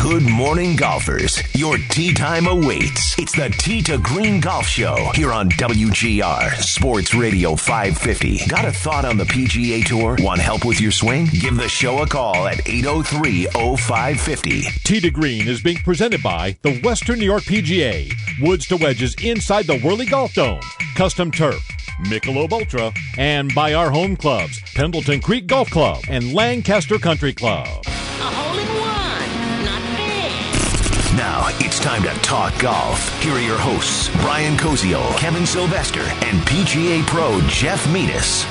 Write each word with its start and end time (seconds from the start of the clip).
Good 0.00 0.22
morning, 0.22 0.76
golfers. 0.76 1.42
Your 1.56 1.76
tee 1.76 2.14
time 2.14 2.46
awaits. 2.46 3.18
It's 3.18 3.34
the 3.34 3.48
Tee 3.58 3.82
to 3.82 3.98
Green 3.98 4.40
Golf 4.40 4.64
Show 4.64 4.94
here 5.14 5.32
on 5.32 5.50
WGR 5.50 6.54
Sports 6.62 7.14
Radio 7.14 7.56
550. 7.56 8.46
Got 8.46 8.64
a 8.64 8.70
thought 8.70 9.04
on 9.04 9.16
the 9.16 9.24
PGA 9.24 9.84
Tour? 9.84 10.16
Want 10.20 10.40
help 10.40 10.64
with 10.64 10.80
your 10.80 10.92
swing? 10.92 11.26
Give 11.26 11.56
the 11.56 11.68
show 11.68 12.00
a 12.02 12.06
call 12.06 12.46
at 12.46 12.66
803 12.68 13.46
0550. 13.46 14.62
Tee 14.84 15.00
to 15.00 15.10
Green 15.10 15.48
is 15.48 15.60
being 15.62 15.78
presented 15.78 16.22
by 16.22 16.56
the 16.62 16.80
Western 16.82 17.18
New 17.18 17.26
York 17.26 17.42
PGA. 17.42 18.12
Woods 18.40 18.68
to 18.68 18.76
wedges 18.76 19.16
inside 19.22 19.66
the 19.66 19.80
Whirly 19.80 20.06
Golf 20.06 20.32
Dome. 20.32 20.60
Custom 20.94 21.32
turf. 21.32 21.60
Michelob 22.04 22.52
Ultra. 22.52 22.92
And 23.18 23.52
by 23.52 23.74
our 23.74 23.90
home 23.90 24.16
clubs, 24.16 24.62
Pendleton 24.74 25.20
Creek 25.20 25.48
Golf 25.48 25.68
Club 25.70 26.04
and 26.08 26.32
Lancaster 26.32 26.98
Country 26.98 27.32
Club. 27.32 27.84
Now 31.18 31.48
it's 31.58 31.80
time 31.80 32.04
to 32.04 32.10
talk 32.20 32.56
golf. 32.60 33.20
Here 33.20 33.32
are 33.32 33.40
your 33.40 33.58
hosts, 33.58 34.08
Brian 34.22 34.56
Koziol, 34.56 35.16
Kevin 35.16 35.46
Sylvester, 35.46 36.02
and 36.02 36.38
PGA 36.42 37.04
Pro 37.08 37.40
Jeff 37.48 37.92
Metis. 37.92 38.46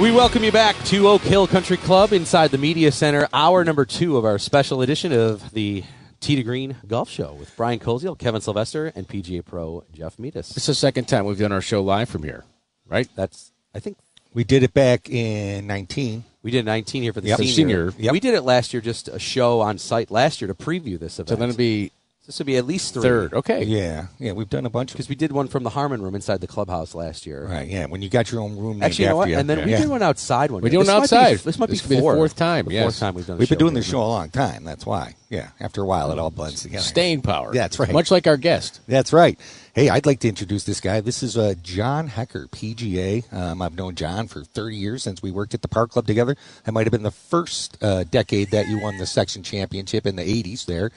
We 0.00 0.10
welcome 0.10 0.42
you 0.42 0.50
back 0.50 0.74
to 0.86 1.06
Oak 1.06 1.22
Hill 1.22 1.46
Country 1.46 1.76
Club 1.76 2.12
inside 2.12 2.50
the 2.50 2.58
Media 2.58 2.90
Center, 2.90 3.28
hour 3.32 3.64
number 3.64 3.84
two 3.84 4.16
of 4.16 4.24
our 4.24 4.40
special 4.40 4.82
edition 4.82 5.12
of 5.12 5.48
the 5.52 5.84
Tee 6.18 6.34
to 6.34 6.42
Green 6.42 6.74
Golf 6.88 7.08
Show 7.08 7.34
with 7.34 7.56
Brian 7.56 7.78
Koziol, 7.78 8.18
Kevin 8.18 8.40
Sylvester, 8.40 8.86
and 8.96 9.06
PGA 9.06 9.44
Pro 9.44 9.84
Jeff 9.92 10.18
Metis. 10.18 10.56
It's 10.56 10.66
the 10.66 10.74
second 10.74 11.04
time 11.04 11.26
we've 11.26 11.38
done 11.38 11.52
our 11.52 11.60
show 11.60 11.80
live 11.80 12.08
from 12.08 12.24
here, 12.24 12.42
right? 12.88 13.08
That's, 13.14 13.52
I 13.72 13.78
think, 13.78 13.98
We 14.32 14.44
did 14.44 14.62
it 14.62 14.72
back 14.72 15.10
in 15.10 15.66
19. 15.66 16.24
we 16.42 16.50
did 16.50 16.64
19 16.64 17.02
here 17.02 17.12
for 17.12 17.20
the 17.20 17.28
Yep. 17.28 17.38
senior. 17.38 17.52
Senior. 17.90 17.92
Yep. 17.98 18.12
We 18.12 18.20
did 18.20 18.34
it 18.34 18.42
last 18.42 18.72
year, 18.72 18.80
just 18.80 19.08
a 19.08 19.18
show 19.18 19.60
on 19.60 19.76
site 19.78 20.10
last 20.10 20.40
year 20.40 20.48
to 20.48 20.54
preview 20.54 20.98
this 20.98 21.18
event. 21.18 21.28
So 21.28 21.36
then 21.36 21.48
it'd 21.50 21.58
be 21.58 21.90
this 22.30 22.38
would 22.38 22.46
be 22.46 22.56
at 22.56 22.64
least 22.64 22.94
three. 22.94 23.02
third. 23.02 23.34
Okay. 23.34 23.64
Yeah, 23.64 24.06
yeah, 24.20 24.30
we've 24.30 24.48
done 24.48 24.64
a 24.64 24.70
bunch 24.70 24.92
of 24.92 24.94
Because 24.96 25.08
we 25.08 25.16
did 25.16 25.32
one 25.32 25.48
from 25.48 25.64
the 25.64 25.70
Harmon 25.70 26.00
Room 26.00 26.14
inside 26.14 26.40
the 26.40 26.46
clubhouse 26.46 26.94
last 26.94 27.26
year. 27.26 27.44
Right, 27.44 27.66
yeah. 27.68 27.86
When 27.86 28.02
you 28.02 28.08
got 28.08 28.30
your 28.30 28.40
own 28.40 28.56
room 28.56 28.74
named 28.78 28.84
Actually, 28.84 29.04
you 29.06 29.10
know 29.10 29.16
what? 29.16 29.22
after 29.24 29.30
you. 29.32 29.38
And 29.38 29.50
then 29.50 29.64
we 29.64 29.72
yeah. 29.72 29.80
did 29.80 29.88
one 29.88 30.02
outside 30.02 30.52
one. 30.52 30.62
We 30.62 30.70
year. 30.70 30.80
did 30.82 30.86
one 30.88 31.00
This 31.00 31.10
might 31.12 31.18
be- 31.18 31.24
outside. 31.32 31.38
this 31.44 31.58
might 31.58 31.68
This 31.70 31.80
be 31.80 31.82
could 31.82 31.88
be 31.90 31.94
the 31.96 32.00
four. 32.02 32.14
fourth 32.14 32.36
time, 32.36 32.66
The 32.66 32.72
yes. 32.74 32.84
fourth 32.84 32.98
time 33.00 33.14
we've 33.14 33.26
done. 33.26 33.36
a 33.36 33.38
We've 33.40 33.48
been 33.48 33.56
show 33.56 33.58
doing 33.58 33.72
here. 33.74 33.80
this 33.82 33.90
show 33.90 34.02
a 34.02 34.04
long 34.06 34.30
time. 34.30 34.62
That's 34.64 34.86
why. 34.86 35.16
Yeah. 35.28 35.48
After 35.60 35.82
a 35.82 35.86
while, 35.86 36.10
it 36.12 36.18
all 36.20 36.30
blends 36.30 36.62
together. 36.62 36.82
Staying 36.82 37.22
power. 37.22 37.52
That's 37.52 37.78
right. 37.78 37.92
Much 37.92 38.10
like 38.12 38.26
our 38.26 38.36
guest. 38.36 38.80
That's 38.88 39.12
right. 39.12 39.38
Hey, 39.72 39.88
I'd 39.88 40.04
like 40.04 40.18
to 40.20 40.28
introduce 40.28 40.64
this 40.64 40.80
guy. 40.80 41.00
This 41.00 41.22
is 41.22 41.36
uh, 41.38 41.54
John 41.62 42.08
Hecker, 42.08 42.48
PGA. 42.48 43.32
Um, 43.32 43.62
I've 43.62 43.76
known 43.76 43.94
John 43.94 44.26
for 44.26 44.42
30 44.42 44.74
years 44.76 45.02
since 45.04 45.22
we 45.22 45.30
worked 45.30 45.54
at 45.54 45.62
the 45.62 45.68
Park 45.68 45.90
Club 45.92 46.06
together. 46.08 46.36
That 46.64 46.72
might 46.72 46.86
have 46.86 46.90
been 46.92 47.04
the 47.04 47.12
first 47.12 47.78
uh, 47.80 48.02
decade 48.02 48.50
that 48.50 48.66
you 48.66 48.80
won 48.80 48.98
the 48.98 49.06
section 49.06 49.44
championship 49.44 50.06
in 50.06 50.16
the 50.16 50.24
80s 50.24 50.66
there. 50.66 50.90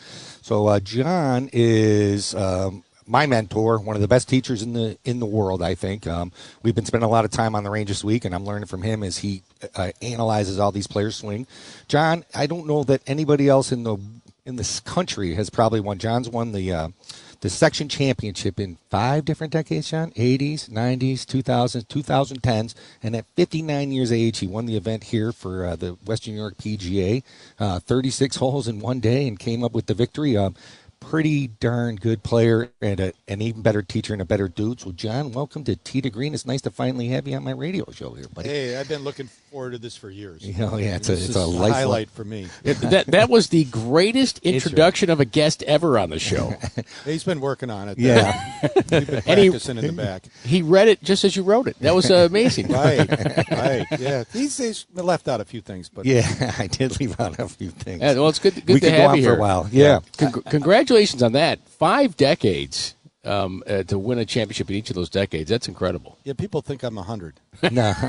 So 0.43 0.67
uh, 0.67 0.81
John 0.81 1.49
is 1.53 2.35
um, 2.35 2.83
my 3.07 3.25
mentor, 3.27 3.79
one 3.79 3.95
of 3.95 4.01
the 4.01 4.09
best 4.09 4.27
teachers 4.27 4.61
in 4.61 4.73
the 4.73 4.97
in 5.05 5.21
the 5.21 5.25
world, 5.25 5.63
I 5.63 5.73
think. 5.73 6.05
Um, 6.05 6.33
we've 6.63 6.75
been 6.75 6.83
spending 6.83 7.07
a 7.07 7.09
lot 7.09 7.23
of 7.23 7.31
time 7.31 7.55
on 7.55 7.63
the 7.63 7.69
range 7.69 7.87
this 7.87 8.03
week, 8.03 8.25
and 8.25 8.35
I'm 8.35 8.43
learning 8.43 8.67
from 8.67 8.81
him 8.81 9.03
as 9.03 9.19
he 9.19 9.41
uh, 9.77 9.91
analyzes 10.01 10.59
all 10.59 10.73
these 10.73 10.85
players' 10.85 11.15
swing. 11.15 11.47
John, 11.87 12.25
I 12.35 12.47
don't 12.47 12.67
know 12.67 12.83
that 12.83 13.01
anybody 13.07 13.47
else 13.47 13.71
in 13.71 13.83
the 13.83 13.95
in 14.45 14.57
this 14.57 14.81
country 14.81 15.33
has 15.35 15.49
probably 15.49 15.79
won. 15.79 15.97
John's 15.97 16.27
won 16.27 16.51
the 16.51 16.73
uh, 16.73 16.87
the 17.43 17.49
section 17.49 17.89
championship 17.89 18.57
in 18.57 18.77
five 18.89 19.25
different 19.25 19.51
decades, 19.51 19.89
John. 19.89 20.11
80s, 20.11 20.69
90s, 20.69 21.25
2000s, 21.25 21.83
2010s, 21.87 22.73
and 23.03 23.17
at 23.17 23.25
59 23.35 23.91
years 23.91 24.11
of 24.11 24.15
age, 24.17 24.39
he 24.39 24.47
won 24.47 24.65
the 24.65 24.77
event 24.77 25.03
here 25.03 25.33
for 25.33 25.65
uh, 25.65 25.75
the 25.75 25.97
Western 26.05 26.35
New 26.35 26.39
York 26.39 26.55
PGA. 26.55 27.21
Uh, 27.59 27.79
36 27.79 28.37
holes 28.37 28.69
in 28.69 28.79
one 28.79 29.01
day 29.01 29.27
and 29.27 29.37
came 29.39 29.61
up 29.61 29.73
with 29.73 29.87
the 29.87 29.93
victory. 29.93 30.37
Um, 30.37 30.55
pretty 31.03 31.47
darn 31.47 31.95
good 31.97 32.23
player 32.23 32.69
and 32.81 32.99
a, 32.99 33.13
an 33.27 33.41
even 33.41 33.61
better 33.61 33.81
teacher 33.81 34.13
and 34.13 34.21
a 34.21 34.25
better 34.25 34.47
dude. 34.47 34.79
So, 34.79 34.91
John, 34.91 35.31
welcome 35.31 35.63
to 35.65 35.75
Tee 35.75 36.01
to 36.01 36.09
Green. 36.09 36.33
It's 36.33 36.45
nice 36.45 36.61
to 36.61 36.71
finally 36.71 37.09
have 37.09 37.27
you 37.27 37.35
on 37.35 37.43
my 37.43 37.51
radio 37.51 37.85
show 37.91 38.13
here, 38.13 38.25
buddy. 38.33 38.49
Hey, 38.49 38.77
I've 38.79 38.87
been 38.87 39.03
looking 39.03 39.27
forward 39.51 39.71
to 39.71 39.77
this 39.77 39.95
for 39.97 40.09
years. 40.09 40.43
Oh, 40.63 40.77
yeah, 40.77 40.95
it's 40.95 41.09
a- 41.09 41.13
This 41.13 41.21
it's 41.27 41.29
is 41.31 41.35
a 41.35 41.45
lifelong- 41.45 41.71
highlight 41.71 42.09
for 42.09 42.23
me. 42.23 42.47
It- 42.63 42.77
that 42.77 43.07
that 43.07 43.29
was 43.29 43.49
the 43.49 43.65
greatest 43.65 44.39
introduction 44.39 45.09
of 45.09 45.19
a 45.19 45.25
guest 45.25 45.61
ever 45.63 45.99
on 45.99 46.09
the 46.09 46.19
show. 46.19 46.53
He's 47.05 47.23
been 47.23 47.41
working 47.41 47.69
on 47.69 47.89
it. 47.89 47.97
Yeah. 47.99 48.59
We've 48.75 48.87
been 48.87 49.03
And 49.27 49.39
he- 49.39 49.49
practicing 49.49 49.77
in 49.77 49.87
the 49.87 49.93
back. 49.93 50.23
he 50.43 50.61
read 50.61 50.87
it 50.87 51.03
just 51.03 51.23
as 51.25 51.35
you 51.35 51.43
wrote 51.43 51.67
it. 51.67 51.77
That 51.81 51.93
was 51.93 52.09
uh, 52.09 52.27
amazing. 52.29 52.69
Right, 52.69 53.07
right. 53.51 53.85
Yeah, 53.99 54.23
he's, 54.31 54.57
he's 54.57 54.85
left 54.93 55.27
out 55.27 55.41
a 55.41 55.45
few 55.45 55.61
things, 55.61 55.89
but 55.89 56.05
Yeah, 56.05 56.53
I 56.57 56.67
did 56.67 56.99
leave 56.99 57.19
out 57.19 57.37
a 57.39 57.47
few 57.49 57.69
things. 57.71 58.01
Yeah, 58.01 58.13
well, 58.13 58.29
it's 58.29 58.39
good, 58.39 58.55
good 58.55 58.73
we 58.75 58.79
to 58.79 58.85
could 58.85 58.93
have 58.93 59.11
go 59.11 59.17
on 59.17 59.23
for 59.23 59.35
a 59.35 59.39
while. 59.39 59.67
Yeah. 59.71 59.99
Con- 60.17 60.31
congratulations 60.43 60.92
on 61.23 61.31
that. 61.33 61.67
Five 61.67 62.15
decades 62.17 62.95
um, 63.25 63.63
uh, 63.65 63.83
to 63.83 63.97
win 63.97 64.19
a 64.19 64.25
championship 64.25 64.69
in 64.69 64.75
each 64.75 64.89
of 64.89 64.95
those 64.95 65.09
decades. 65.09 65.49
That's 65.49 65.67
incredible. 65.69 66.17
yeah, 66.25 66.33
people 66.33 66.61
think 66.61 66.83
I'm 66.83 66.97
hundred. 66.97 67.39
no. 67.71 67.93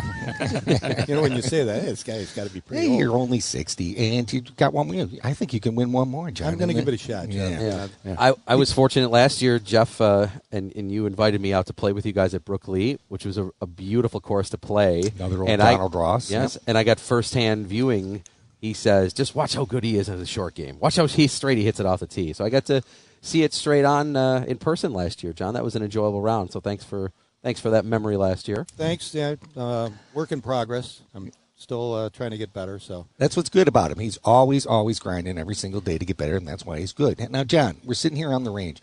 You 1.07 1.15
know, 1.17 1.23
when 1.23 1.33
you 1.33 1.43
say 1.43 1.63
that, 1.65 1.83
hey, 1.83 1.89
this 1.91 2.03
guy's 2.03 2.33
got 2.35 2.47
to 2.49 2.53
be 2.53 2.61
pretty 2.61 2.83
Hey, 2.83 2.89
old. 2.91 2.99
you're 2.99 3.13
only 3.15 3.39
60, 3.41 4.17
and 4.19 4.33
you 4.33 4.41
got 4.41 4.73
one 4.73 4.89
win. 4.89 5.19
I 5.23 5.35
think 5.35 5.53
you 5.53 5.61
can 5.61 5.75
win 5.75 5.93
one 5.93 6.09
more, 6.09 6.31
John. 6.31 6.49
I'm 6.49 6.59
going 6.59 6.69
to 6.69 6.75
give 6.75 6.89
it 6.89 6.95
a 6.95 6.99
shot. 6.99 7.29
Jeff. 7.29 7.61
Yeah. 7.61 7.87
Yeah. 8.05 8.17
I, 8.19 8.35
I 8.47 8.55
was 8.57 8.73
fortunate 8.73 9.11
last 9.11 9.43
year, 9.43 9.59
Jeff, 9.59 10.01
uh, 10.01 10.29
and, 10.51 10.75
and 10.75 10.91
you 10.91 11.07
invited 11.07 11.41
me 11.41 11.53
out 11.53 11.67
to 11.67 11.75
play 11.75 11.93
with 11.93 12.07
you 12.07 12.13
guys 12.13 12.35
at 12.35 12.45
Brook-Lea, 12.45 12.99
which 13.09 13.25
was 13.27 13.37
a, 13.39 13.51
a 13.61 13.67
beautiful 13.67 14.21
course 14.21 14.49
to 14.51 14.59
play. 14.59 15.03
Another 15.19 15.41
old 15.41 15.51
and 15.51 15.61
Donald 15.61 15.95
I, 15.95 15.99
Ross, 15.99 16.31
Yes, 16.31 16.55
yep. 16.55 16.63
and 16.67 16.79
I 16.79 16.83
got 16.85 16.99
firsthand 16.99 17.67
viewing. 17.67 18.23
He 18.65 18.73
says, 18.73 19.13
just 19.13 19.35
watch 19.35 19.55
how 19.55 19.67
good 19.67 19.85
he 19.85 19.99
is 19.99 20.09
in 20.09 20.19
the 20.19 20.25
short 20.25 20.55
game. 20.55 20.79
Watch 20.81 20.97
how 20.97 21.07
he 21.07 21.27
straight 21.27 21.59
he 21.59 21.65
hits 21.65 21.81
it 21.81 21.85
off 21.85 22.01
the 22.01 22.07
tee. 22.07 22.33
So 22.33 22.47
I 22.47 22.49
got 22.49 22.65
to 22.65 22.81
see 23.21 23.43
it 23.43 23.53
straight 23.53 23.85
on 23.85 24.17
uh, 24.17 24.47
in 24.49 24.57
person 24.57 24.95
last 24.95 25.23
year, 25.23 25.35
John. 25.35 25.53
That 25.53 25.63
was 25.63 25.77
an 25.77 25.83
enjoyable 25.83 26.23
round. 26.23 26.51
So 26.51 26.61
thanks 26.61 26.83
for 26.83 27.13
thanks 27.43 27.61
for 27.61 27.69
that 27.69 27.85
memory 27.85 28.17
last 28.17 28.49
year. 28.49 28.67
Thanks. 28.79 29.15
Yeah, 29.15 29.35
uh, 29.55 29.91
work 30.15 30.33
in 30.33 30.41
progress. 30.41 31.03
I'm 31.15 31.31
still 31.57 31.93
uh, 31.93 32.09
trying 32.09 32.31
to 32.31 32.39
get 32.39 32.55
better. 32.55 32.79
So 32.79 33.07
That's 33.19 33.37
what's 33.37 33.51
good 33.51 33.69
about 33.69 33.91
him. 33.91 33.99
He's 33.99 34.17
always, 34.25 34.65
always 34.65 34.99
grinding 34.99 35.37
every 35.37 35.55
single 35.55 35.83
day 35.83 35.99
to 35.99 36.05
get 36.07 36.17
better, 36.17 36.37
and 36.39 36.49
that's 36.49 36.65
why 36.65 36.79
he's 36.79 36.95
good. 36.95 37.21
Now, 37.31 37.45
John, 37.45 37.77
we're 37.85 37.93
sitting 37.93 38.17
here 38.17 38.33
on 38.33 38.45
the 38.45 38.51
range. 38.51 38.81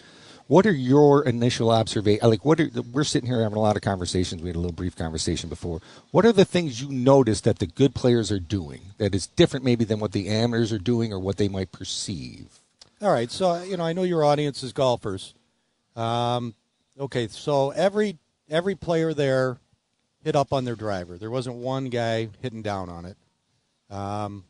What 0.52 0.66
are 0.66 0.74
your 0.74 1.24
initial 1.24 1.72
observations? 1.72 2.30
Like, 2.30 2.44
what 2.44 2.60
are 2.60 2.70
we're 2.92 3.06
sitting 3.06 3.30
here 3.30 3.42
having 3.42 3.58
a 3.58 3.62
lot 3.62 3.78
of 3.78 3.84
conversations. 3.84 4.42
We 4.42 4.50
had 4.50 4.58
a 4.58 4.60
little 4.60 4.74
brief 4.74 4.98
conversation 4.98 5.48
before. 5.48 5.80
What 6.12 6.26
are 6.26 6.34
the 6.34 6.44
things 6.44 6.82
you 6.82 6.90
notice 6.92 7.40
that 7.40 7.60
the 7.60 7.68
good 7.68 7.96
players 7.96 8.34
are 8.34 8.40
doing 8.40 8.82
that 8.98 9.16
is 9.16 9.28
different, 9.28 9.64
maybe, 9.64 9.86
than 9.86 10.02
what 10.02 10.12
the 10.12 10.28
amateurs 10.28 10.74
are 10.74 10.78
doing 10.78 11.14
or 11.14 11.20
what 11.20 11.38
they 11.38 11.48
might 11.48 11.72
perceive? 11.72 12.60
All 13.02 13.14
right, 13.14 13.32
so 13.32 13.64
you 13.64 13.78
know, 13.78 13.86
I 13.86 13.94
know 13.94 14.04
your 14.04 14.26
audience 14.26 14.62
is 14.62 14.74
golfers. 14.74 15.36
Um, 15.96 16.54
okay, 17.00 17.30
so 17.30 17.70
every 17.70 18.18
every 18.50 18.76
player 18.76 19.14
there 19.14 19.58
hit 20.22 20.36
up 20.36 20.52
on 20.52 20.66
their 20.66 20.76
driver. 20.76 21.18
There 21.18 21.32
wasn't 21.32 21.56
one 21.56 21.86
guy 21.86 22.28
hitting 22.42 22.62
down 22.62 22.90
on 22.90 23.06
it. 23.06 23.16
Um, 23.90 24.44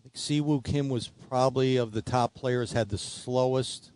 I 0.00 0.02
think 0.04 0.14
Siwoo 0.14 0.64
Kim 0.64 0.88
was 0.88 1.08
probably 1.28 1.76
of 1.76 1.92
the 1.92 2.00
top 2.00 2.32
players 2.32 2.72
had 2.72 2.88
the 2.88 2.96
slowest 2.96 3.90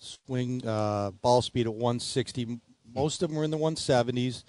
swing 0.00 0.66
uh, 0.66 1.10
ball 1.10 1.42
speed 1.42 1.66
at 1.66 1.74
160. 1.74 2.58
Most 2.94 3.22
of 3.22 3.28
them 3.30 3.36
were 3.38 3.44
in 3.44 3.50
the 3.50 3.58
170s, 3.58 4.44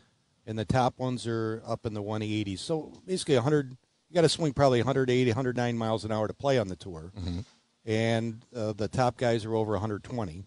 and 0.46 0.58
the 0.58 0.66
top 0.66 0.98
ones 1.00 1.28
are 1.28 1.62
up 1.68 1.86
in 1.86 1.94
the 1.94 2.02
180s. 2.02 2.60
So 2.60 2.92
basically, 3.06 3.36
100. 3.36 3.78
You 4.10 4.16
got 4.16 4.22
to 4.22 4.30
swing 4.30 4.54
probably 4.54 4.80
180, 4.80 5.30
109 5.30 5.78
miles 5.78 6.04
an 6.04 6.12
hour 6.12 6.28
to 6.28 6.34
play 6.34 6.58
on 6.58 6.68
the 6.68 6.76
tour, 6.76 7.12
and 7.86 8.44
uh, 8.56 8.74
the 8.74 8.88
top 8.88 9.18
guys 9.18 9.46
are 9.46 9.54
over 9.56 9.74
120. 9.74 10.44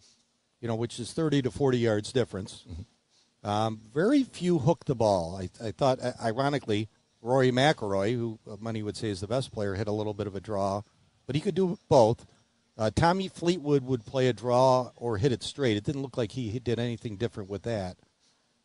You 0.60 0.68
know, 0.68 0.74
which 0.74 0.98
is 0.98 1.12
30 1.12 1.42
to 1.42 1.50
40 1.50 1.78
yards 1.78 2.12
difference. 2.12 2.64
Um, 3.44 3.80
very 3.92 4.22
few 4.22 4.58
hook 4.60 4.84
the 4.84 4.94
ball. 4.94 5.36
I, 5.36 5.48
I 5.64 5.72
thought, 5.72 6.00
uh, 6.00 6.12
ironically, 6.22 6.88
Rory 7.20 7.50
McIlroy, 7.50 8.14
who 8.14 8.38
uh, 8.50 8.56
many 8.60 8.82
would 8.82 8.96
say 8.96 9.08
is 9.10 9.20
the 9.20 9.26
best 9.26 9.52
player, 9.52 9.74
hit 9.74 9.88
a 9.88 9.92
little 9.92 10.14
bit 10.14 10.26
of 10.28 10.36
a 10.36 10.40
draw, 10.40 10.82
but 11.26 11.34
he 11.34 11.40
could 11.40 11.54
do 11.56 11.78
both. 11.88 12.24
Uh, 12.78 12.90
Tommy 12.94 13.28
Fleetwood 13.28 13.84
would 13.84 14.06
play 14.06 14.28
a 14.28 14.32
draw 14.32 14.90
or 14.96 15.18
hit 15.18 15.32
it 15.32 15.42
straight. 15.42 15.76
It 15.76 15.84
didn't 15.84 16.02
look 16.02 16.16
like 16.16 16.32
he 16.32 16.58
did 16.58 16.78
anything 16.78 17.16
different 17.16 17.50
with 17.50 17.62
that. 17.62 17.96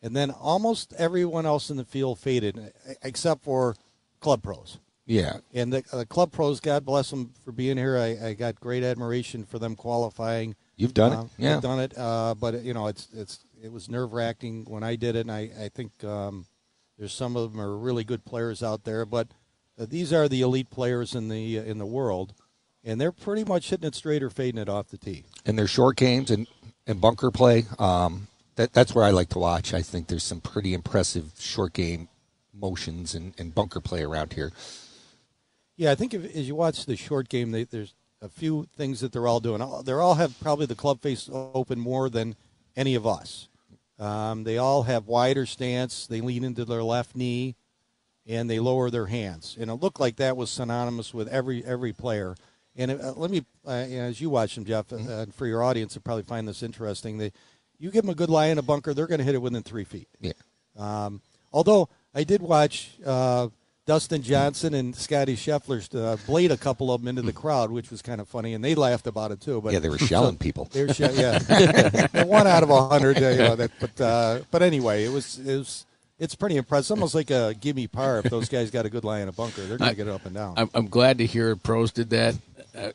And 0.01 0.15
then 0.15 0.31
almost 0.31 0.94
everyone 0.98 1.45
else 1.45 1.69
in 1.69 1.77
the 1.77 1.83
field 1.83 2.19
faded, 2.19 2.57
uh, 2.57 2.94
except 3.04 3.44
for 3.44 3.75
club 4.19 4.44
pros. 4.44 4.80
Yeah. 5.06 5.38
And 5.54 5.74
the 5.74 5.83
uh, 5.92 6.06
club 6.06 6.31
pros, 6.31 6.59
God 6.59 6.86
bless 6.86 7.09
them 7.09 7.33
for 7.44 7.51
being 7.51 7.77
here. 7.77 7.98
I, 7.98 8.27
I 8.27 8.33
got 8.33 8.59
great 8.59 8.83
admiration 8.83 9.45
for 9.45 9.57
them 9.57 9.75
qualifying. 9.75 10.56
You've 10.75 10.94
done 10.94 11.13
it. 11.13 11.15
Um, 11.15 11.30
Yeah. 11.38 11.56
I've 11.56 11.62
done 11.62 11.80
it. 11.80 11.98
Uh, 11.98 12.36
but 12.39 12.62
you 12.63 12.74
know, 12.74 12.88
it's 12.88 13.07
it's 13.13 13.39
it 13.62 13.71
was 13.71 13.89
nerve 13.89 14.13
wracking 14.13 14.65
when 14.65 14.83
I 14.83 14.95
did 14.95 15.15
it. 15.15 15.21
And 15.21 15.31
I 15.31 15.50
I 15.60 15.69
think 15.69 16.03
um, 16.03 16.45
there's 16.98 17.13
some 17.13 17.36
of 17.36 17.51
them 17.51 17.62
are 17.62 17.75
really 17.77 18.03
good 18.03 18.25
players 18.25 18.62
out 18.62 18.83
there, 18.83 19.06
but 19.06 19.30
uh, 19.80 19.86
these 19.89 20.12
are 20.12 20.27
the 20.27 20.42
elite 20.42 20.69
players 20.69 21.15
in 21.15 21.30
the 21.30 21.60
uh, 21.60 21.63
in 21.63 21.77
the 21.77 21.86
world, 21.86 22.33
and 22.88 23.00
they're 23.00 23.12
pretty 23.12 23.44
much 23.44 23.69
hitting 23.69 23.88
it 23.88 23.94
straight 23.94 24.24
or 24.24 24.30
fading 24.30 24.60
it 24.60 24.69
off 24.69 24.88
the 24.88 24.98
tee. 24.98 25.25
and 25.45 25.60
their 25.60 25.68
short 25.68 25.98
games 25.98 26.31
and, 26.31 26.48
and 26.88 27.00
bunker 27.01 27.30
play. 27.30 27.66
Um, 27.78 28.28
that 28.56 28.74
that's 28.74 28.95
where 28.95 29.04
I 29.04 29.12
like 29.12 29.30
to 29.30 29.39
watch. 29.39 29.74
I 29.74 29.84
think 29.84 30.07
there's 30.07 30.24
some 30.24 30.42
pretty 30.42 30.74
impressive 30.74 31.31
short 31.38 31.74
game 31.74 32.07
motions 32.54 33.13
and, 33.13 33.34
and 33.38 33.54
bunker 33.54 33.80
play 33.81 34.01
around 34.01 34.34
here. 34.34 34.51
Yeah, 35.75 35.92
I 35.92 35.95
think 35.95 36.13
if, 36.16 36.36
as 36.36 36.48
you 36.48 36.56
watch 36.56 36.86
the 36.86 36.95
short 36.95 37.30
game, 37.30 37.51
they, 37.51 37.66
there's 37.66 37.94
a 38.19 38.30
few 38.30 38.68
things 38.75 39.01
that 39.01 39.12
they're 39.12 39.28
all 39.28 39.39
doing. 39.39 39.62
They 39.84 39.92
all 39.94 40.16
have 40.16 40.39
probably 40.39 40.66
the 40.66 40.74
club 40.74 41.01
face 41.01 41.30
open 41.31 41.80
more 41.80 42.10
than 42.10 42.36
any 42.75 42.95
of 42.95 43.06
us. 43.06 43.48
Um, 44.00 44.44
they 44.44 44.57
all 44.57 44.84
have 44.84 45.06
wider 45.07 45.45
stance. 45.45 46.07
They 46.07 46.22
lean 46.22 46.44
into 46.44 46.66
their 46.66 46.84
left 46.84 47.16
knee, 47.16 47.56
and 48.25 48.50
they 48.50 48.60
lower 48.60 48.89
their 48.89 49.06
hands. 49.06 49.56
And 49.60 49.69
it 49.69 49.75
looked 49.75 50.00
like 50.00 50.16
that 50.16 50.36
was 50.38 50.50
synonymous 50.50 51.13
with 51.13 51.28
every 51.28 51.63
every 51.63 51.94
player. 51.94 52.36
And 52.77 52.91
uh, 52.91 53.13
let 53.15 53.31
me, 53.31 53.44
uh, 53.65 53.71
as 53.71 54.21
you 54.21 54.29
watch 54.29 54.56
them, 54.56 54.63
Jeff, 54.65 54.94
uh, 54.94 54.97
and 54.97 55.33
for 55.33 55.47
your 55.47 55.63
audience, 55.63 55.94
to 55.94 56.00
probably 56.00 56.24
find 56.24 56.47
this 56.47 56.62
interesting. 56.62 57.18
They, 57.18 57.31
you 57.79 57.89
give 57.91 58.03
them 58.03 58.12
a 58.12 58.15
good 58.15 58.29
lie 58.29 58.47
in 58.47 58.57
a 58.57 58.62
bunker, 58.62 58.94
they're 58.94 59.07
going 59.07 59.18
to 59.19 59.24
hit 59.24 59.35
it 59.35 59.41
within 59.41 59.63
three 59.63 59.83
feet. 59.83 60.07
Yeah. 60.21 60.33
Um, 60.77 61.21
although 61.51 61.89
I 62.13 62.24
did 62.24 62.41
watch 62.41 62.91
uh, 63.06 63.47
Dustin 63.88 64.21
Johnson 64.21 64.74
and 64.74 64.95
Scottie 64.95 65.35
Scheffler 65.35 65.81
uh, 65.95 66.18
blade 66.27 66.51
a 66.51 66.57
couple 66.57 66.91
of 66.91 67.01
them 67.01 67.07
into 67.07 67.21
the 67.24 67.33
crowd, 67.33 67.71
which 67.71 67.89
was 67.89 68.01
kind 68.01 68.19
of 68.21 68.27
funny, 68.27 68.53
and 68.53 68.63
they 68.63 68.75
laughed 68.75 69.07
about 69.07 69.31
it 69.31 69.41
too. 69.41 69.62
But 69.62 69.74
Yeah, 69.74 69.79
they 69.79 69.89
were 69.89 69.97
shelling 69.97 70.38
people. 70.47 70.65
They 70.65 70.85
were 70.85 70.94
she- 70.94 71.03
yeah, 71.03 72.24
one 72.25 72.45
out 72.45 72.63
of 72.63 72.69
a 72.69 72.88
hundred. 72.89 73.18
Uh, 73.18 73.29
you 73.29 73.38
know, 73.38 73.56
that, 73.56 73.71
but 73.79 74.01
uh, 74.01 74.39
but 74.51 74.62
anyway, 74.62 75.06
it 75.06 75.12
was 75.12 75.39
it 75.39 75.57
was 75.57 75.85
it's 76.19 76.35
pretty 76.35 76.57
impressive. 76.57 76.97
Almost 76.97 77.15
like 77.15 77.31
a 77.31 77.53
gimme 77.59 77.88
par 77.88 78.19
if 78.19 78.25
those 78.25 78.50
guys 78.50 78.71
got 78.71 78.85
a 78.85 78.89
good 78.89 79.03
lie 79.03 79.19
in 79.21 79.29
a 79.29 79.31
bunker, 79.31 79.62
they're 79.63 79.77
going 79.77 79.91
to 79.91 79.95
get 79.95 80.07
it 80.07 80.13
up 80.13 80.25
and 80.25 80.35
down. 80.35 80.56
I'm, 80.57 80.69
I'm 80.74 80.88
glad 80.88 81.19
to 81.19 81.25
hear 81.25 81.56
pros 81.56 81.91
did 81.91 82.09
that. 82.09 82.35
Uh, 82.77 82.91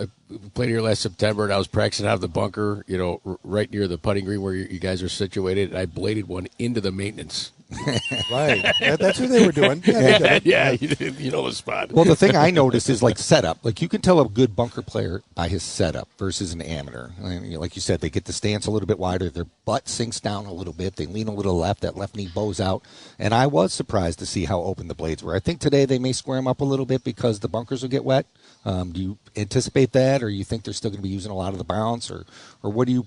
I 0.00 0.08
played 0.54 0.70
here 0.70 0.80
last 0.80 1.02
September, 1.02 1.44
and 1.44 1.52
I 1.52 1.58
was 1.58 1.68
practicing 1.68 2.06
out 2.06 2.14
of 2.14 2.20
the 2.20 2.26
bunker, 2.28 2.84
you 2.88 2.98
know, 2.98 3.20
r- 3.24 3.38
right 3.44 3.70
near 3.70 3.86
the 3.86 3.96
putting 3.96 4.24
green 4.24 4.42
where 4.42 4.52
you, 4.54 4.64
you 4.68 4.80
guys 4.80 5.02
are 5.04 5.08
situated. 5.08 5.70
And 5.70 5.78
I 5.78 5.86
bladed 5.86 6.26
one 6.26 6.48
into 6.58 6.80
the 6.80 6.90
maintenance. 6.90 7.52
right, 8.30 8.62
That- 8.80 8.98
that's 9.00 9.18
what 9.20 9.30
they 9.30 9.44
were 9.46 9.52
doing. 9.52 9.82
Yeah, 9.86 10.18
they 10.18 10.28
did 10.40 10.46
yeah, 10.46 10.70
you, 10.72 10.88
you 11.18 11.30
know 11.30 11.48
the 11.48 11.54
spot. 11.54 11.92
Well, 11.92 12.04
the 12.04 12.14
thing 12.16 12.36
I 12.36 12.50
noticed 12.62 12.88
is 12.90 13.02
like 13.02 13.18
setup. 13.18 13.64
Like 13.64 13.80
you 13.82 13.88
can 13.88 14.00
tell 14.00 14.20
a 14.20 14.28
good 14.28 14.54
bunker 14.54 14.82
player 14.82 15.22
by 15.34 15.48
his 15.48 15.62
setup 15.62 16.08
versus 16.18 16.52
an 16.52 16.60
amateur. 16.60 17.10
I 17.22 17.38
mean, 17.38 17.52
like 17.58 17.74
you 17.76 17.80
said, 17.82 18.00
they 18.00 18.10
get 18.10 18.24
the 18.26 18.32
stance 18.32 18.66
a 18.66 18.70
little 18.70 18.86
bit 18.86 18.98
wider. 18.98 19.30
Their 19.30 19.46
butt 19.64 19.88
sinks 19.88 20.20
down 20.20 20.46
a 20.46 20.52
little 20.52 20.72
bit. 20.74 20.96
They 20.96 21.06
lean 21.06 21.26
a 21.28 21.34
little 21.34 21.56
left. 21.56 21.80
That 21.82 21.96
left 21.96 22.16
knee 22.16 22.28
bows 22.32 22.60
out. 22.60 22.82
And 23.18 23.32
I 23.32 23.46
was 23.46 23.72
surprised 23.72 24.18
to 24.20 24.26
see 24.26 24.44
how 24.44 24.60
open 24.60 24.88
the 24.88 24.94
blades 24.94 25.22
were. 25.22 25.34
I 25.34 25.40
think 25.40 25.60
today 25.60 25.84
they 25.84 25.98
may 25.98 26.12
square 26.12 26.38
them 26.38 26.46
up 26.48 26.60
a 26.60 26.64
little 26.64 26.86
bit 26.86 27.02
because 27.04 27.40
the 27.40 27.48
bunkers 27.48 27.82
will 27.82 27.88
get 27.90 28.04
wet. 28.04 28.26
Um, 28.64 28.92
do 28.92 29.00
you 29.00 29.18
anticipate 29.36 29.92
that, 29.92 30.22
or 30.22 30.28
you 30.30 30.44
think 30.44 30.64
they're 30.64 30.74
still 30.74 30.90
going 30.90 31.02
to 31.02 31.06
be 31.06 31.08
using 31.12 31.30
a 31.30 31.36
lot 31.36 31.52
of 31.52 31.58
the 31.58 31.64
bounce, 31.64 32.10
or, 32.10 32.24
or 32.62 32.70
what 32.70 32.86
do 32.86 32.92
you? 32.92 33.06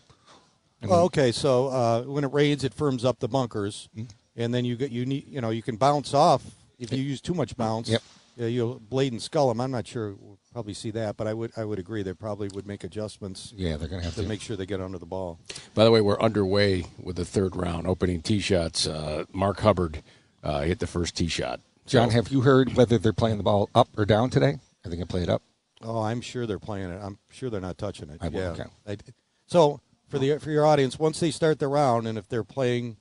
Well, 0.84 1.06
okay, 1.06 1.32
so 1.32 1.68
uh, 1.68 2.04
when 2.04 2.24
it 2.24 2.32
rains, 2.32 2.64
it 2.64 2.74
firms 2.74 3.04
up 3.04 3.20
the 3.20 3.28
bunkers, 3.28 3.90
and 4.36 4.54
then 4.54 4.64
you 4.66 4.76
get 4.76 4.92
you 4.92 5.06
need 5.06 5.28
you 5.28 5.42
know 5.42 5.50
you 5.50 5.64
can 5.64 5.76
bounce 5.76 6.14
off 6.14 6.44
if 6.78 6.92
you 6.94 7.02
use 7.02 7.22
too 7.22 7.34
much 7.34 7.58
bounce. 7.58 7.90
Yep. 7.90 8.02
Yeah, 8.36 8.46
you'll 8.46 8.80
blade 8.80 9.12
and 9.12 9.20
skull 9.22 9.48
them. 9.48 9.60
I'm 9.60 9.72
not 9.72 9.88
sure. 9.88 10.14
We'll 10.14 10.38
probably 10.54 10.76
see 10.76 10.92
that, 10.92 11.18
but 11.18 11.26
I 11.26 11.34
would 11.34 11.52
I 11.58 11.66
would 11.66 11.80
agree 11.80 12.04
they 12.04 12.14
probably 12.14 12.50
would 12.54 12.68
make 12.68 12.84
adjustments 12.84 13.52
Yeah, 13.56 13.78
they're 13.78 13.88
going 13.88 14.02
to 14.02 14.06
have 14.06 14.16
to 14.16 14.22
to 14.22 14.28
make 14.28 14.42
sure 14.42 14.56
they 14.56 14.68
get 14.68 14.80
under 14.80 15.00
the 15.00 15.08
ball. 15.08 15.40
By 15.74 15.84
the 15.84 15.90
way, 15.90 16.02
we're 16.02 16.20
underway 16.22 16.86
with 17.02 17.16
the 17.16 17.26
third 17.26 17.56
round, 17.56 17.88
opening 17.88 18.22
tee 18.22 18.40
shots. 18.40 18.86
Uh, 18.86 19.26
Mark 19.34 19.62
Hubbard 19.62 20.04
uh, 20.44 20.62
hit 20.62 20.78
the 20.78 20.86
first 20.86 21.18
tee 21.18 21.28
shot. 21.28 21.62
John, 21.88 22.12
have 22.12 22.28
you 22.30 22.42
heard 22.42 22.76
whether 22.76 23.00
they're 23.00 23.14
playing 23.14 23.38
the 23.38 23.44
ball 23.44 23.70
up 23.74 23.88
or 23.98 24.06
down 24.06 24.30
today? 24.30 24.58
Are 24.86 24.90
they 24.90 24.98
going 24.98 25.08
to 25.08 25.12
play 25.12 25.24
it 25.24 25.30
up? 25.30 25.42
Oh, 25.84 26.02
I'm 26.02 26.22
sure 26.22 26.46
they're 26.46 26.60
playing 26.60 26.90
it. 26.92 27.00
I'm 27.02 27.18
sure 27.30 27.50
they're 27.50 27.62
not 27.62 27.78
touching 27.78 28.10
it. 28.10 28.18
I 28.22 28.28
yeah. 28.30 28.40
okay. 28.50 28.64
I- 28.88 28.98
so 29.46 29.80
for 30.10 30.20
the 30.20 30.38
for 30.40 30.52
your 30.52 30.66
audience, 30.66 30.98
once 31.00 31.20
they 31.20 31.32
start 31.32 31.60
the 31.60 31.68
round, 31.68 32.08
and 32.08 32.18
if 32.18 32.28
they're 32.28 32.44
playing 32.44 32.98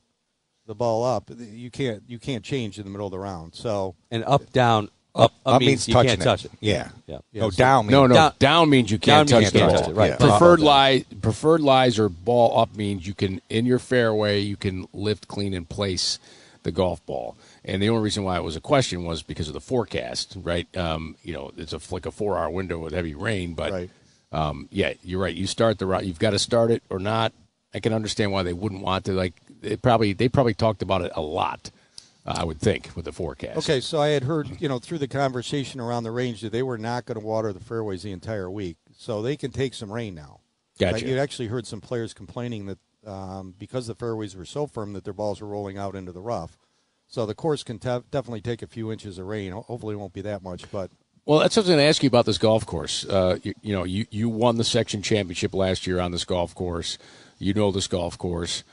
the 0.66 0.74
ball 0.74 1.04
up, 1.04 1.30
you 1.38 1.70
can't 1.70 2.02
you 2.06 2.18
can't 2.18 2.44
change 2.44 2.78
in 2.78 2.84
the 2.84 2.90
middle 2.90 3.06
of 3.06 3.10
the 3.12 3.18
round. 3.18 3.54
So 3.54 3.94
And 4.10 4.22
up, 4.24 4.52
down, 4.52 4.88
Up, 5.14 5.32
up, 5.46 5.54
up 5.54 5.60
means, 5.60 5.70
means 5.70 5.88
you 5.88 5.94
touching 5.94 6.08
can't 6.10 6.20
it. 6.20 6.24
touch 6.24 6.44
it. 6.44 6.50
Yeah. 6.60 6.88
Yeah. 7.06 7.18
No, 7.32 7.50
so- 7.50 7.56
down 7.56 7.86
means 7.86 7.92
No, 7.92 8.06
no, 8.06 8.14
Down- 8.14 8.32
down, 8.38 8.70
means 8.70 8.90
you 8.90 8.98
can't 8.98 9.28
touch 9.28 9.40
means 9.42 9.52
you 9.54 9.60
can't 9.60 9.72
ball. 9.72 9.80
touch 9.80 9.90
it, 9.90 9.94
right. 9.94 10.10
Yeah. 10.10 10.16
Preferred 10.16 10.60
lie, 10.60 11.04
preferred 11.22 11.60
lies 11.62 11.98
or 11.98 12.08
ball 12.08 12.58
up 12.60 12.76
means 12.76 13.06
you 13.06 13.14
can 13.14 13.40
in 13.48 13.64
your 13.66 13.78
fairway 13.78 14.40
you 14.40 14.56
can 14.56 14.86
lift, 14.92 15.26
clean, 15.28 15.54
and 15.54 15.68
place 15.68 16.18
the 16.64 16.72
golf 16.72 17.04
ball. 17.06 17.36
And 17.66 17.82
the 17.82 17.88
only 17.90 18.02
reason 18.02 18.22
why 18.22 18.36
it 18.36 18.44
was 18.44 18.54
a 18.54 18.60
question 18.60 19.04
was 19.04 19.22
because 19.22 19.48
of 19.48 19.54
the 19.54 19.60
forecast, 19.60 20.36
right? 20.40 20.68
Um, 20.76 21.16
you 21.22 21.34
know, 21.34 21.50
it's 21.56 21.72
a 21.72 21.80
like 21.90 22.06
a 22.06 22.12
four 22.12 22.38
hour 22.38 22.48
window 22.48 22.78
with 22.78 22.92
heavy 22.92 23.14
rain, 23.14 23.54
but 23.54 23.72
Right. 23.72 23.90
um, 24.32 24.68
yeah, 24.70 24.94
you're 25.02 25.20
right. 25.20 25.34
You 25.34 25.48
start 25.48 25.78
the 25.78 25.86
route. 25.86 26.06
You've 26.06 26.20
got 26.20 26.30
to 26.30 26.38
start 26.38 26.70
it 26.70 26.82
or 26.88 27.00
not. 27.00 27.32
I 27.74 27.80
can 27.80 27.92
understand 27.92 28.30
why 28.30 28.44
they 28.44 28.52
wouldn't 28.52 28.82
want 28.82 29.04
to. 29.06 29.12
Like, 29.12 29.34
they 29.60 29.76
probably 29.76 30.12
they 30.12 30.28
probably 30.28 30.54
talked 30.54 30.80
about 30.80 31.02
it 31.02 31.12
a 31.14 31.20
lot. 31.20 31.70
I 32.24 32.42
would 32.42 32.60
think 32.60 32.90
with 32.96 33.04
the 33.04 33.12
forecast. 33.12 33.58
Okay, 33.58 33.80
so 33.80 34.00
I 34.00 34.08
had 34.08 34.24
heard, 34.24 34.60
you 34.60 34.68
know, 34.68 34.80
through 34.80 34.98
the 34.98 35.06
conversation 35.06 35.80
around 35.80 36.02
the 36.02 36.10
range 36.10 36.40
that 36.40 36.50
they 36.50 36.62
were 36.62 36.78
not 36.78 37.06
going 37.06 37.20
to 37.20 37.24
water 37.24 37.52
the 37.52 37.60
fairways 37.60 38.02
the 38.02 38.10
entire 38.10 38.50
week, 38.50 38.78
so 38.96 39.22
they 39.22 39.36
can 39.36 39.52
take 39.52 39.74
some 39.74 39.92
rain 39.92 40.16
now. 40.16 40.40
Gotcha. 40.78 40.94
Right? 40.94 41.06
You 41.06 41.18
actually 41.18 41.46
heard 41.48 41.68
some 41.68 41.80
players 41.80 42.12
complaining 42.12 42.66
that 42.66 42.78
um, 43.06 43.54
because 43.56 43.86
the 43.86 43.94
fairways 43.94 44.34
were 44.34 44.44
so 44.44 44.66
firm 44.66 44.92
that 44.94 45.04
their 45.04 45.12
balls 45.12 45.40
were 45.40 45.46
rolling 45.46 45.78
out 45.78 45.94
into 45.94 46.10
the 46.10 46.20
rough. 46.20 46.58
So 47.08 47.24
the 47.26 47.34
course 47.34 47.62
can 47.62 47.78
te- 47.78 48.02
definitely 48.10 48.40
take 48.40 48.62
a 48.62 48.66
few 48.66 48.90
inches 48.90 49.18
of 49.18 49.26
rain. 49.26 49.52
Hopefully, 49.52 49.94
it 49.94 49.98
won't 49.98 50.12
be 50.12 50.22
that 50.22 50.42
much, 50.42 50.70
but 50.70 50.90
Well, 51.24 51.38
that's 51.38 51.56
what 51.56 51.62
I 51.62 51.64
was 51.64 51.68
going 51.68 51.78
to 51.78 51.84
ask 51.84 52.02
you 52.02 52.08
about 52.08 52.26
this 52.26 52.38
golf 52.38 52.66
course. 52.66 53.04
Uh, 53.04 53.38
you, 53.42 53.54
you 53.62 53.72
know, 53.72 53.84
you, 53.84 54.06
you 54.10 54.28
won 54.28 54.56
the 54.56 54.64
section 54.64 55.02
championship 55.02 55.54
last 55.54 55.86
year 55.86 56.00
on 56.00 56.10
this 56.12 56.24
golf 56.24 56.54
course. 56.54 56.98
You 57.38 57.54
know 57.54 57.70
this 57.70 57.86
golf 57.86 58.18
course. 58.18 58.64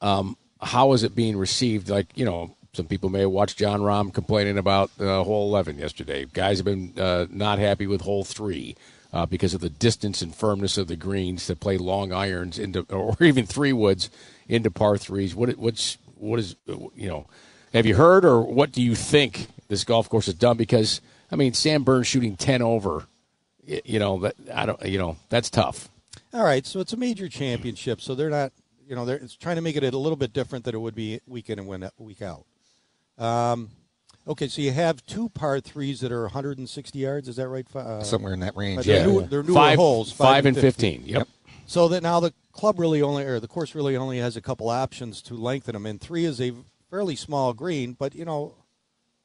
Um, 0.00 0.36
how 0.60 0.92
is 0.92 1.02
it 1.02 1.14
being 1.14 1.36
received? 1.36 1.88
Like, 1.88 2.16
you 2.16 2.24
know, 2.24 2.54
some 2.72 2.86
people 2.86 3.08
may 3.10 3.20
have 3.20 3.30
watched 3.30 3.58
Jon 3.58 3.80
Rahm 3.80 4.12
complaining 4.12 4.58
about 4.58 4.90
uh, 5.00 5.24
hole 5.24 5.48
11 5.48 5.78
yesterday. 5.78 6.26
Guys 6.26 6.58
have 6.58 6.64
been 6.64 6.92
uh, 6.98 7.26
not 7.30 7.58
happy 7.58 7.86
with 7.86 8.02
hole 8.02 8.24
three 8.24 8.76
uh, 9.12 9.26
because 9.26 9.54
of 9.54 9.60
the 9.60 9.70
distance 9.70 10.22
and 10.22 10.34
firmness 10.34 10.78
of 10.78 10.86
the 10.86 10.96
greens 10.96 11.46
to 11.46 11.56
play 11.56 11.78
long 11.78 12.12
irons 12.12 12.58
into, 12.58 12.82
or 12.90 13.16
even 13.20 13.46
three 13.46 13.72
woods 13.72 14.10
into 14.48 14.70
par 14.70 14.96
threes. 14.98 15.34
What, 15.34 15.50
what's, 15.58 15.98
what 16.16 16.38
is, 16.38 16.56
you 16.66 17.08
know, 17.08 17.26
have 17.72 17.86
you 17.86 17.96
heard 17.96 18.24
or 18.24 18.40
what 18.42 18.72
do 18.72 18.82
you 18.82 18.94
think 18.94 19.48
this 19.68 19.84
golf 19.84 20.08
course 20.08 20.26
has 20.26 20.34
done? 20.34 20.56
Because, 20.56 21.00
I 21.30 21.36
mean, 21.36 21.52
Sam 21.54 21.82
Burns 21.84 22.06
shooting 22.06 22.36
10 22.36 22.62
over, 22.62 23.06
you 23.64 23.98
know, 23.98 24.18
that, 24.20 24.34
I 24.52 24.66
don't, 24.66 24.84
you 24.84 24.98
know, 24.98 25.16
that's 25.28 25.50
tough. 25.50 25.88
All 26.32 26.44
right, 26.44 26.64
so 26.66 26.80
it's 26.80 26.92
a 26.92 26.96
major 26.96 27.28
championship, 27.28 28.00
so 28.00 28.14
they're 28.14 28.30
not, 28.30 28.52
you 28.88 28.94
know, 28.94 29.04
they're 29.04 29.16
it's 29.16 29.34
trying 29.34 29.56
to 29.56 29.62
make 29.62 29.76
it 29.76 29.82
a 29.82 29.98
little 29.98 30.16
bit 30.16 30.32
different 30.32 30.64
than 30.64 30.74
it 30.74 30.78
would 30.78 30.94
be 30.94 31.20
week 31.26 31.50
in 31.50 31.58
and 31.58 31.66
win- 31.68 31.90
week 31.98 32.22
out. 32.22 32.44
Um, 33.18 33.70
okay, 34.26 34.48
so 34.48 34.62
you 34.62 34.72
have 34.72 35.04
two 35.06 35.28
par 35.28 35.60
threes 35.60 36.00
that 36.00 36.12
are 36.12 36.22
160 36.22 36.98
yards. 36.98 37.28
Is 37.28 37.36
that 37.36 37.48
right? 37.48 37.66
Uh, 37.74 38.02
somewhere 38.02 38.32
in 38.32 38.40
that 38.40 38.56
range. 38.56 38.76
but 38.78 38.86
they're, 38.86 39.00
Yeah. 39.00 39.06
new, 39.06 39.26
they're 39.26 39.42
newer 39.42 39.54
Five, 39.54 39.78
holes, 39.78 40.12
five, 40.12 40.46
and 40.46 40.56
15. 40.56 41.02
Yep. 41.06 41.28
So 41.66 41.88
that 41.88 42.02
now 42.02 42.18
the 42.20 42.32
club 42.52 42.78
really 42.80 43.02
only, 43.02 43.24
or 43.24 43.38
the 43.38 43.46
course 43.48 43.74
really 43.74 43.96
only 43.96 44.18
has 44.18 44.36
a 44.36 44.40
couple 44.40 44.68
options 44.68 45.22
to 45.22 45.34
lengthen 45.34 45.72
them. 45.74 45.86
And 45.86 46.00
three 46.00 46.24
is 46.24 46.40
a 46.40 46.52
fairly 46.90 47.16
small 47.16 47.52
green, 47.52 47.94
but 47.94 48.14
you 48.14 48.24
know, 48.24 48.54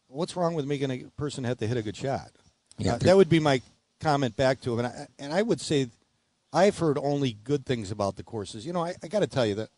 what's 0.07 0.35
wrong 0.35 0.53
with 0.53 0.65
making 0.65 0.91
a 0.91 0.97
person 1.17 1.43
have 1.43 1.57
to 1.57 1.67
hit 1.67 1.77
a 1.77 1.81
good 1.81 1.95
shot? 1.95 2.31
Yeah. 2.77 2.93
Uh, 2.93 2.97
that 2.99 3.17
would 3.17 3.29
be 3.29 3.39
my 3.39 3.61
comment 3.99 4.35
back 4.35 4.61
to 4.61 4.73
him, 4.73 4.79
and 4.79 4.87
I, 4.87 5.07
and 5.19 5.33
I 5.33 5.41
would 5.41 5.59
say 5.59 5.89
I've 6.53 6.77
heard 6.77 6.97
only 6.97 7.33
good 7.43 7.65
things 7.65 7.91
about 7.91 8.15
the 8.15 8.23
courses. 8.23 8.65
You 8.65 8.73
know, 8.73 8.83
I, 8.83 8.95
I 9.03 9.07
got 9.07 9.19
to 9.19 9.27
tell 9.27 9.45
you 9.45 9.55
that 9.55 9.69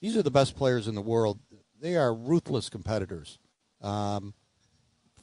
these 0.00 0.16
are 0.16 0.22
the 0.22 0.30
best 0.30 0.56
players 0.56 0.86
in 0.86 0.94
the 0.94 1.00
world. 1.00 1.38
They 1.80 1.96
are 1.96 2.14
ruthless 2.14 2.68
competitors. 2.68 3.38
Um, 3.80 4.34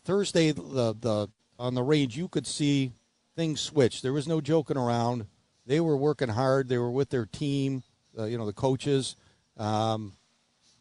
Thursday, 0.04 0.52
the 0.52 0.96
the 1.00 1.30
on 1.60 1.76
the 1.76 1.84
range, 1.84 2.18
you 2.18 2.28
could 2.28 2.48
see 2.48 2.92
things 3.36 3.62
switch. 3.62 4.02
There 4.02 4.14
was 4.14 4.28
no 4.28 4.42
joking 4.42 4.78
around. 4.78 5.28
They 5.66 5.80
were 5.80 5.96
working 5.96 6.30
hard. 6.30 6.68
They 6.68 6.78
were 6.78 6.92
with 6.92 7.10
their 7.10 7.26
team. 7.26 7.84
Uh, 8.18 8.26
you 8.26 8.38
know, 8.38 8.46
the 8.46 8.54
coaches. 8.54 9.16
Um, 9.58 10.14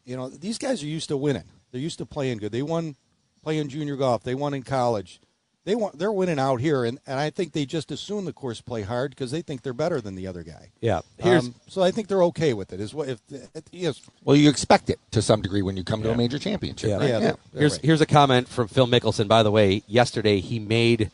you 0.05 0.15
know, 0.15 0.29
these 0.29 0.57
guys 0.57 0.83
are 0.83 0.87
used 0.87 1.09
to 1.09 1.17
winning. 1.17 1.43
They're 1.71 1.81
used 1.81 1.97
to 1.99 2.05
playing 2.05 2.37
good. 2.39 2.51
They 2.51 2.61
won 2.61 2.95
playing 3.43 3.69
junior 3.69 3.95
golf. 3.95 4.23
They 4.23 4.35
won 4.35 4.53
in 4.53 4.63
college. 4.63 5.19
They 5.63 5.75
want 5.75 5.99
they're 5.99 6.11
winning 6.11 6.39
out 6.39 6.59
here, 6.59 6.83
and, 6.85 6.97
and 7.05 7.19
I 7.19 7.29
think 7.29 7.53
they 7.53 7.67
just 7.67 7.91
assume 7.91 8.25
the 8.25 8.33
course 8.33 8.61
play 8.61 8.81
hard 8.81 9.11
because 9.11 9.29
they 9.29 9.43
think 9.43 9.61
they're 9.61 9.73
better 9.73 10.01
than 10.01 10.15
the 10.15 10.25
other 10.25 10.41
guy. 10.41 10.71
Yeah. 10.81 11.01
Here's 11.19 11.45
Um, 11.45 11.55
so 11.67 11.83
I 11.83 11.91
think 11.91 12.07
they're 12.07 12.23
okay 12.23 12.53
with 12.55 12.73
it. 12.73 12.79
Is 12.79 12.95
what 12.95 13.09
if 13.09 13.19
it, 13.29 13.65
yes, 13.71 14.01
Well, 14.23 14.35
you 14.35 14.49
expect 14.49 14.89
it 14.89 14.97
to 15.11 15.21
some 15.21 15.43
degree 15.43 15.61
when 15.61 15.77
you 15.77 15.83
come 15.83 16.01
to 16.01 16.11
a 16.11 16.17
major 16.17 16.39
championship. 16.39 16.89
Yeah. 16.89 16.97
right? 16.97 17.09
Yeah, 17.09 17.19
they're- 17.19 17.37
they're 17.53 17.59
Here's 17.61 17.73
right. 17.73 17.81
here's 17.85 18.01
a 18.01 18.07
comment 18.07 18.47
from 18.47 18.69
Phil 18.69 18.87
Mickelson. 18.87 19.27
By 19.27 19.43
the 19.43 19.51
way, 19.51 19.83
yesterday 19.85 20.39
he 20.39 20.57
made 20.57 21.11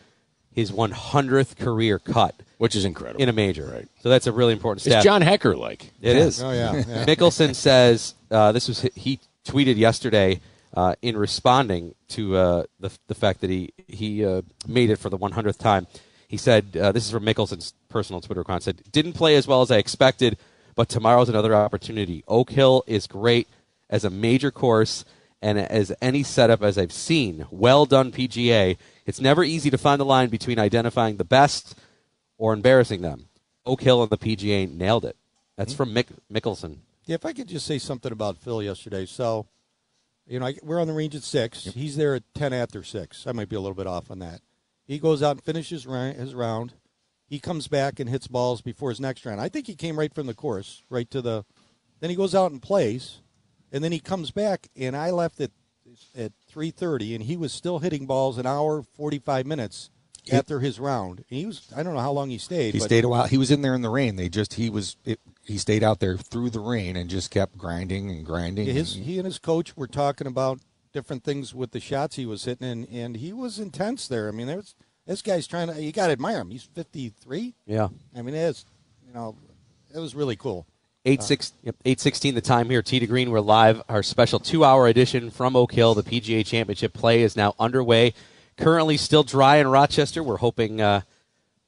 his 0.55 0.71
100th 0.71 1.57
career 1.57 1.99
cut 1.99 2.33
which 2.57 2.75
is 2.75 2.85
incredible. 2.85 3.21
in 3.21 3.29
a 3.29 3.33
major. 3.33 3.65
Right. 3.65 3.87
So 4.01 4.09
that's 4.09 4.27
a 4.27 4.31
really 4.31 4.53
important 4.53 4.81
stat. 4.81 4.93
It's 4.95 5.03
John 5.03 5.21
Hecker 5.21 5.55
like. 5.55 5.91
It 6.01 6.15
is. 6.17 6.41
Oh 6.41 6.51
yeah, 6.51 6.75
yeah. 6.75 7.05
Mickelson 7.05 7.55
says 7.55 8.15
uh, 8.31 8.51
this 8.51 8.67
was 8.67 8.81
he 8.95 9.19
tweeted 9.45 9.77
yesterday 9.77 10.41
uh, 10.73 10.95
in 11.01 11.17
responding 11.17 11.95
to 12.09 12.35
uh, 12.35 12.63
the 12.79 12.91
the 13.07 13.15
fact 13.15 13.41
that 13.41 13.49
he 13.49 13.73
he 13.87 14.25
uh, 14.25 14.41
made 14.67 14.89
it 14.89 14.97
for 14.97 15.09
the 15.09 15.17
100th 15.17 15.57
time. 15.57 15.87
He 16.27 16.37
said 16.37 16.75
uh, 16.75 16.91
this 16.91 17.05
is 17.05 17.11
from 17.11 17.25
Mickelson's 17.25 17.73
personal 17.89 18.21
Twitter 18.21 18.41
account. 18.41 18.63
Said 18.63 18.81
didn't 18.91 19.13
play 19.13 19.35
as 19.35 19.47
well 19.47 19.61
as 19.61 19.71
I 19.71 19.77
expected, 19.77 20.37
but 20.75 20.89
tomorrow's 20.89 21.29
another 21.29 21.55
opportunity. 21.55 22.23
Oak 22.27 22.51
Hill 22.51 22.83
is 22.87 23.07
great 23.07 23.47
as 23.89 24.03
a 24.03 24.09
major 24.09 24.51
course 24.51 25.05
and 25.41 25.57
as 25.59 25.93
any 26.01 26.23
setup 26.23 26.63
as 26.63 26.77
I've 26.77 26.91
seen. 26.91 27.45
Well 27.51 27.85
done, 27.85 28.11
PGA. 28.11 28.77
It's 29.05 29.21
never 29.21 29.43
easy 29.43 29.69
to 29.69 29.77
find 29.77 30.01
the 30.01 30.05
line 30.05 30.29
between 30.29 30.59
identifying 30.59 31.17
the 31.17 31.23
best 31.23 31.75
or 32.37 32.53
embarrassing 32.53 33.01
them. 33.01 33.27
Oak 33.65 33.81
Hill 33.81 34.01
and 34.01 34.09
the 34.09 34.17
PGA 34.17 34.71
nailed 34.71 35.05
it. 35.05 35.17
That's 35.57 35.73
hmm. 35.73 35.77
from 35.77 35.93
Mick 35.93 36.07
Mickelson. 36.31 36.77
Yeah, 37.05 37.15
if 37.15 37.25
I 37.25 37.33
could 37.33 37.47
just 37.47 37.65
say 37.65 37.77
something 37.77 38.11
about 38.11 38.37
Phil 38.37 38.61
yesterday. 38.61 39.05
So, 39.05 39.47
you 40.25 40.39
know, 40.39 40.47
I, 40.47 40.55
we're 40.61 40.81
on 40.81 40.87
the 40.87 40.93
range 40.93 41.15
at 41.15 41.23
six. 41.23 41.63
He's 41.65 41.95
there 41.95 42.15
at 42.15 42.23
ten 42.33 42.53
after 42.53 42.83
six. 42.83 43.25
I 43.25 43.31
might 43.31 43.49
be 43.49 43.55
a 43.55 43.61
little 43.61 43.75
bit 43.75 43.87
off 43.87 44.11
on 44.11 44.19
that. 44.19 44.41
He 44.85 44.99
goes 44.99 45.23
out 45.23 45.37
and 45.37 45.43
finishes 45.43 45.83
his 45.83 46.35
round. 46.35 46.73
He 47.27 47.39
comes 47.39 47.67
back 47.67 47.99
and 47.99 48.09
hits 48.09 48.27
balls 48.27 48.61
before 48.61 48.89
his 48.89 49.01
next 49.01 49.25
round. 49.25 49.41
I 49.41 49.49
think 49.49 49.67
he 49.67 49.75
came 49.75 49.99
right 49.99 50.13
from 50.13 50.27
the 50.27 50.33
course, 50.33 50.83
right 50.89 51.09
to 51.11 51.21
the. 51.21 51.45
Then 51.99 52.09
he 52.09 52.15
goes 52.15 52.35
out 52.35 52.51
and 52.51 52.61
plays, 52.61 53.19
and 53.71 53.83
then 53.83 53.91
he 53.91 53.99
comes 53.99 54.31
back. 54.31 54.67
And 54.75 54.95
I 54.95 55.11
left 55.11 55.41
at 55.41 55.51
at 56.15 56.31
three 56.47 56.71
thirty, 56.71 57.15
and 57.15 57.23
he 57.23 57.35
was 57.35 57.51
still 57.51 57.79
hitting 57.79 58.05
balls 58.05 58.37
an 58.37 58.45
hour 58.45 58.81
forty 58.81 59.19
five 59.19 59.45
minutes 59.45 59.89
after 60.31 60.59
his 60.59 60.79
round. 60.79 61.23
And 61.29 61.39
he 61.39 61.45
was 61.45 61.71
I 61.75 61.83
don't 61.83 61.93
know 61.93 61.99
how 61.99 62.11
long 62.11 62.29
he 62.29 62.37
stayed. 62.37 62.73
He 62.73 62.79
but 62.79 62.85
stayed 62.85 63.03
a 63.03 63.09
while. 63.09 63.27
He 63.27 63.37
was 63.37 63.51
in 63.51 63.61
there 63.61 63.75
in 63.75 63.81
the 63.81 63.89
rain. 63.89 64.15
They 64.15 64.29
just 64.29 64.55
he 64.55 64.69
was 64.69 64.97
it, 65.05 65.19
he 65.43 65.57
stayed 65.57 65.83
out 65.83 65.99
there 65.99 66.17
through 66.17 66.49
the 66.49 66.59
rain 66.59 66.95
and 66.95 67.09
just 67.09 67.31
kept 67.31 67.57
grinding 67.57 68.09
and 68.09 68.25
grinding. 68.25 68.67
His 68.67 68.95
and- 68.95 69.05
he 69.05 69.17
and 69.17 69.25
his 69.25 69.39
coach 69.39 69.75
were 69.77 69.87
talking 69.87 70.27
about 70.27 70.59
different 70.93 71.23
things 71.23 71.53
with 71.53 71.71
the 71.71 71.79
shots 71.79 72.15
he 72.15 72.25
was 72.25 72.45
hitting, 72.45 72.67
and, 72.67 72.87
and 72.89 73.17
he 73.17 73.31
was 73.31 73.59
intense 73.59 74.07
there. 74.07 74.27
I 74.27 74.31
mean, 74.31 74.47
there 74.47 74.57
was 74.57 74.75
this 75.05 75.21
guy's 75.21 75.47
trying 75.47 75.67
to. 75.67 75.81
You 75.81 75.91
got 75.91 76.07
to 76.07 76.13
admire 76.13 76.41
him. 76.41 76.49
He's 76.49 76.63
fifty 76.63 77.09
three. 77.09 77.55
Yeah. 77.65 77.89
I 78.15 78.21
mean, 78.21 78.35
it's 78.35 78.65
you 79.07 79.13
know, 79.13 79.35
it 79.93 79.99
was 79.99 80.15
really 80.15 80.35
cool. 80.35 80.65
Eight 81.05 81.23
six 81.23 81.53
yep, 81.63 81.75
eight 81.85 82.01
sixteen. 82.01 82.35
The 82.35 82.41
time 82.41 82.69
here. 82.69 82.81
Tee 82.81 82.99
to 82.99 83.07
Green. 83.07 83.31
We're 83.31 83.39
live. 83.39 83.81
Our 83.87 84.03
special 84.03 84.39
two 84.39 84.65
hour 84.65 84.87
edition 84.87 85.29
from 85.29 85.55
Oak 85.55 85.71
Hill. 85.71 85.95
The 85.95 86.03
PGA 86.03 86.45
Championship 86.45 86.91
play 86.91 87.21
is 87.21 87.37
now 87.37 87.55
underway. 87.57 88.13
Currently 88.57 88.97
still 88.97 89.21
dry 89.21 89.57
in 89.57 89.67
Rochester. 89.67 90.23
We're 90.23 90.37
hoping 90.37 90.81
uh, 90.81 91.01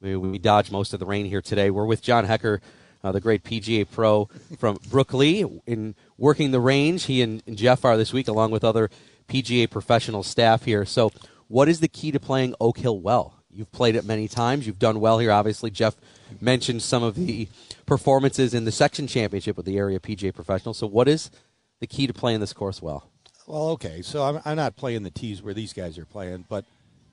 we, 0.00 0.16
we 0.16 0.38
dodge 0.38 0.72
most 0.72 0.92
of 0.92 0.98
the 0.98 1.06
rain 1.06 1.24
here 1.24 1.40
today. 1.40 1.70
We're 1.70 1.86
with 1.86 2.02
John 2.02 2.24
Hecker, 2.24 2.60
uh, 3.04 3.12
the 3.12 3.20
great 3.20 3.44
PGA 3.44 3.88
pro 3.88 4.28
from 4.58 4.76
Brook-Lea, 4.90 5.44
in 5.66 5.94
working 6.18 6.50
the 6.50 6.58
range. 6.58 7.04
He 7.04 7.22
and, 7.22 7.44
and 7.46 7.56
Jeff 7.56 7.84
are 7.84 7.96
this 7.96 8.12
week, 8.12 8.26
along 8.26 8.50
with 8.50 8.64
other 8.64 8.90
PGA 9.28 9.70
professional 9.70 10.24
staff 10.24 10.64
here. 10.64 10.84
So, 10.84 11.12
what 11.46 11.68
is 11.68 11.78
the 11.78 11.86
key 11.86 12.10
to 12.10 12.18
playing 12.18 12.56
Oak 12.60 12.78
Hill 12.78 12.98
well? 12.98 13.36
You've 13.52 13.70
played 13.70 13.94
it 13.94 14.04
many 14.04 14.26
times. 14.26 14.66
You've 14.66 14.78
done 14.80 14.98
well 14.98 15.20
here. 15.20 15.30
Obviously, 15.30 15.70
Jeff 15.70 15.94
mentioned 16.40 16.82
some 16.82 17.04
of 17.04 17.14
the 17.14 17.48
performances 17.86 18.52
in 18.52 18.64
the 18.64 18.72
section 18.72 19.06
championship 19.06 19.56
with 19.56 19.66
the 19.66 19.78
area 19.78 20.00
PGA 20.00 20.34
professional. 20.34 20.74
So, 20.74 20.88
what 20.88 21.06
is 21.06 21.30
the 21.78 21.86
key 21.86 22.08
to 22.08 22.12
playing 22.12 22.40
this 22.40 22.52
course 22.52 22.82
well? 22.82 23.08
Well, 23.46 23.68
okay, 23.70 24.02
so 24.02 24.24
I'm, 24.24 24.40
I'm 24.44 24.56
not 24.56 24.76
playing 24.76 25.04
the 25.04 25.10
tees 25.10 25.40
where 25.40 25.54
these 25.54 25.72
guys 25.72 25.98
are 25.98 26.04
playing, 26.04 26.46
but 26.48 26.64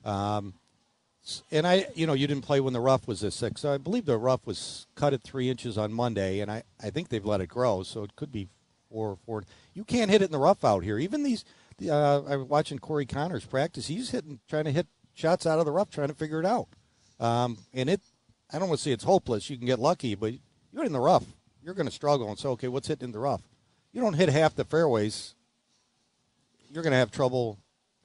um, 0.04 0.54
and 1.50 1.66
I, 1.66 1.86
you 1.94 2.06
know, 2.06 2.14
you 2.14 2.26
didn't 2.26 2.44
play 2.44 2.60
when 2.60 2.72
the 2.72 2.80
rough 2.80 3.06
was 3.06 3.22
a 3.22 3.30
six. 3.30 3.60
So 3.60 3.72
I 3.72 3.78
believe 3.78 4.06
the 4.06 4.16
rough 4.16 4.46
was 4.46 4.86
cut 4.94 5.12
at 5.12 5.22
three 5.22 5.50
inches 5.50 5.76
on 5.76 5.92
Monday, 5.92 6.40
and 6.40 6.50
I, 6.50 6.62
I 6.82 6.90
think 6.90 7.08
they've 7.08 7.24
let 7.24 7.40
it 7.40 7.48
grow, 7.48 7.82
so 7.82 8.02
it 8.02 8.16
could 8.16 8.32
be 8.32 8.48
four 8.90 9.10
or 9.10 9.16
four. 9.26 9.44
You 9.74 9.84
can't 9.84 10.10
hit 10.10 10.22
it 10.22 10.26
in 10.26 10.32
the 10.32 10.38
rough 10.38 10.64
out 10.64 10.84
here. 10.84 10.98
Even 10.98 11.22
these, 11.22 11.44
uh, 11.86 12.22
I 12.22 12.36
was 12.36 12.48
watching 12.48 12.78
Corey 12.78 13.06
Conners 13.06 13.44
practice. 13.44 13.88
He's 13.88 14.10
hitting, 14.10 14.40
trying 14.48 14.64
to 14.64 14.72
hit 14.72 14.86
shots 15.14 15.46
out 15.46 15.58
of 15.58 15.66
the 15.66 15.72
rough, 15.72 15.90
trying 15.90 16.08
to 16.08 16.14
figure 16.14 16.40
it 16.40 16.46
out. 16.46 16.68
Um, 17.20 17.58
and 17.74 17.90
it, 17.90 18.00
I 18.52 18.58
don't 18.58 18.68
want 18.68 18.78
to 18.78 18.84
say 18.84 18.92
it's 18.92 19.04
hopeless. 19.04 19.50
You 19.50 19.58
can 19.58 19.66
get 19.66 19.78
lucky, 19.78 20.14
but 20.14 20.32
you're 20.72 20.84
in 20.84 20.92
the 20.92 21.00
rough. 21.00 21.24
You're 21.62 21.74
going 21.74 21.88
to 21.88 21.92
struggle 21.92 22.28
and 22.28 22.38
say, 22.38 22.48
okay, 22.48 22.68
what's 22.68 22.88
hitting 22.88 23.06
in 23.06 23.12
the 23.12 23.18
rough? 23.18 23.42
You 23.92 24.00
don't 24.00 24.14
hit 24.14 24.28
half 24.28 24.54
the 24.54 24.64
fairways 24.64 25.34
you're 26.70 26.82
going 26.82 26.92
to 26.92 26.98
have 26.98 27.10
trouble, 27.10 27.58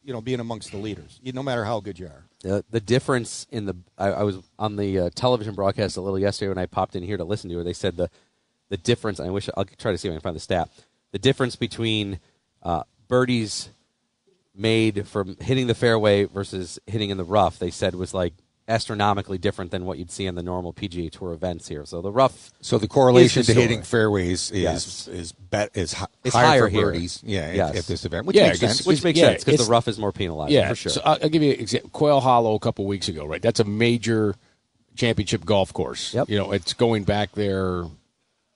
you 0.04 0.14
know, 0.14 0.22
being 0.22 0.40
amongst 0.40 0.72
the 0.72 0.78
leaders, 0.78 1.20
no 1.24 1.44
matter 1.44 1.64
how 1.66 1.80
good 1.80 1.98
you 1.98 2.08
are. 2.08 2.26
The, 2.42 2.66
the 2.70 2.82
difference 2.82 3.48
in 3.52 3.66
the 3.66 3.76
I, 3.98 4.08
I 4.10 4.24
was 4.24 4.40
on 4.60 4.76
the 4.76 5.00
uh, 5.00 5.10
television 5.16 5.56
broadcast 5.56 5.98
a 5.98 6.02
little 6.02 6.20
yesterday 6.20 6.50
when 6.50 6.58
I 6.58 6.66
popped 6.66 6.96
in 6.96 7.04
here 7.04 7.18
to 7.18 7.24
listen 7.24 7.50
to 7.50 7.60
it. 7.60 7.64
They 7.64 7.74
said 7.74 7.96
the 7.96 8.10
the 8.70 8.78
difference. 8.78 9.20
I 9.20 9.30
wish 9.30 9.50
I'll 9.56 9.66
try 9.66 9.92
to 9.92 9.98
see 9.98 10.08
if 10.08 10.12
I 10.12 10.16
can 10.16 10.22
find 10.22 10.36
the 10.36 10.42
stat. 10.42 10.70
The 11.12 11.20
difference 11.20 11.56
between 11.56 12.20
uh, 12.62 12.84
birdies 13.08 13.70
made 14.56 15.08
from 15.08 15.38
hitting 15.40 15.68
the 15.68 15.76
fairway 15.76 16.26
versus 16.26 16.80
hitting 16.86 17.10
in 17.10 17.18
the 17.18 17.24
rough. 17.24 17.60
They 17.60 17.72
said 17.72 17.96
was 17.96 18.14
like 18.14 18.34
astronomically 18.68 19.38
different 19.38 19.72
than 19.72 19.84
what 19.86 19.98
you'd 19.98 20.10
see 20.12 20.26
in 20.26 20.36
the 20.36 20.44
normal 20.44 20.72
PGA 20.72 21.12
Tour 21.12 21.34
events 21.34 21.68
here. 21.68 21.86
So 21.86 22.02
the 22.02 22.12
rough. 22.12 22.52
so 22.62 22.78
the 22.78 22.88
correlation 22.88 23.42
is 23.42 23.48
to 23.48 23.54
hitting 23.54 23.84
fairways 23.84 24.52
is 24.52 24.62
Yes. 24.62 25.08
is 25.10 25.32
bet 25.34 25.72
is 25.74 25.94
hi- 25.94 26.08
It's 26.24 26.34
higher, 26.34 26.46
higher 26.46 26.62
for 26.64 26.70
here. 26.70 26.82
birdies. 26.92 27.20
Yeah, 27.26 27.42
at- 27.42 27.56
Yes. 27.56 27.78
at, 27.80 27.86
this 27.88 28.06
event, 28.06 28.26
which 28.26 28.36
Yeah, 28.38 28.48
makes 28.48 28.60
sense. 28.62 28.86
Which 28.86 29.04
makes 29.04 29.20
Yeah, 29.20 29.28
sense 29.32 29.44
because 29.44 29.66
the 29.66 29.72
rough 29.72 29.88
is 29.90 30.00
more 30.00 30.12
penalized. 30.14 30.54
Yeah, 30.54 30.70
for 30.70 30.76
sure. 30.76 30.92
So 30.94 31.02
I'll, 31.04 31.18
I'll 31.24 31.30
give 31.30 31.44
you 31.44 31.52
an 31.52 31.60
example. 31.60 31.90
Quail 31.92 32.22
Hollow 32.22 32.56
a 32.56 32.60
couple 32.60 32.86
weeks 32.86 33.10
ago, 33.10 33.26
right? 33.26 33.42
That's 33.42 33.60
a 33.60 33.66
major 33.66 34.36
championship 34.96 35.44
golf 35.44 35.74
course. 35.74 36.14
Yep. 36.14 36.30
You 36.30 36.38
know, 36.38 36.52
it's 36.54 36.74
going 36.74 37.04
back 37.04 37.34
there. 37.34 37.84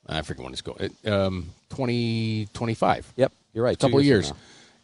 I 0.07 0.21
forget 0.21 0.43
when 0.43 0.53
it's 0.53 0.61
going. 0.61 0.91
Um, 1.05 1.49
twenty 1.69 2.47
twenty 2.53 2.75
five. 2.75 3.11
yep, 3.17 3.33
you're 3.53 3.65
right. 3.65 3.75
A 3.75 3.77
couple 3.77 3.99
Two 3.99 4.05
years. 4.05 4.31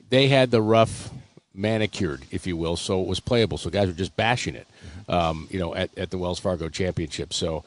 They 0.09 0.27
had 0.27 0.51
the 0.51 0.61
rough 0.61 1.09
manicured, 1.53 2.23
if 2.31 2.45
you 2.45 2.57
will, 2.57 2.75
so 2.75 3.01
it 3.01 3.07
was 3.07 3.19
playable. 3.19 3.57
So 3.57 3.69
guys 3.69 3.87
were 3.87 3.93
just 3.93 4.15
bashing 4.17 4.55
it, 4.55 4.67
um, 5.07 5.47
you 5.49 5.59
know, 5.59 5.75
at, 5.75 5.95
at 5.97 6.11
the 6.11 6.17
Wells 6.17 6.39
Fargo 6.39 6.69
Championship. 6.69 7.33
So, 7.33 7.63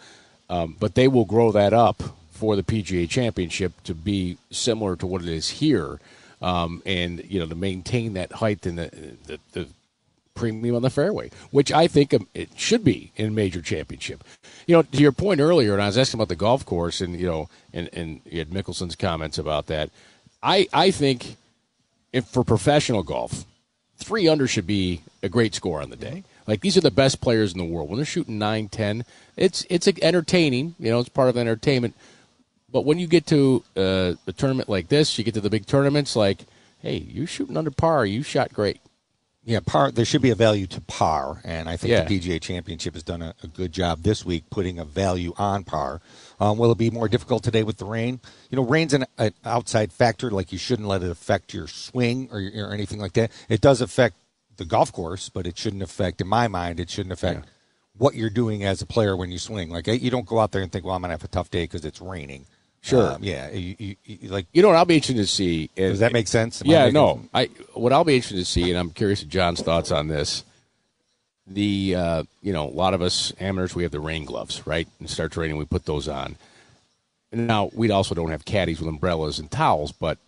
um, 0.49 0.77
but 0.79 0.95
they 0.95 1.09
will 1.09 1.25
grow 1.25 1.53
that 1.53 1.73
up 1.73 2.03
for 2.31 2.57
the 2.57 2.63
PGA 2.63 3.09
Championship 3.09 3.73
to 3.85 3.95
be 3.95 4.39
similar 4.51 4.97
to 4.97 5.07
what 5.07 5.23
it 5.23 5.29
is 5.29 5.49
here, 5.49 5.99
um, 6.43 6.83
and 6.85 7.25
you 7.25 7.41
know, 7.41 7.47
to 7.47 7.55
maintain 7.55 8.13
that 8.15 8.33
height 8.33 8.67
and 8.67 8.79
the, 8.79 9.17
the, 9.27 9.39
the 9.53 9.69
premium 10.35 10.77
on 10.77 10.83
the 10.83 10.91
fairway, 10.91 11.31
which 11.51 11.73
I 11.73 11.89
think 11.89 12.15
it 12.35 12.51
should 12.57 12.85
be 12.85 13.11
in 13.17 13.35
major 13.35 13.63
championship. 13.63 14.23
You 14.67 14.77
know, 14.77 14.83
to 14.83 14.99
your 14.99 15.13
point 15.13 15.41
earlier, 15.41 15.73
and 15.73 15.83
I 15.83 15.87
was 15.87 15.99
asking 15.99 16.19
about 16.19 16.29
the 16.29 16.37
golf 16.37 16.65
course, 16.65 17.01
and 17.01 17.19
you 17.19 17.27
know, 17.27 17.49
and 17.73 17.89
and 17.93 18.21
you 18.27 18.39
had 18.39 18.51
Mickelson's 18.51 18.95
comments 18.95 19.39
about 19.39 19.67
that. 19.67 19.91
I 20.43 20.69
I 20.73 20.91
think 20.93 21.37
if 22.13 22.27
for 22.27 22.45
professional 22.45 23.03
golf, 23.03 23.45
three 23.97 24.29
under 24.29 24.47
should 24.47 24.67
be 24.67 25.01
a 25.23 25.29
great 25.29 25.55
score 25.55 25.83
on 25.83 25.91
the 25.91 25.97
day. 25.97 26.23
Like 26.47 26.61
these 26.61 26.77
are 26.77 26.81
the 26.81 26.91
best 26.91 27.21
players 27.21 27.53
in 27.53 27.59
the 27.59 27.65
world. 27.65 27.89
When 27.89 27.97
they're 27.97 28.05
shooting 28.07 28.39
nine, 28.39 28.69
ten, 28.69 29.05
it's 29.37 29.67
it's 29.69 29.89
entertaining. 30.03 30.75
You 30.79 30.91
know, 30.91 31.01
it's 31.01 31.09
part 31.09 31.29
of 31.29 31.35
the 31.35 31.41
entertainment. 31.41 31.95
But 32.71 32.85
when 32.85 32.99
you 32.99 33.07
get 33.07 33.27
to 33.27 33.63
uh, 33.77 34.15
a 34.27 34.33
tournament 34.33 34.69
like 34.69 34.89
this, 34.89 35.17
you 35.19 35.25
get 35.25 35.35
to 35.35 35.41
the 35.41 35.51
big 35.51 35.67
tournaments. 35.67 36.15
Like, 36.17 36.39
hey, 36.81 36.97
you're 36.97 37.27
shooting 37.27 37.57
under 37.57 37.71
par. 37.71 38.05
You 38.07 38.23
shot 38.23 38.53
great. 38.53 38.81
Yeah, 39.45 39.61
par. 39.65 39.93
There 39.93 40.05
should 40.05 40.23
be 40.23 40.31
a 40.31 40.35
value 40.35 40.67
to 40.67 40.81
par, 40.81 41.41
and 41.45 41.69
I 41.69 41.77
think 41.77 41.93
Yeah. 41.93 42.03
the 42.03 42.19
PGA 42.19 42.41
Championship 42.43 42.95
has 42.95 43.05
done 43.05 43.23
a, 43.23 43.33
a 43.45 43.47
good 43.47 43.71
job 43.71 44.03
this 44.03 44.25
week 44.25 44.43
putting 44.51 44.81
a 44.81 44.85
value 44.85 45.33
on 45.39 45.63
par. 45.63 46.01
Um, 46.41 46.59
will 46.59 46.73
it 46.73 46.79
be 46.79 46.91
more 46.91 47.09
difficult 47.09 47.45
today 47.45 47.63
with 47.63 47.77
the 47.79 47.85
rain? 47.85 48.19
You 48.51 48.57
know, 48.57 48.65
rain's 48.65 48.93
an, 48.93 49.05
an 49.19 49.33
outside 49.45 49.93
factor. 49.93 50.33
Like 50.33 50.51
you 50.51 50.59
shouldn't 50.59 50.89
let 50.89 51.05
it 51.05 51.11
affect 51.11 51.55
your 51.55 51.69
swing 51.69 52.29
or, 52.33 52.41
your, 52.41 52.69
or 52.69 52.73
anything 52.73 52.99
like 52.99 53.13
that. 53.13 53.31
It 53.49 53.61
does 53.61 53.81
affect 53.81 54.17
the 54.57 54.65
golf 54.65 54.93
course, 54.93 55.29
but 55.29 55.47
it 55.47 55.59
shouldn't 55.59 55.83
affect, 55.83 56.21
in 56.21 56.27
my 56.27 56.49
mind, 56.49 56.81
it 56.81 56.91
shouldn't 56.91 57.13
affect 57.13 57.45
what 57.99 58.15
you're 58.15 58.31
doing 58.31 58.65
as 58.65 58.83
a 58.83 58.87
player 58.87 59.17
when 59.17 59.31
you 59.31 59.39
swing. 59.39 59.71
Like 59.71 59.87
you 59.87 60.11
don't 60.11 60.27
go 60.27 60.39
out 60.39 60.53
there 60.53 60.63
and 60.63 60.71
think, 60.71 60.85
well, 60.85 60.95
I'm 60.95 61.01
gonna 61.03 61.15
have 61.15 61.25
a 61.25 61.29
tough 61.29 61.51
day 61.51 61.65
because 61.65 61.85
it's 61.85 62.01
raining. 62.01 62.45
Sure. 62.83 63.13
Um, 63.15 63.23
yeah. 63.25 63.51
You, 63.51 63.75
you, 63.79 63.97
you, 64.05 64.29
like, 64.29 64.47
You 64.53 64.63
know 64.63 64.69
what 64.69 64.77
I'll 64.77 64.85
be 64.85 64.95
interested 64.97 65.17
to 65.23 65.27
see. 65.27 65.71
and- 65.77 65.91
does 65.93 66.01
that 66.01 66.13
make 66.13 66.29
sense? 66.29 66.63
Am 66.63 66.69
I 66.69 66.73
yeah, 66.73 66.79
making- 66.81 66.95
no. 66.95 67.23
I 67.35 67.47
what 67.75 67.93
I'll 67.93 68.05
be 68.05 68.15
interested 68.17 68.37
to 68.39 68.45
see, 68.45 68.71
and 68.71 68.79
I'm 68.79 68.91
curious 68.91 69.23
of 69.23 69.29
John's 69.29 69.61
thoughts 69.63 69.91
on 69.91 70.09
this. 70.09 70.45
The 71.49 71.95
uh, 71.95 72.23
you 72.43 72.53
know 72.53 72.69
a 72.69 72.71
lot 72.71 72.93
of 72.95 73.03
us 73.03 73.33
amateurs 73.41 73.75
we 73.75 73.85
have 73.85 73.93
the 73.93 74.01
rain 74.01 74.25
gloves 74.25 74.67
right, 74.67 74.89
and 74.99 75.09
start 75.09 75.33
training 75.33 75.57
we 75.57 75.65
put 75.65 75.85
those 75.87 76.09
on. 76.09 76.37
Now 77.33 77.71
we 77.73 77.91
also 77.91 78.15
don't 78.15 78.31
have 78.31 78.45
caddies 78.45 78.81
with 78.81 78.89
umbrellas 78.89 79.39
and 79.39 79.51
towels, 79.51 79.93
but 79.93 80.19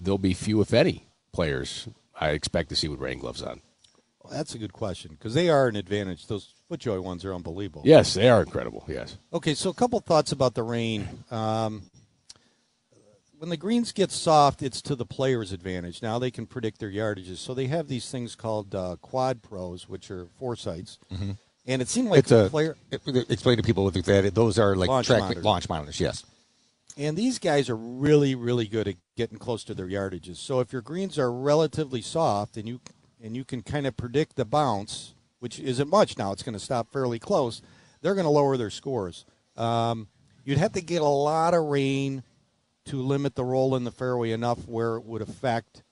there'll 0.00 0.18
be 0.18 0.32
few 0.34 0.60
if 0.60 0.72
any 0.72 1.04
players 1.32 1.88
I 2.18 2.30
expect 2.30 2.68
to 2.70 2.76
see 2.76 2.88
with 2.88 3.00
rain 3.00 3.18
gloves 3.18 3.42
on. 3.42 3.60
Well, 4.22 4.32
that's 4.32 4.54
a 4.54 4.58
good 4.58 4.72
question 4.72 5.12
because 5.12 5.34
they 5.34 5.48
are 5.48 5.66
an 5.68 5.76
advantage. 5.76 6.26
Those 6.26 6.54
FootJoy 6.70 7.02
ones 7.02 7.24
are 7.24 7.34
unbelievable. 7.34 7.82
Yes, 7.84 8.14
they 8.14 8.28
are 8.28 8.40
incredible. 8.42 8.84
Yes. 8.88 9.16
Okay, 9.32 9.54
so 9.54 9.70
a 9.70 9.74
couple 9.74 9.98
thoughts 10.00 10.32
about 10.32 10.54
the 10.54 10.62
rain. 10.62 11.08
Um, 11.30 11.82
when 13.38 13.48
the 13.48 13.56
greens 13.56 13.90
get 13.90 14.12
soft, 14.12 14.62
it's 14.62 14.80
to 14.82 14.94
the 14.94 15.04
player's 15.04 15.50
advantage. 15.50 16.00
Now 16.00 16.20
they 16.20 16.30
can 16.30 16.46
predict 16.46 16.78
their 16.78 16.90
yardages. 16.90 17.38
So 17.38 17.54
they 17.54 17.66
have 17.66 17.88
these 17.88 18.08
things 18.08 18.36
called 18.36 18.72
uh, 18.74 18.96
quad 19.02 19.42
pros, 19.42 19.88
which 19.88 20.12
are 20.12 20.26
foresights. 20.38 20.98
And 21.66 21.82
it 21.82 21.88
seemed 21.88 22.08
like 22.08 22.20
it's 22.20 22.30
a 22.30 22.44
the 22.44 22.50
player. 22.50 22.76
Explain 22.92 23.56
to 23.56 23.62
people 23.64 23.82
what 23.82 23.94
that 23.94 24.32
those 24.34 24.58
are 24.60 24.76
like 24.76 24.88
Launch 24.88 25.08
track 25.08 25.20
monitors. 25.20 25.44
launch 25.44 25.68
monitors. 25.68 26.00
Yes. 26.00 26.24
And 26.96 27.16
these 27.16 27.38
guys 27.38 27.68
are 27.70 27.76
really, 27.76 28.34
really 28.34 28.66
good 28.66 28.86
at 28.86 28.96
getting 29.16 29.38
close 29.38 29.64
to 29.64 29.74
their 29.74 29.86
yardages. 29.86 30.36
So 30.36 30.60
if 30.60 30.72
your 30.72 30.82
greens 30.82 31.18
are 31.18 31.32
relatively 31.32 32.02
soft 32.02 32.56
and 32.56 32.68
you 32.68 32.80
and 33.22 33.36
you 33.36 33.44
can 33.44 33.62
kind 33.62 33.86
of 33.86 33.96
predict 33.96 34.36
the 34.36 34.44
bounce, 34.44 35.14
which 35.38 35.58
isn't 35.60 35.88
much 35.88 36.18
now, 36.18 36.32
it's 36.32 36.42
going 36.42 36.54
to 36.54 36.58
stop 36.58 36.92
fairly 36.92 37.18
close. 37.18 37.62
They're 38.00 38.14
going 38.14 38.24
to 38.24 38.30
lower 38.30 38.56
their 38.56 38.70
scores. 38.70 39.24
Um, 39.56 40.08
you'd 40.44 40.58
have 40.58 40.72
to 40.72 40.80
get 40.80 41.02
a 41.02 41.06
lot 41.06 41.54
of 41.54 41.64
rain 41.64 42.22
to 42.86 43.00
limit 43.00 43.36
the 43.36 43.44
roll 43.44 43.76
in 43.76 43.84
the 43.84 43.92
fairway 43.92 44.32
enough 44.32 44.66
where 44.66 44.96
it 44.96 45.04
would 45.04 45.22
affect 45.22 45.82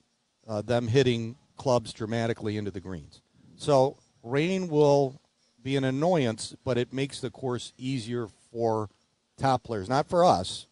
uh, 0.47 0.61
them 0.61 0.87
hitting 0.87 1.37
clubs 1.55 1.93
dramatically 1.93 2.57
into 2.57 2.71
the 2.71 2.81
greens. 2.81 3.21
So 3.55 3.97
rain 4.23 4.67
will 4.67 5.21
be 5.63 5.77
an 5.77 5.83
annoyance, 5.85 6.55
but 6.65 6.77
it 6.77 6.91
makes 6.91 7.21
the 7.21 7.29
course 7.29 7.71
easier 7.77 8.27
for 8.51 8.89
top 9.37 9.63
players, 9.63 9.87
not 9.87 10.07
for 10.09 10.25
us, 10.25 10.67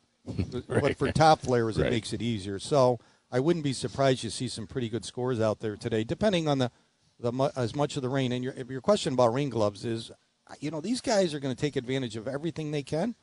but 0.68 0.98
for 0.98 1.12
top 1.12 1.42
players, 1.42 1.78
it 1.78 1.84
Right. 1.84 1.92
makes 1.92 2.12
it 2.12 2.22
easier. 2.22 2.60
So 2.60 3.00
I 3.32 3.40
wouldn't 3.40 3.64
be 3.64 3.74
surprised 3.74 4.22
to 4.22 4.32
see 4.32 4.48
some 4.48 4.66
pretty 4.68 4.90
good 4.90 5.06
scores 5.06 5.40
out 5.40 5.60
there 5.60 5.76
today, 5.76 6.04
depending 6.04 6.48
on 6.48 6.58
the, 6.60 6.72
the 7.20 7.52
as 7.56 7.76
much 7.76 7.96
of 7.96 8.02
the 8.02 8.10
rain. 8.10 8.32
And 8.32 8.44
your 8.44 8.54
your 8.70 8.82
question 8.82 9.14
about 9.14 9.34
rain 9.34 9.50
gloves 9.50 9.86
is, 9.86 10.12
you 10.60 10.72
know, 10.72 10.82
these 10.82 11.02
guys 11.02 11.34
are 11.34 11.40
going 11.40 11.56
to 11.56 11.60
take 11.62 11.76
advantage 11.76 12.16
of 12.16 12.28
everything 12.28 12.72
they 12.72 12.84
can. 12.84 13.16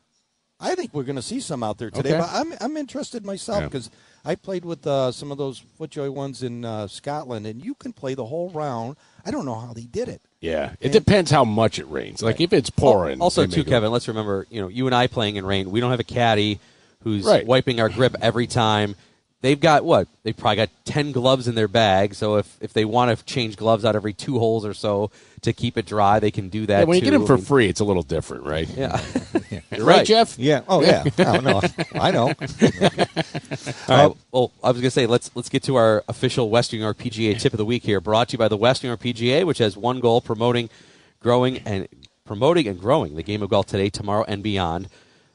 I 0.58 0.75
think 0.75 0.94
we're 0.94 1.02
going 1.02 1.16
to 1.16 1.22
see 1.22 1.40
some 1.40 1.62
out 1.62 1.76
there 1.76 1.90
today, 1.90 2.10
Okay. 2.14 2.18
but 2.20 2.30
I'm 2.32 2.54
I'm 2.60 2.76
interested 2.78 3.26
myself 3.26 3.60
Yeah. 3.60 3.66
because 3.66 3.90
I 4.25 4.36
played 4.36 4.64
with 4.64 4.86
uh, 4.86 5.12
some 5.12 5.30
of 5.30 5.36
those 5.38 5.60
FootJoy 5.78 6.10
ones 6.10 6.42
in 6.42 6.64
uh, 6.64 6.86
Scotland, 6.88 7.46
and 7.46 7.62
you 7.62 7.75
can 7.75 7.92
play 7.92 8.14
the 8.14 8.25
whole 8.25 8.48
round. 8.50 8.96
I 9.26 9.30
don't 9.30 9.44
know 9.44 9.54
how 9.56 9.75
they 9.75 9.82
did 9.84 10.08
it. 10.08 10.22
Yeah, 10.40 10.72
it 10.80 10.92
depends 10.92 11.30
how 11.30 11.44
much 11.44 11.78
it 11.78 11.84
rains. 11.90 12.22
Like 12.22 12.40
if 12.40 12.52
it's 12.54 12.70
pouring. 12.70 13.20
Also, 13.20 13.44
too, 13.44 13.58
make 13.58 13.66
it- 13.66 13.70
Kevin. 13.70 13.90
Let's 13.92 14.08
remember, 14.08 14.46
you 14.48 14.60
know, 14.62 14.68
you 14.68 14.86
and 14.86 14.94
I 14.94 15.08
playing 15.08 15.36
in 15.36 15.44
rain. 15.44 15.70
We 15.70 15.80
don't 15.80 15.90
have 15.90 16.00
a 16.00 16.04
caddy 16.04 16.58
who's 17.02 17.25
Right. 17.25 17.46
wiping 17.46 17.78
our 17.80 17.88
grip 17.90 18.16
every 18.22 18.46
time. 18.46 18.96
They've 19.43 19.61
got 19.61 19.85
what? 19.85 20.09
They've 20.23 20.37
probably 20.37 20.57
got 20.57 20.71
ten 20.85 21.12
gloves 21.12 21.47
in 21.47 21.55
their 21.55 21.69
bag. 21.69 22.14
So 22.14 22.37
if 22.37 22.57
if 22.61 22.73
they 22.73 22.85
want 22.85 23.16
to 23.16 23.25
change 23.25 23.57
gloves 23.57 23.85
out 23.85 23.95
every 23.95 24.14
two 24.14 24.38
holes 24.38 24.64
or 24.64 24.73
so 24.73 25.11
to 25.43 25.52
keep 25.52 25.76
it 25.76 25.85
dry, 25.87 26.19
they 26.21 26.31
can 26.31 26.49
do 26.49 26.66
that. 26.66 26.81
Yeah, 26.81 26.85
when 26.85 26.97
you 26.97 27.00
too. 27.02 27.05
get 27.05 27.11
them 27.12 27.26
for 27.26 27.35
I 27.35 27.37
mean, 27.37 27.45
free, 27.45 27.69
it's 27.69 27.81
a 27.81 27.85
little 27.85 28.02
different, 28.02 28.45
right? 28.45 28.69
yeah, 28.69 29.00
You're 29.76 29.85
right, 29.87 30.07
Jeff. 30.07 30.38
Yeah. 30.38 30.62
Oh 30.66 30.83
yeah. 30.83 31.05
I 31.19 31.38
know. 31.40 31.61
I 31.95 32.11
know. 32.12 32.33
All 33.88 34.09
right. 34.09 34.16
Well, 34.33 34.52
I 34.64 34.68
was 34.70 34.81
going 34.81 34.83
to 34.85 34.90
say 34.90 35.07
let's 35.07 35.31
let's 35.35 35.51
get 35.51 35.62
to 35.64 35.77
our 35.77 36.03
official 36.09 36.49
Western 36.49 36.81
New 36.81 36.85
York 36.85 36.99
PGA 36.99 37.38
tip 37.38 37.53
of 37.53 37.59
the 37.59 37.66
week 37.66 37.83
here, 37.85 38.01
brought 38.01 38.31
to 38.31 38.33
you 38.33 38.38
by 38.38 38.49
the 38.49 38.57
Western 38.57 38.88
New 38.88 38.92
York 38.92 39.01
PGA, 39.01 39.44
which 39.46 39.59
has 39.59 39.77
one 39.77 40.01
goal: 40.01 40.22
promoting, 40.22 40.70
growing, 41.20 41.59
and 41.59 41.87
promoting 42.25 42.66
and 42.66 42.81
growing 42.81 43.16
the 43.16 43.22
game 43.22 43.42
of 43.42 43.51
golf 43.51 43.66
today, 43.66 43.90
tomorrow, 43.90 44.25
and 44.27 44.42
beyond. 44.42 44.88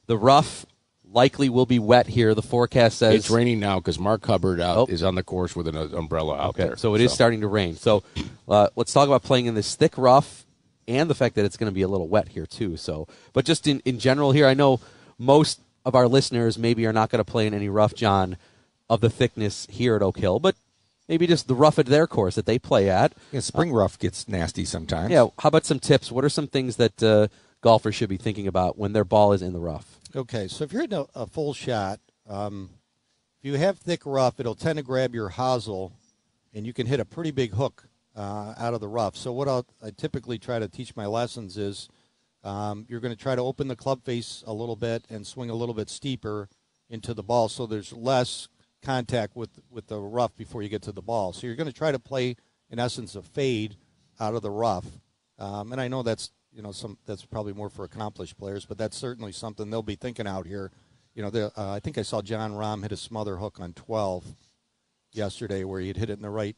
The 0.08 0.18
rough 0.18 0.66
likely 1.14 1.50
will 1.50 1.66
be 1.66 1.80
wet 1.80 2.08
here. 2.08 2.34
The 2.34 2.42
forecast 2.42 2.98
says 2.98 3.16
It's 3.16 3.30
raining 3.30 3.60
now 3.60 3.80
because 3.80 4.00
Mark 4.00 4.26
Hubbard 4.26 4.60
out 4.62 4.78
Oh. 4.78 4.86
is 4.90 5.04
on 5.04 5.16
the 5.16 5.24
course 5.24 5.56
with 5.56 5.68
an 5.68 5.76
uh, 5.76 5.88
umbrella 5.94 6.36
out 6.38 6.50
Okay, 6.52 6.64
there. 6.66 6.78
so 6.78 6.96
it 6.96 7.02
is 7.02 7.12
starting 7.12 7.42
to 7.42 7.48
rain. 7.48 7.76
So 7.76 8.04
uh, 8.48 8.68
let's 8.76 8.94
talk 8.94 9.08
about 9.08 9.24
playing 9.24 9.46
in 9.48 9.56
this 9.56 9.76
thick 9.76 9.98
rough 9.98 10.46
and 10.88 11.10
the 11.10 11.16
fact 11.16 11.36
that 11.36 11.46
it's 11.46 11.58
going 11.58 11.70
to 11.70 11.74
be 11.76 11.82
a 11.82 11.88
little 11.88 12.08
wet 12.08 12.30
here 12.30 12.46
too. 12.46 12.78
So, 12.78 13.08
but 13.34 13.46
just 13.46 13.68
in, 13.68 13.82
in 13.86 14.00
general 14.00 14.32
here, 14.32 14.48
I 14.48 14.54
know 14.54 14.80
most 15.18 15.60
of 15.86 15.96
our 15.96 16.08
listeners 16.08 16.58
maybe 16.58 16.86
are 16.86 16.94
not 16.94 17.10
going 17.10 17.24
to 17.24 17.30
play 17.30 17.46
in 17.48 17.54
any 17.54 17.70
rough, 17.70 17.94
John, 17.94 18.38
of 18.90 19.02
the 19.02 19.10
thickness 19.10 19.68
here 19.70 19.96
at 19.96 20.02
Oak 20.02 20.18
Hill, 20.18 20.40
but 20.40 20.56
maybe 21.08 21.28
just 21.28 21.48
the 21.48 21.56
rough 21.56 21.78
at 21.80 21.86
their 21.88 22.08
course 22.08 22.36
that 22.36 22.46
they 22.46 22.60
play 22.60 22.90
at. 22.90 23.14
Yeah, 23.32 23.40
spring 23.42 23.72
rough 23.72 23.98
gets 24.00 24.28
nasty 24.28 24.66
sometimes. 24.66 25.12
Yeah, 25.12 25.28
how 25.40 25.48
about 25.50 25.66
some 25.66 25.80
tips? 25.80 26.12
What 26.12 26.24
are 26.26 26.30
some 26.30 26.48
things 26.48 26.76
that 26.78 27.02
uh, 27.04 27.28
golfers 27.62 27.96
should 27.96 28.10
be 28.10 28.18
thinking 28.18 28.48
about 28.48 28.78
when 28.78 28.94
their 28.94 29.04
ball 29.06 29.34
is 29.34 29.42
in 29.42 29.54
the 29.54 29.60
rough? 29.60 29.98
Okay, 30.14 30.50
so 30.50 30.66
if 30.66 30.74
you're 30.74 30.82
hitting 30.82 30.98
a, 31.16 31.22
a 31.22 31.26
full 31.26 31.54
shot, 31.54 32.02
um, 32.28 32.70
if 33.40 33.46
you 33.46 33.58
have 33.58 33.78
thick 33.78 34.02
rough, 34.06 34.42
it'll 34.42 34.56
tend 34.56 34.76
to 34.76 34.84
grab 34.84 35.16
your 35.16 35.30
hosel, 35.30 35.94
and 36.54 36.66
you 36.66 36.74
can 36.74 36.86
hit 36.86 37.00
a 37.00 37.06
pretty 37.06 37.32
big 37.32 37.54
hook 37.54 37.88
uh, 38.14 38.54
out 38.58 38.74
of 38.74 38.82
the 38.82 38.90
rough. 38.90 39.16
So 39.16 39.32
what 39.32 39.48
I'll, 39.48 39.66
I 39.82 39.92
typically 39.92 40.38
try 40.38 40.60
to 40.60 40.68
teach 40.68 40.98
my 40.98 41.06
lessons 41.06 41.58
is 41.58 41.88
um, 42.44 42.86
you're 42.90 43.00
going 43.00 43.16
to 43.16 43.22
try 43.22 43.36
to 43.36 43.42
open 43.42 43.70
the 43.70 43.76
club 43.76 44.04
face 44.04 44.44
a 44.46 44.52
little 44.52 44.76
bit 44.76 45.06
and 45.10 45.26
swing 45.26 45.50
a 45.50 45.56
little 45.56 45.76
bit 45.76 45.90
steeper 45.90 46.50
into 46.90 47.14
the 47.14 47.24
ball, 47.24 47.48
so 47.48 47.66
there's 47.66 47.94
less 47.94 48.50
contact 48.84 49.34
with 49.34 49.62
with 49.70 49.88
the 49.88 50.00
rough 50.00 50.36
before 50.36 50.62
you 50.62 50.68
get 50.68 50.82
to 50.82 50.92
the 50.92 51.02
ball. 51.02 51.32
So 51.32 51.48
you're 51.48 51.56
going 51.56 51.68
to 51.68 51.74
try 51.74 51.94
to 51.94 52.00
play, 52.00 52.36
in 52.70 52.80
essence, 52.80 53.16
a 53.16 53.22
fade 53.22 53.78
out 54.20 54.36
of 54.36 54.42
the 54.42 54.52
rough. 54.52 54.88
Um, 55.40 55.72
and 55.72 55.80
I 55.80 55.88
know 55.88 56.04
that's 56.04 56.32
you 56.54 56.62
know 56.62 56.72
some 56.72 56.98
that's 57.06 57.26
probably 57.26 57.54
more 57.54 57.70
for 57.70 57.84
accomplished 57.84 58.38
players, 58.38 58.66
but 58.66 58.78
that's 58.78 58.98
certainly 58.98 59.32
something 59.32 59.70
they'll 59.70 59.82
be 59.82 59.96
thinking 59.96 60.28
out 60.28 60.46
here. 60.46 60.72
You 61.16 61.24
know, 61.24 61.30
the, 61.30 61.52
uh, 61.58 61.72
I 61.72 61.80
think 61.80 61.98
I 61.98 62.04
saw 62.04 62.22
Jon 62.22 62.52
Rahm 62.54 62.84
hit 62.84 62.92
a 62.92 62.98
smother 62.98 63.38
hook 63.38 63.60
on 63.60 63.74
12 63.74 64.26
yesterday, 65.12 65.64
where 65.64 65.82
he 65.82 65.88
had 65.88 65.98
hit 65.98 66.10
it 66.10 66.14
in 66.14 66.22
the 66.22 66.30
right 66.30 66.56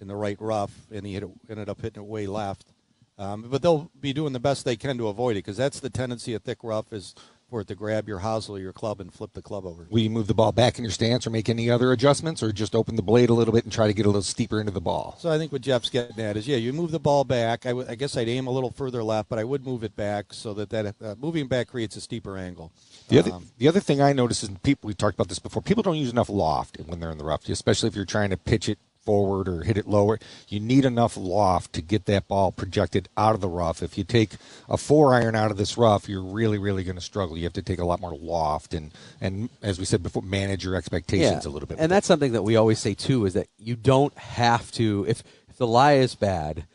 in 0.00 0.08
the 0.08 0.16
right 0.16 0.36
rough, 0.40 0.86
and 0.90 1.06
he 1.06 1.16
it, 1.16 1.24
ended 1.48 1.68
up 1.68 1.80
hitting 1.80 2.02
it 2.02 2.08
way 2.08 2.26
left. 2.26 2.72
Um, 3.18 3.46
but 3.48 3.62
they'll 3.62 3.90
be 4.00 4.12
doing 4.12 4.32
the 4.32 4.40
best 4.40 4.64
they 4.64 4.76
can 4.76 4.98
to 4.98 5.08
avoid 5.08 5.32
it 5.32 5.44
because 5.44 5.56
that's 5.56 5.80
the 5.80 5.90
tendency 5.90 6.34
of 6.34 6.42
thick 6.42 6.58
rough 6.64 6.92
is 6.92 7.14
for 7.52 7.60
it 7.60 7.68
to 7.68 7.74
grab 7.74 8.08
your 8.08 8.20
hosel, 8.20 8.56
or 8.56 8.58
your 8.58 8.72
club, 8.72 8.98
and 8.98 9.12
flip 9.12 9.34
the 9.34 9.42
club 9.42 9.66
over. 9.66 9.86
Will 9.90 10.00
you 10.00 10.08
move 10.08 10.26
the 10.26 10.32
ball 10.32 10.52
back 10.52 10.78
in 10.78 10.84
your 10.84 10.90
stance 10.90 11.26
or 11.26 11.30
make 11.30 11.50
any 11.50 11.68
other 11.70 11.92
adjustments 11.92 12.42
or 12.42 12.50
just 12.50 12.74
open 12.74 12.96
the 12.96 13.02
blade 13.02 13.28
a 13.28 13.34
little 13.34 13.52
bit 13.52 13.64
and 13.64 13.72
try 13.72 13.86
to 13.86 13.92
get 13.92 14.06
a 14.06 14.08
little 14.08 14.22
steeper 14.22 14.58
into 14.58 14.72
the 14.72 14.80
ball? 14.80 15.16
So 15.18 15.30
I 15.30 15.36
think 15.36 15.52
what 15.52 15.60
Jeff's 15.60 15.90
getting 15.90 16.18
at 16.18 16.38
is, 16.38 16.48
yeah, 16.48 16.56
you 16.56 16.72
move 16.72 16.92
the 16.92 16.98
ball 16.98 17.24
back. 17.24 17.66
I, 17.66 17.70
w- 17.70 17.86
I 17.86 17.94
guess 17.94 18.16
I'd 18.16 18.28
aim 18.30 18.46
a 18.46 18.50
little 18.50 18.70
further 18.70 19.04
left, 19.04 19.28
but 19.28 19.38
I 19.38 19.44
would 19.44 19.66
move 19.66 19.84
it 19.84 19.94
back 19.94 20.32
so 20.32 20.54
that 20.54 20.70
that 20.70 20.94
uh, 21.04 21.14
moving 21.18 21.46
back 21.46 21.68
creates 21.68 21.94
a 21.96 22.00
steeper 22.00 22.38
angle. 22.38 22.72
The 23.08 23.18
other, 23.18 23.32
Um, 23.32 23.48
the 23.58 23.68
other 23.68 23.80
thing 23.80 24.00
I 24.00 24.14
notice 24.14 24.42
is 24.42 24.48
people 24.62 24.88
we 24.88 24.94
talked 24.94 25.14
about 25.14 25.28
this 25.28 25.38
before. 25.38 25.60
People 25.60 25.82
don't 25.82 25.96
use 25.96 26.10
enough 26.10 26.30
loft 26.30 26.78
when 26.86 27.00
they're 27.00 27.10
in 27.10 27.18
the 27.18 27.24
rough, 27.24 27.46
especially 27.50 27.88
if 27.90 27.94
you're 27.94 28.06
trying 28.06 28.30
to 28.30 28.38
pitch 28.38 28.68
it 28.70 28.78
forward 29.04 29.48
or 29.48 29.62
hit 29.62 29.76
it 29.76 29.86
lower. 29.86 30.18
You 30.48 30.60
need 30.60 30.84
enough 30.84 31.16
loft 31.16 31.72
to 31.74 31.82
get 31.82 32.06
that 32.06 32.28
ball 32.28 32.52
projected 32.52 33.08
out 33.16 33.34
of 33.34 33.40
the 33.40 33.48
rough. 33.48 33.82
If 33.82 33.98
you 33.98 34.04
take 34.04 34.32
a 34.68 34.76
four 34.76 35.14
iron 35.14 35.34
out 35.34 35.50
of 35.50 35.56
this 35.56 35.76
rough, 35.76 36.08
you're 36.08 36.22
really, 36.22 36.58
really 36.58 36.84
going 36.84 36.96
to 36.96 37.02
struggle. 37.02 37.36
You 37.36 37.44
have 37.44 37.52
to 37.54 37.62
take 37.62 37.78
a 37.78 37.84
lot 37.84 38.00
more 38.00 38.16
loft 38.16 38.74
and 38.74 38.92
and 39.20 39.50
as 39.62 39.78
we 39.78 39.84
said 39.84 40.02
before, 40.02 40.22
manage 40.22 40.64
your 40.64 40.76
expectations 40.76 41.44
a 41.46 41.50
little 41.50 41.66
bit. 41.66 41.78
And 41.80 41.90
that's 41.90 42.06
something 42.06 42.32
that 42.32 42.42
we 42.42 42.56
always 42.56 42.78
say 42.78 42.94
too 42.94 43.26
is 43.26 43.34
that 43.34 43.48
you 43.58 43.76
don't 43.76 44.16
have 44.18 44.70
to 44.72 45.04
if 45.08 45.22
if 45.48 45.56
the 45.58 45.66
lie 45.66 45.94
is 45.94 46.14
bad, 46.14 46.66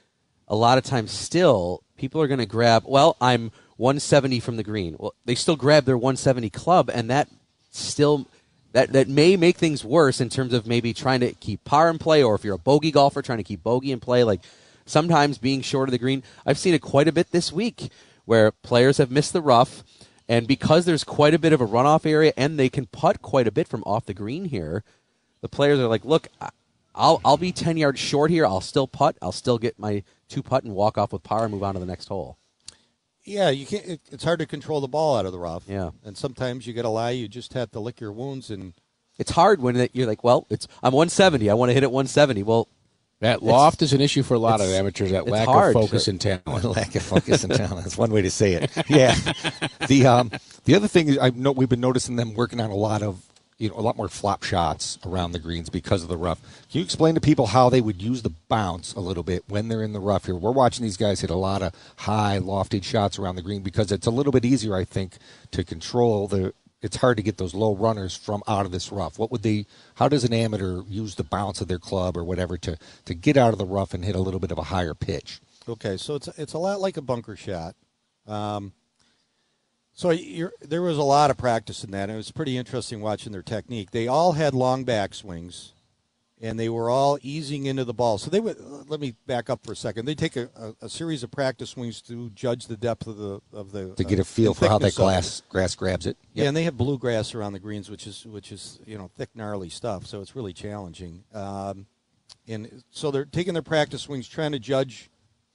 a 0.47 0.55
lot 0.55 0.77
of 0.77 0.83
times 0.83 1.11
still 1.11 1.83
people 1.97 2.21
are 2.21 2.27
going 2.27 2.39
to 2.39 2.45
grab. 2.45 2.83
Well, 2.85 3.17
I'm 3.19 3.51
170 3.77 4.39
from 4.39 4.57
the 4.57 4.63
green. 4.63 4.95
Well, 4.99 5.13
they 5.25 5.35
still 5.35 5.55
grab 5.55 5.85
their 5.85 5.97
170 5.97 6.49
club, 6.49 6.89
and 6.93 7.09
that 7.09 7.27
still 7.71 8.27
that 8.73 8.93
that 8.93 9.07
may 9.07 9.35
make 9.37 9.57
things 9.57 9.83
worse 9.83 10.21
in 10.21 10.29
terms 10.29 10.53
of 10.53 10.67
maybe 10.67 10.93
trying 10.93 11.19
to 11.21 11.33
keep 11.33 11.63
par 11.63 11.89
in 11.89 11.97
play, 11.97 12.23
or 12.23 12.35
if 12.35 12.43
you're 12.43 12.55
a 12.55 12.59
bogey 12.59 12.91
golfer 12.91 13.21
trying 13.21 13.39
to 13.39 13.43
keep 13.43 13.63
bogey 13.63 13.91
in 13.91 13.99
play, 13.99 14.23
like. 14.23 14.41
Sometimes 14.89 15.37
being 15.37 15.59
short 15.59 15.89
of 15.89 15.91
the 15.91 15.97
green, 15.97 16.23
I've 16.45 16.57
seen 16.57 16.73
it 16.73 16.81
quite 16.81 17.09
a 17.09 17.11
bit 17.11 17.31
this 17.31 17.51
week, 17.51 17.91
where 18.23 18.53
players 18.53 18.99
have 18.99 19.11
missed 19.11 19.33
the 19.33 19.41
rough, 19.41 19.83
and 20.29 20.47
because 20.47 20.85
there's 20.85 21.03
quite 21.03 21.33
a 21.33 21.39
bit 21.39 21.51
of 21.51 21.59
a 21.59 21.67
runoff 21.67 22.05
area, 22.05 22.31
and 22.37 22.57
they 22.57 22.69
can 22.69 22.85
putt 22.85 23.21
quite 23.21 23.47
a 23.47 23.51
bit 23.51 23.67
from 23.67 23.83
off 23.85 24.05
the 24.05 24.13
green 24.13 24.45
here, 24.45 24.85
the 25.41 25.49
players 25.49 25.77
are 25.77 25.87
like, 25.87 26.05
"Look, 26.05 26.29
I'll 26.95 27.19
I'll 27.25 27.35
be 27.35 27.51
ten 27.51 27.75
yards 27.75 27.99
short 27.99 28.31
here. 28.31 28.45
I'll 28.45 28.61
still 28.61 28.87
putt. 28.87 29.17
I'll 29.21 29.33
still 29.33 29.57
get 29.57 29.77
my 29.77 30.03
two 30.29 30.41
putt 30.41 30.63
and 30.63 30.73
walk 30.73 30.97
off 30.97 31.11
with 31.11 31.21
par 31.21 31.43
and 31.43 31.53
move 31.53 31.63
on 31.63 31.73
to 31.73 31.81
the 31.81 31.85
next 31.85 32.07
hole." 32.07 32.37
Yeah, 33.27 33.49
you 33.49 33.65
can't. 33.65 33.85
It, 33.85 34.01
it's 34.11 34.23
hard 34.23 34.39
to 34.39 34.45
control 34.45 34.81
the 34.81 34.87
ball 34.87 35.17
out 35.17 35.25
of 35.25 35.31
the 35.31 35.39
rough. 35.39 35.63
Yeah. 35.67 35.91
and 36.05 36.17
sometimes 36.17 36.65
you 36.65 36.73
got 36.73 36.83
to 36.83 36.89
lie. 36.89 37.11
You 37.11 37.27
just 37.27 37.53
have 37.53 37.69
to 37.71 37.79
lick 37.79 37.99
your 37.99 38.11
wounds 38.11 38.49
and 38.49 38.73
It's 39.19 39.31
hard 39.31 39.61
when 39.61 39.75
it, 39.75 39.91
you're 39.93 40.07
like, 40.07 40.23
"Well, 40.23 40.47
it's 40.49 40.67
I'm 40.81 40.93
170. 40.93 41.49
I 41.49 41.53
want 41.53 41.69
to 41.69 41.73
hit 41.73 41.83
it 41.83 41.91
170." 41.91 42.43
Well, 42.43 42.67
That 43.19 43.43
loft 43.43 43.81
is 43.81 43.93
an 43.93 44.01
issue 44.01 44.23
for 44.23 44.35
a 44.35 44.39
lot 44.39 44.61
of 44.61 44.67
amateurs. 44.69 45.11
That 45.11 45.23
it's 45.23 45.29
lack 45.31 45.47
hard 45.47 45.75
of 45.75 45.81
to- 45.81 45.87
focus 45.87 46.07
and 46.07 46.21
talent. 46.21 46.63
lack 46.63 46.95
of 46.95 47.03
focus 47.03 47.43
and 47.43 47.53
talent. 47.53 47.83
That's 47.83 47.97
one 47.97 48.11
way 48.11 48.21
to 48.21 48.31
say 48.31 48.53
it. 48.53 48.71
Yeah. 48.89 49.15
The 49.87 50.05
um, 50.07 50.31
the 50.65 50.75
other 50.75 50.87
thing 50.87 51.07
is 51.09 51.17
I 51.17 51.29
know 51.31 51.51
we've 51.51 51.67
been 51.69 51.81
noticing 51.81 52.15
them 52.15 52.33
working 52.33 52.59
on 52.59 52.69
a 52.69 52.75
lot 52.75 53.01
of 53.03 53.23
you 53.57 53.69
know 53.69 53.75
a 53.75 53.81
lot 53.81 53.97
more 53.97 54.07
flop 54.07 54.43
shots 54.43 54.99
around 55.05 55.31
the 55.31 55.39
greens 55.39 55.69
because 55.69 56.03
of 56.03 56.09
the 56.09 56.17
rough. 56.17 56.41
Can 56.69 56.79
you 56.79 56.83
explain 56.83 57.15
to 57.15 57.21
people 57.21 57.47
how 57.47 57.69
they 57.69 57.81
would 57.81 58.01
use 58.01 58.21
the 58.21 58.33
bounce 58.49 58.93
a 58.93 58.99
little 58.99 59.23
bit 59.23 59.43
when 59.47 59.67
they're 59.67 59.83
in 59.83 59.93
the 59.93 59.99
rough 59.99 60.25
here? 60.25 60.35
We're 60.35 60.51
watching 60.51 60.83
these 60.83 60.97
guys 60.97 61.21
hit 61.21 61.29
a 61.29 61.35
lot 61.35 61.61
of 61.61 61.73
high 61.97 62.39
lofted 62.39 62.83
shots 62.83 63.17
around 63.17 63.35
the 63.35 63.41
green 63.41 63.61
because 63.61 63.91
it's 63.91 64.07
a 64.07 64.11
little 64.11 64.31
bit 64.31 64.45
easier, 64.45 64.75
I 64.75 64.83
think, 64.83 65.13
to 65.51 65.63
control 65.63 66.27
the. 66.27 66.53
It's 66.79 66.97
hard 66.97 67.17
to 67.17 67.23
get 67.23 67.37
those 67.37 67.55
low 67.55 67.75
runners 67.75 68.15
from 68.15 68.43
out 68.47 68.67
of 68.67 68.71
this 68.71 68.91
rough. 68.91 69.17
What 69.17 69.31
would 69.31 69.41
they? 69.41 69.65
How 69.95 70.07
does 70.07 70.23
an 70.23 70.33
amateur 70.33 70.83
use 70.87 71.15
the 71.15 71.23
bounce 71.23 71.59
of 71.59 71.67
their 71.67 71.79
club 71.79 72.15
or 72.15 72.23
whatever 72.23 72.55
to 72.59 72.77
to 73.05 73.13
get 73.15 73.35
out 73.35 73.51
of 73.51 73.57
the 73.57 73.65
rough 73.65 73.95
and 73.95 74.05
hit 74.05 74.15
a 74.15 74.19
little 74.19 74.39
bit 74.39 74.51
of 74.51 74.59
a 74.59 74.63
higher 74.63 74.93
pitch? 74.93 75.39
Okay, 75.67 75.97
so 75.97 76.15
it's 76.15 76.27
it's 76.37 76.53
a 76.53 76.59
lot 76.59 76.79
like 76.79 76.97
a 76.97 77.01
bunker 77.01 77.35
shot. 77.35 77.75
Um, 78.27 78.73
so 79.97 80.11
you're, 80.11 80.53
there 80.61 80.83
was 80.83 80.99
a 80.99 81.03
lot 81.03 81.31
of 81.31 81.37
practice 81.37 81.83
in 81.83 81.89
that, 81.89 82.03
and 82.03 82.11
it 82.11 82.17
was 82.17 82.29
pretty 82.29 82.55
interesting 82.55 83.01
watching 83.01 83.31
their 83.31 83.41
technique. 83.41 83.89
They 83.89 84.07
all 84.07 84.33
had 84.33 84.53
long 84.53 84.83
back 84.83 85.15
swings, 85.15 85.73
and 86.39 86.59
they 86.59 86.69
were 86.69 86.87
all 86.87 87.17
easing 87.23 87.65
into 87.65 87.83
the 87.83 87.95
ball. 87.95 88.19
So 88.19 88.29
they 88.29 88.39
would. 88.39 88.57
Let 88.87 88.99
me 88.99 89.15
back 89.25 89.49
up 89.49 89.65
for 89.65 89.71
a 89.71 89.75
second. 89.75 90.05
They 90.05 90.13
take 90.13 90.35
a, 90.35 90.51
a, 90.55 90.85
a 90.85 90.89
series 90.89 91.23
of 91.23 91.31
practice 91.31 91.71
swings 91.71 91.99
to 92.03 92.29
judge 92.29 92.67
the 92.67 92.77
depth 92.77 93.07
of 93.07 93.17
the 93.17 93.41
of 93.51 93.71
the 93.71 93.95
to 93.95 94.03
get 94.03 94.19
uh, 94.19 94.21
a 94.21 94.25
feel 94.25 94.51
and 94.51 94.57
for 94.57 94.67
how 94.67 94.77
that 94.77 94.91
thickness 94.91 94.99
of 94.99 95.01
it. 95.01 95.03
glass 95.03 95.41
grass 95.49 95.73
grabs 95.73 96.05
it. 96.05 96.15
Yeah, 96.31 96.45
and 96.45 96.55
they 96.55 96.65
have 96.65 96.77
bluegrass 96.77 97.33
around 97.33 97.53
the 97.53 97.59
greens, 97.59 97.89
which 97.89 98.05
is 98.05 98.23
which 98.27 98.51
is 98.51 98.79
you 98.85 98.99
know 98.99 99.09
thick, 99.17 99.29
gnarly 99.33 99.69
stuff. 99.69 100.05
So 100.05 100.21
it's 100.21 100.35
really 100.35 100.53
challenging. 100.53 101.23
Um, 101.33 101.87
and 102.47 102.83
so 102.91 103.09
they're 103.09 103.25
taking 103.25 103.53
their 103.53 103.63
practice 103.63 104.03
swings, 104.03 104.27
trying 104.27 104.51
to 104.51 104.59
judge 104.59 105.09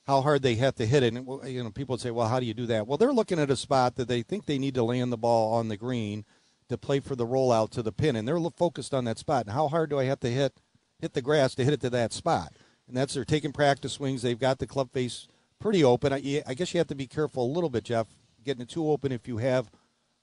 how 0.07 0.21
hard 0.21 0.43
they 0.43 0.57
have 0.57 0.75
to 0.77 0.87
hit 0.87 1.03
it. 1.03 1.15
And 1.15 1.27
you 1.47 1.63
know, 1.63 1.71
people 1.71 1.95
would 1.95 2.01
say, 2.01 2.11
"Well, 2.11 2.29
how 2.29 2.41
do 2.41 2.47
you 2.47 2.55
do 2.55 2.67
that?" 2.67 2.87
Well, 2.87 2.99
they're 2.99 3.13
looking 3.13 3.39
at 3.39 3.51
a 3.51 3.57
spot 3.57 3.97
that 3.97 4.09
they 4.09 4.23
think 4.23 4.47
they 4.47 4.59
need 4.59 4.75
to 4.75 4.83
land 4.83 5.13
the 5.13 5.17
ball 5.19 5.55
on 5.55 5.69
the 5.69 5.77
green 5.77 6.25
to 6.69 6.79
play 6.79 7.01
for 7.01 7.15
the 7.17 7.27
rollout 7.27 7.71
to 7.71 7.83
the 7.83 7.93
pin, 7.93 8.17
and 8.17 8.27
they're 8.27 8.41
focused 8.57 8.95
on 8.95 9.05
that 9.05 9.19
spot. 9.19 9.47
And 9.47 9.55
how 9.55 9.69
hard 9.69 9.91
do 9.91 9.99
I 9.99 10.05
have 10.05 10.21
to 10.21 10.29
hit 10.31 10.55
hit 10.99 11.13
the 11.15 11.23
grass 11.23 11.55
to 11.57 11.65
hit 11.65 11.73
it 11.75 11.81
to 11.83 11.91
that 11.91 12.13
spot? 12.13 12.53
And 12.89 12.97
that's 12.97 13.15
they're 13.15 13.25
taking 13.25 13.53
practice 13.53 13.93
swings. 13.95 14.23
They've 14.23 14.39
got 14.39 14.59
the 14.59 14.67
club 14.67 14.91
face 14.93 15.29
pretty 15.61 15.85
open. 15.85 16.13
I, 16.13 16.43
I 16.47 16.55
guess 16.55 16.75
you 16.75 16.79
have 16.79 16.89
to 16.89 16.95
be 16.95 17.07
careful 17.07 17.45
a 17.47 17.53
little 17.53 17.71
bit, 17.71 17.85
Jeff, 17.85 18.09
getting 18.45 18.63
it 18.63 18.69
too 18.69 18.91
open 18.91 19.13
if 19.13 19.29
you 19.29 19.39
have 19.39 19.71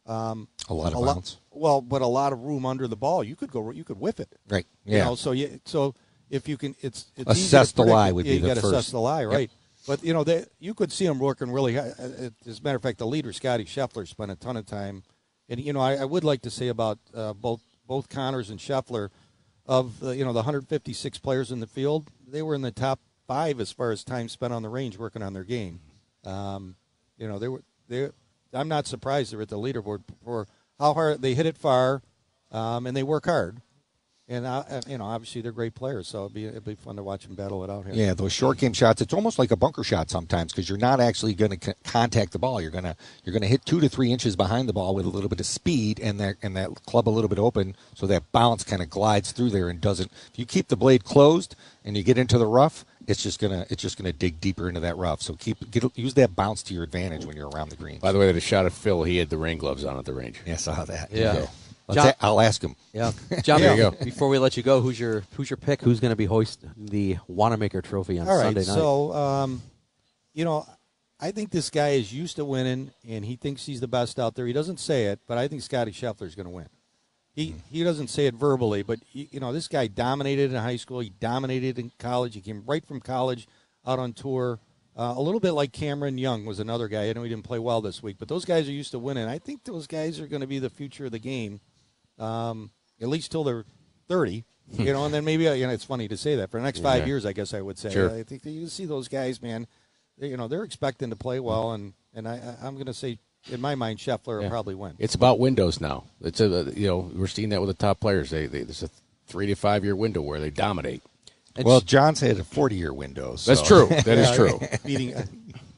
um, 0.05 0.47
A 0.67 0.73
lot 0.73 0.87
of 0.91 0.95
a 0.95 0.99
lot- 0.99 1.15
bounce. 1.15 1.37
well, 1.51 1.81
but 1.81 2.01
a 2.01 2.07
lot 2.07 2.33
of 2.33 2.41
room 2.41 2.65
under 2.65 2.87
the 2.87 2.97
ball. 2.97 3.23
You 3.23 3.35
could 3.35 3.51
go. 3.51 3.71
You 3.71 3.83
could 3.83 3.99
whiff 3.99 4.19
it. 4.19 4.29
Right. 4.49 4.65
You 4.85 4.97
Yeah. 4.97 5.05
know, 5.05 5.15
so 5.15 5.31
you 5.31 5.59
so 5.65 5.93
if 6.29 6.47
you 6.47 6.57
can, 6.57 6.75
it's, 6.81 7.11
it's 7.15 7.29
Assess 7.31 7.71
the 7.71 7.83
lie 7.83 8.11
would 8.11 8.25
yeah, 8.25 8.31
be 8.31 8.35
you 8.35 8.41
the 8.41 8.47
gotta 8.55 8.67
assess 8.67 8.91
the 8.91 8.99
lie, 8.99 9.21
Yep. 9.25 9.49
But 9.89 10.03
you 10.03 10.13
know, 10.13 10.23
they, 10.23 10.45
you 10.59 10.75
could 10.75 10.91
see 10.91 11.07
them 11.07 11.17
working 11.17 11.49
really. 11.49 11.75
Uh, 11.75 11.85
uh, 11.85 12.29
As 12.45 12.59
a 12.59 12.61
matter 12.61 12.75
of 12.75 12.83
fact, 12.83 12.99
the 12.99 13.07
leader 13.07 13.33
Scottie 13.33 13.65
Scheffler 13.65 14.07
spent 14.07 14.29
a 14.29 14.35
ton 14.35 14.55
of 14.55 14.67
time, 14.67 15.01
and 15.49 15.59
you 15.59 15.73
know, 15.73 15.79
I, 15.79 15.95
I 15.95 16.05
would 16.05 16.23
like 16.23 16.43
to 16.43 16.51
say 16.51 16.67
about 16.67 16.99
uh, 17.11 17.33
both 17.33 17.63
both 17.87 18.07
Conners 18.07 18.51
and 18.51 18.59
Scheffler, 18.59 19.09
of 19.65 19.99
the, 19.99 20.15
you 20.15 20.23
know 20.23 20.31
the 20.31 20.43
156 20.43 21.17
players 21.17 21.51
in 21.51 21.59
the 21.59 21.65
field, 21.65 22.11
they 22.27 22.43
were 22.43 22.53
in 22.53 22.61
the 22.61 22.69
top 22.69 22.99
five 23.27 23.59
as 23.59 23.71
far 23.71 23.89
as 23.89 24.03
time 24.03 24.29
spent 24.29 24.53
on 24.53 24.61
the 24.61 24.69
range 24.69 24.99
working 24.99 25.23
on 25.23 25.33
their 25.33 25.43
game. 25.43 25.79
Um, 26.23 26.75
you 27.17 27.27
know, 27.27 27.39
they 27.39 27.47
were 27.47 27.63
they. 27.87 28.11
I'm 28.53 28.67
not 28.67 28.85
surprised 28.85 29.33
they're 29.33 29.41
at 29.41 29.49
the 29.49 29.57
leaderboard 29.57 30.03
for 30.23 30.47
how 30.77 30.93
hard 30.93 31.23
they 31.23 31.33
hit 31.33 31.47
it 31.47 31.57
far, 31.57 32.03
um, 32.51 32.85
and 32.85 32.95
they 32.95 33.01
work 33.01 33.25
hard. 33.25 33.57
And 34.31 34.45
uh, 34.45 34.63
uh, 34.69 34.81
you 34.87 34.99
know, 34.99 35.05
obviously 35.05 35.41
they're 35.41 35.51
great 35.51 35.73
players, 35.73 36.07
so 36.07 36.19
it'd 36.25 36.35
be 36.35 36.45
it'd 36.45 36.63
be 36.63 36.75
fun 36.75 36.95
to 36.97 37.03
watch 37.03 37.25
them 37.25 37.33
battle 37.33 37.63
it 37.63 37.69
out 37.71 37.85
here. 37.85 37.95
Yeah, 37.95 38.13
those 38.13 38.31
short 38.31 38.59
game 38.59 38.73
shots. 38.73 39.01
It's 39.01 39.13
almost 39.13 39.39
like 39.39 39.49
a 39.49 39.55
bunker 39.55 39.83
shot 39.83 40.11
sometimes 40.11 40.51
because 40.51 40.69
you're 40.69 40.77
not 40.77 40.99
actually 40.99 41.33
going 41.33 41.57
to 41.57 41.65
c- 41.65 41.73
contact 41.83 42.31
the 42.33 42.37
ball. 42.37 42.61
You're 42.61 42.69
gonna 42.69 42.95
you're 43.23 43.33
gonna 43.33 43.47
hit 43.47 43.65
two 43.65 43.79
to 43.79 43.89
three 43.89 44.11
inches 44.11 44.35
behind 44.35 44.69
the 44.69 44.73
ball 44.73 44.93
with 44.93 45.07
a 45.07 45.09
little 45.09 45.29
bit 45.29 45.39
of 45.39 45.47
speed 45.47 45.99
and 45.99 46.19
that 46.19 46.35
and 46.43 46.55
that 46.55 46.69
club 46.85 47.07
a 47.07 47.11
little 47.11 47.27
bit 47.27 47.39
open, 47.39 47.75
so 47.95 48.05
that 48.05 48.31
bounce 48.31 48.63
kind 48.63 48.83
of 48.83 48.89
glides 48.91 49.31
through 49.31 49.49
there 49.49 49.67
and 49.67 49.81
doesn't. 49.81 50.11
If 50.31 50.37
you 50.37 50.45
keep 50.45 50.67
the 50.67 50.77
blade 50.77 51.03
closed 51.03 51.55
and 51.83 51.97
you 51.97 52.03
get 52.03 52.19
into 52.19 52.37
the 52.37 52.45
rough, 52.45 52.85
it's 53.07 53.23
just 53.23 53.39
gonna 53.39 53.65
it's 53.71 53.81
just 53.81 53.97
gonna 53.97 54.13
dig 54.13 54.39
deeper 54.39 54.69
into 54.69 54.81
that 54.81 54.95
rough. 54.95 55.23
So 55.23 55.33
keep 55.33 55.71
get, 55.71 55.83
use 55.97 56.13
that 56.13 56.35
bounce 56.35 56.61
to 56.63 56.75
your 56.75 56.83
advantage 56.83 57.25
when 57.25 57.35
you're 57.35 57.49
around 57.49 57.69
the 57.69 57.77
green. 57.77 57.97
By 57.97 58.11
the 58.11 58.19
way, 58.19 58.31
that 58.31 58.39
shot 58.41 58.67
at 58.67 58.73
Phil, 58.73 59.01
he 59.05 59.17
had 59.17 59.31
the 59.31 59.39
rain 59.39 59.57
gloves 59.57 59.83
on 59.83 59.97
at 59.97 60.05
the 60.05 60.13
range. 60.13 60.39
Yeah, 60.45 60.53
I 60.53 60.57
saw 60.57 60.85
that. 60.85 61.11
Yeah. 61.11 61.31
Okay. 61.31 61.47
Let's 61.89 62.03
John- 62.03 62.13
a- 62.19 62.25
I'll 62.25 62.39
ask 62.41 62.63
him. 62.63 62.75
Yeah, 62.93 63.11
John. 63.43 63.61
There 63.61 63.75
you 63.75 63.81
go. 63.81 63.91
Before 63.91 64.29
we 64.29 64.37
let 64.37 64.55
you 64.55 64.63
go, 64.63 64.79
who's 64.79 64.99
your 64.99 65.23
who's 65.33 65.49
your 65.49 65.57
pick? 65.57 65.81
Who's 65.81 65.99
going 65.99 66.11
to 66.11 66.15
be 66.15 66.25
hoist 66.25 66.63
the 66.77 67.17
Wanamaker 67.27 67.81
Trophy 67.81 68.19
on 68.19 68.27
All 68.29 68.35
right, 68.37 68.43
Sunday 68.43 68.59
night? 68.61 68.67
so 68.67 69.11
um, 69.13 69.61
you 70.33 70.45
know, 70.45 70.65
I 71.19 71.31
think 71.31 71.49
this 71.49 71.69
guy 71.69 71.89
is 71.89 72.13
used 72.13 72.35
to 72.35 72.45
winning, 72.45 72.91
and 73.07 73.25
he 73.25 73.35
thinks 73.35 73.65
he's 73.65 73.81
the 73.81 73.87
best 73.87 74.19
out 74.19 74.35
there. 74.35 74.45
He 74.45 74.53
doesn't 74.53 74.79
say 74.79 75.05
it, 75.07 75.19
but 75.27 75.37
I 75.37 75.47
think 75.47 75.61
Scottie 75.63 75.91
Scheffler 75.91 76.27
is 76.27 76.35
going 76.35 76.45
to 76.45 76.51
win. 76.51 76.67
He 77.33 77.55
he 77.71 77.83
doesn't 77.83 78.09
say 78.09 78.27
it 78.27 78.35
verbally, 78.35 78.83
but 78.83 78.99
he, 79.07 79.27
you 79.31 79.39
know, 79.39 79.51
this 79.51 79.67
guy 79.67 79.87
dominated 79.87 80.51
in 80.51 80.57
high 80.57 80.75
school. 80.75 80.99
He 80.99 81.09
dominated 81.09 81.79
in 81.79 81.91
college. 81.97 82.35
He 82.35 82.41
came 82.41 82.63
right 82.67 82.85
from 82.85 82.99
college 82.99 83.47
out 83.85 83.97
on 83.99 84.13
tour. 84.13 84.59
Uh, 84.97 85.13
a 85.15 85.21
little 85.21 85.39
bit 85.39 85.51
like 85.53 85.71
Cameron 85.71 86.17
Young 86.17 86.45
was 86.45 86.59
another 86.59 86.87
guy. 86.89 87.09
I 87.09 87.13
know 87.13 87.23
he 87.23 87.29
didn't 87.29 87.45
play 87.45 87.59
well 87.59 87.79
this 87.79 88.03
week, 88.03 88.17
but 88.19 88.27
those 88.27 88.43
guys 88.43 88.67
are 88.67 88.73
used 88.73 88.91
to 88.91 88.99
winning. 88.99 89.27
I 89.27 89.37
think 89.37 89.63
those 89.63 89.87
guys 89.87 90.19
are 90.19 90.27
going 90.27 90.41
to 90.41 90.47
be 90.47 90.59
the 90.59 90.69
future 90.69 91.05
of 91.05 91.13
the 91.13 91.19
game, 91.19 91.61
um, 92.19 92.71
at 93.01 93.07
least 93.07 93.31
till 93.31 93.43
they're 93.43 93.65
thirty. 94.07 94.45
You 94.71 94.93
know, 94.93 95.05
and 95.05 95.11
then 95.13 95.25
maybe 95.25 95.45
you 95.45 95.65
know 95.65 95.73
it's 95.73 95.83
funny 95.85 96.07
to 96.09 96.15
say 96.17 96.35
that 96.35 96.51
for 96.51 96.59
the 96.59 96.63
next 96.63 96.79
five 96.83 96.99
Yeah. 96.99 97.05
years, 97.07 97.25
I 97.25 97.33
guess 97.33 97.55
I 97.55 97.61
would 97.61 97.79
say. 97.79 97.89
Sure. 97.91 98.11
I 98.15 98.21
think 98.21 98.43
that 98.43 98.51
you 98.51 98.67
see 98.67 98.85
those 98.85 99.07
guys, 99.07 99.41
man. 99.41 99.65
They, 100.19 100.27
you 100.27 100.37
know, 100.37 100.47
they're 100.47 100.63
expecting 100.63 101.09
to 101.09 101.15
play 101.15 101.39
well, 101.39 101.71
and 101.71 101.93
and 102.13 102.27
I, 102.27 102.33
I- 102.35 102.67
I'm 102.67 102.75
going 102.75 102.85
to 102.85 102.93
say, 102.93 103.17
in 103.51 103.61
my 103.61 103.73
mind, 103.73 103.97
Scheffler 103.97 104.41
will 104.41 104.49
probably 104.49 104.75
win. 104.75 104.93
It's 104.99 105.15
about 105.15 105.39
windows 105.39 105.81
now. 105.81 106.03
It's 106.21 106.39
a 106.39 106.71
you 106.75 106.87
know 106.87 107.09
we're 107.15 107.25
seeing 107.25 107.49
that 107.49 107.61
with 107.61 107.69
the 107.69 107.73
top 107.73 107.99
players. 107.99 108.29
They, 108.29 108.45
they 108.45 108.61
there's 108.61 108.83
a 108.83 108.91
three 109.25 109.47
to 109.47 109.55
five 109.55 109.83
year 109.83 109.95
window 109.95 110.21
where 110.21 110.39
they 110.39 110.51
dominate. 110.51 111.01
And 111.55 111.65
Well, 111.65 111.79
sh- 111.81 111.85
John's 111.85 112.19
had 112.19 112.37
a 112.37 112.43
40 112.43 112.75
year 112.75 112.93
window. 112.93 113.37
So. 113.37 113.49
That's 113.55 113.67
true. 113.67 113.87
That 113.87 114.07
is 114.19 114.29
Yeah, 114.29 114.35
true. 114.35 114.59
Beating 114.85 115.15
uh, 115.15 115.25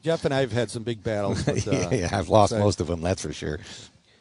Jeff 0.02 0.26
and 0.26 0.34
I 0.34 0.40
have 0.40 0.52
had 0.52 0.70
some 0.70 0.82
big 0.82 1.02
battles. 1.02 1.42
But, 1.46 1.66
uh, 1.66 1.88
yeah, 1.92 2.10
I've 2.12 2.28
lost 2.28 2.50
so- 2.50 2.58
most 2.58 2.80
of 2.82 2.88
them. 2.88 3.00
That's 3.00 3.22
for 3.22 3.32
sure. 3.32 3.58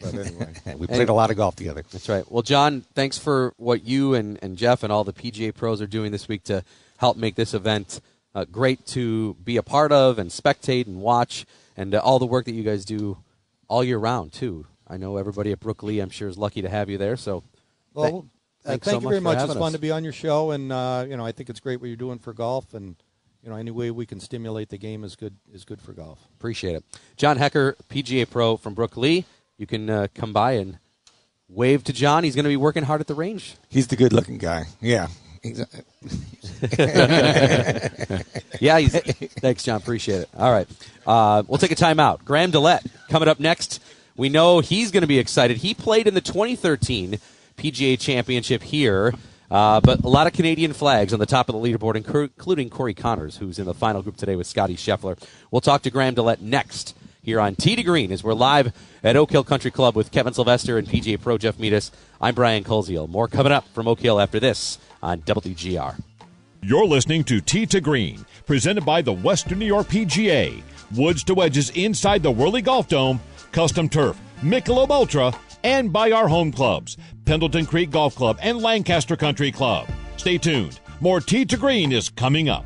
But 0.02 0.14
anyway, 0.14 0.54
We 0.78 0.88
played 0.88 1.10
a 1.10 1.14
lot 1.14 1.32
of 1.32 1.38
golf 1.38 1.56
together. 1.56 1.84
That's 1.92 2.10
right. 2.10 2.30
Well, 2.32 2.42
John, 2.42 2.82
thanks 2.94 3.18
for 3.18 3.54
what 3.58 3.84
you 3.84 4.14
and, 4.14 4.40
and 4.42 4.58
Jeff 4.58 4.84
and 4.84 4.92
all 4.92 5.04
the 5.04 5.14
PGA 5.14 5.54
pros 5.54 5.82
are 5.82 5.88
doing 5.88 6.12
this 6.12 6.28
week 6.28 6.44
to 6.46 6.64
help 6.98 7.18
make 7.18 7.36
this 7.36 7.54
event 7.54 8.02
uh, 8.34 8.46
great 8.46 8.86
to 8.88 9.36
be 9.44 9.58
a 9.58 9.64
part 9.64 9.92
of 9.92 10.20
and 10.20 10.30
spectate 10.30 10.88
and 10.88 11.02
watch, 11.02 11.46
and 11.76 11.94
uh, 11.94 12.00
all 12.00 12.20
the 12.20 12.26
work 12.26 12.46
that 12.46 12.54
you 12.54 12.64
guys 12.64 12.86
do 12.86 13.18
all 13.68 13.84
year 13.84 13.98
round 13.98 14.34
too. 14.34 14.66
I 14.88 14.98
know 14.98 15.18
everybody 15.18 15.52
at 15.52 15.60
Brook-Lea, 15.60 16.00
I'm 16.00 16.10
sure, 16.10 16.28
is 16.28 16.38
lucky 16.38 16.62
to 16.62 16.70
have 16.70 16.90
you 16.90 16.98
there. 16.98 17.16
So, 17.16 17.44
well, 17.94 18.12
th- 18.12 18.24
uh, 18.66 18.70
thank 18.70 18.84
so 18.84 18.94
you 18.94 19.00
very 19.00 19.20
much 19.22 19.36
much. 19.36 19.44
It's 19.44 19.48
having 19.48 19.62
fun 19.62 19.72
to 19.72 19.80
be 19.80 19.92
on 19.92 20.04
your 20.04 20.14
show, 20.14 20.52
and 20.52 20.72
uh, 20.72 21.06
you 21.08 21.18
know, 21.18 21.26
I 21.26 21.32
think 21.32 21.50
it's 21.50 21.60
great 21.60 21.80
what 21.80 21.88
you're 21.88 21.96
doing 21.96 22.20
for 22.20 22.34
golf, 22.34 22.74
and 22.74 22.96
you 23.44 23.50
know, 23.50 23.56
any 23.56 23.72
way 23.72 23.90
we 23.92 24.06
can 24.06 24.20
stimulate 24.20 24.70
the 24.70 24.78
game 24.78 25.04
is 25.04 25.16
good 25.16 25.36
is 25.54 25.66
good 25.66 25.82
for 25.82 25.94
golf. 25.94 26.20
Appreciate 26.38 26.76
it. 26.76 26.84
John 27.18 27.38
Hecker, 27.38 27.76
PGA 27.90 28.30
Pro 28.30 28.58
from 28.58 28.74
Brook-Lea. 28.74 29.26
You 29.62 29.68
can 29.68 29.92
uh, 29.92 30.08
come 30.16 30.34
by 30.34 30.54
and 30.54 30.80
wave 31.48 31.84
to 31.84 31.94
John. 31.94 32.24
He's 32.24 32.34
going 32.34 32.46
to 32.46 32.50
be 32.50 32.58
working 32.58 32.82
hard 32.82 33.00
at 33.00 33.06
the 33.06 33.14
range. 33.14 33.58
He's 33.70 33.86
the 33.86 33.96
good 33.96 34.12
looking 34.12 34.40
guy. 34.40 34.64
Yeah. 34.82 35.06
He's, 35.44 35.60
Yeah, 38.60 38.80
he's, 38.80 39.00
thanks, 39.40 39.62
John. 39.64 39.78
Appreciate 39.78 40.22
it. 40.22 40.30
All 40.36 40.52
right. 40.52 40.68
Uh, 41.06 41.44
we'll 41.48 41.60
take 41.60 41.72
a 41.72 41.76
timeout. 41.76 42.26
Graham 42.26 42.52
DeLaet 42.52 42.88
coming 43.10 43.30
up 43.30 43.40
next. 43.40 43.84
We 44.18 44.30
know 44.30 44.62
he's 44.62 44.90
going 44.90 45.02
to 45.02 45.08
be 45.08 45.20
excited. 45.20 45.58
He 45.58 45.76
played 45.76 46.08
in 46.08 46.16
the 46.16 46.22
2013 46.22 47.20
PGA 47.58 48.00
Championship 48.00 48.64
here, 48.64 49.14
uh, 49.52 49.80
but 49.80 50.04
a 50.04 50.10
lot 50.10 50.26
of 50.26 50.34
Canadian 50.34 50.74
flags 50.74 51.14
on 51.14 51.20
the 51.20 51.28
top 51.28 51.50
of 51.50 51.54
the 51.54 51.62
leaderboard, 51.62 51.96
including 51.96 52.72
Corey 52.72 52.96
Conners, 52.96 53.38
who's 53.38 53.60
in 53.60 53.68
the 53.68 53.76
final 53.76 54.02
group 54.02 54.18
today 54.18 54.36
with 54.36 54.48
Scottie 54.48 54.76
Scheffler. 54.76 55.24
We'll 55.52 55.62
talk 55.62 55.84
to 55.84 55.92
Graham 55.92 56.16
DeLaet 56.16 56.42
next 56.42 56.96
here 57.22 57.40
on 57.40 57.56
Tee 57.56 57.76
to 57.76 57.84
Green 57.84 58.12
as 58.12 58.24
we're 58.24 58.34
live 58.34 58.74
at 59.04 59.16
Oak 59.16 59.32
Hill 59.32 59.44
Country 59.44 59.72
Club 59.72 59.96
with 59.96 60.12
Kevin 60.12 60.34
Sylvester 60.34 60.78
and 60.78 60.88
PGA 60.88 61.22
Pro 61.22 61.38
Jeff 61.38 61.58
Meadis. 61.58 61.92
I'm 62.20 62.36
Brian 62.36 62.64
Koziol. 62.64 63.08
More 63.08 63.28
coming 63.28 63.52
up 63.52 63.68
from 63.70 63.88
Oak 63.88 64.00
Hill 64.00 64.20
after 64.20 64.40
this 64.40 64.80
on 65.02 65.22
WGR. 65.22 66.02
You're 66.64 66.86
listening 66.86 67.24
to 67.26 67.42
Tee 67.42 67.66
to 67.68 67.82
Green, 67.82 68.26
presented 68.46 68.86
by 68.86 69.02
the 69.02 69.14
Western 69.14 69.60
New 69.60 69.66
York 69.66 69.88
PGA. 69.88 70.62
Woods 70.96 71.24
to 71.24 71.34
wedges 71.34 71.70
inside 71.72 72.22
the 72.22 72.32
Whirly 72.32 72.62
Golf 72.62 72.88
Dome, 72.88 73.20
custom 73.52 73.90
turf, 73.90 74.20
Michelob 74.42 74.90
Ultra, 74.90 75.34
and 75.64 75.92
by 75.92 76.12
our 76.12 76.28
home 76.28 76.52
clubs, 76.52 76.98
Pendleton 77.26 77.66
Creek 77.66 77.92
Golf 77.92 78.16
Club 78.16 78.38
and 78.42 78.60
Lancaster 78.60 79.16
Country 79.16 79.52
Club. 79.52 79.88
Stay 80.18 80.38
tuned. 80.38 80.80
More 81.00 81.20
Tee 81.20 81.46
to 81.46 81.58
Green 81.58 81.92
is 81.92 82.10
coming 82.10 82.50
up. 82.50 82.66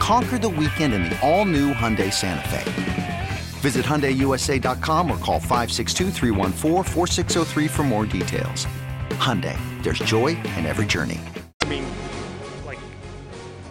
Conquer 0.00 0.38
the 0.38 0.48
weekend 0.48 0.94
in 0.94 1.04
the 1.04 1.16
all-new 1.20 1.74
Hyundai 1.74 2.12
Santa 2.12 2.48
Fe. 2.48 3.28
Visit 3.60 3.84
HyundaiUSA.com 3.84 5.10
or 5.10 5.18
call 5.18 5.38
562 5.38 6.10
for 7.68 7.82
more 7.82 8.06
details. 8.06 8.66
Hyundai, 9.10 9.58
there's 9.82 9.98
joy 9.98 10.28
in 10.56 10.64
every 10.64 10.86
journey. 10.86 11.20
I 11.60 11.66
mean, 11.66 11.84
like 12.64 12.78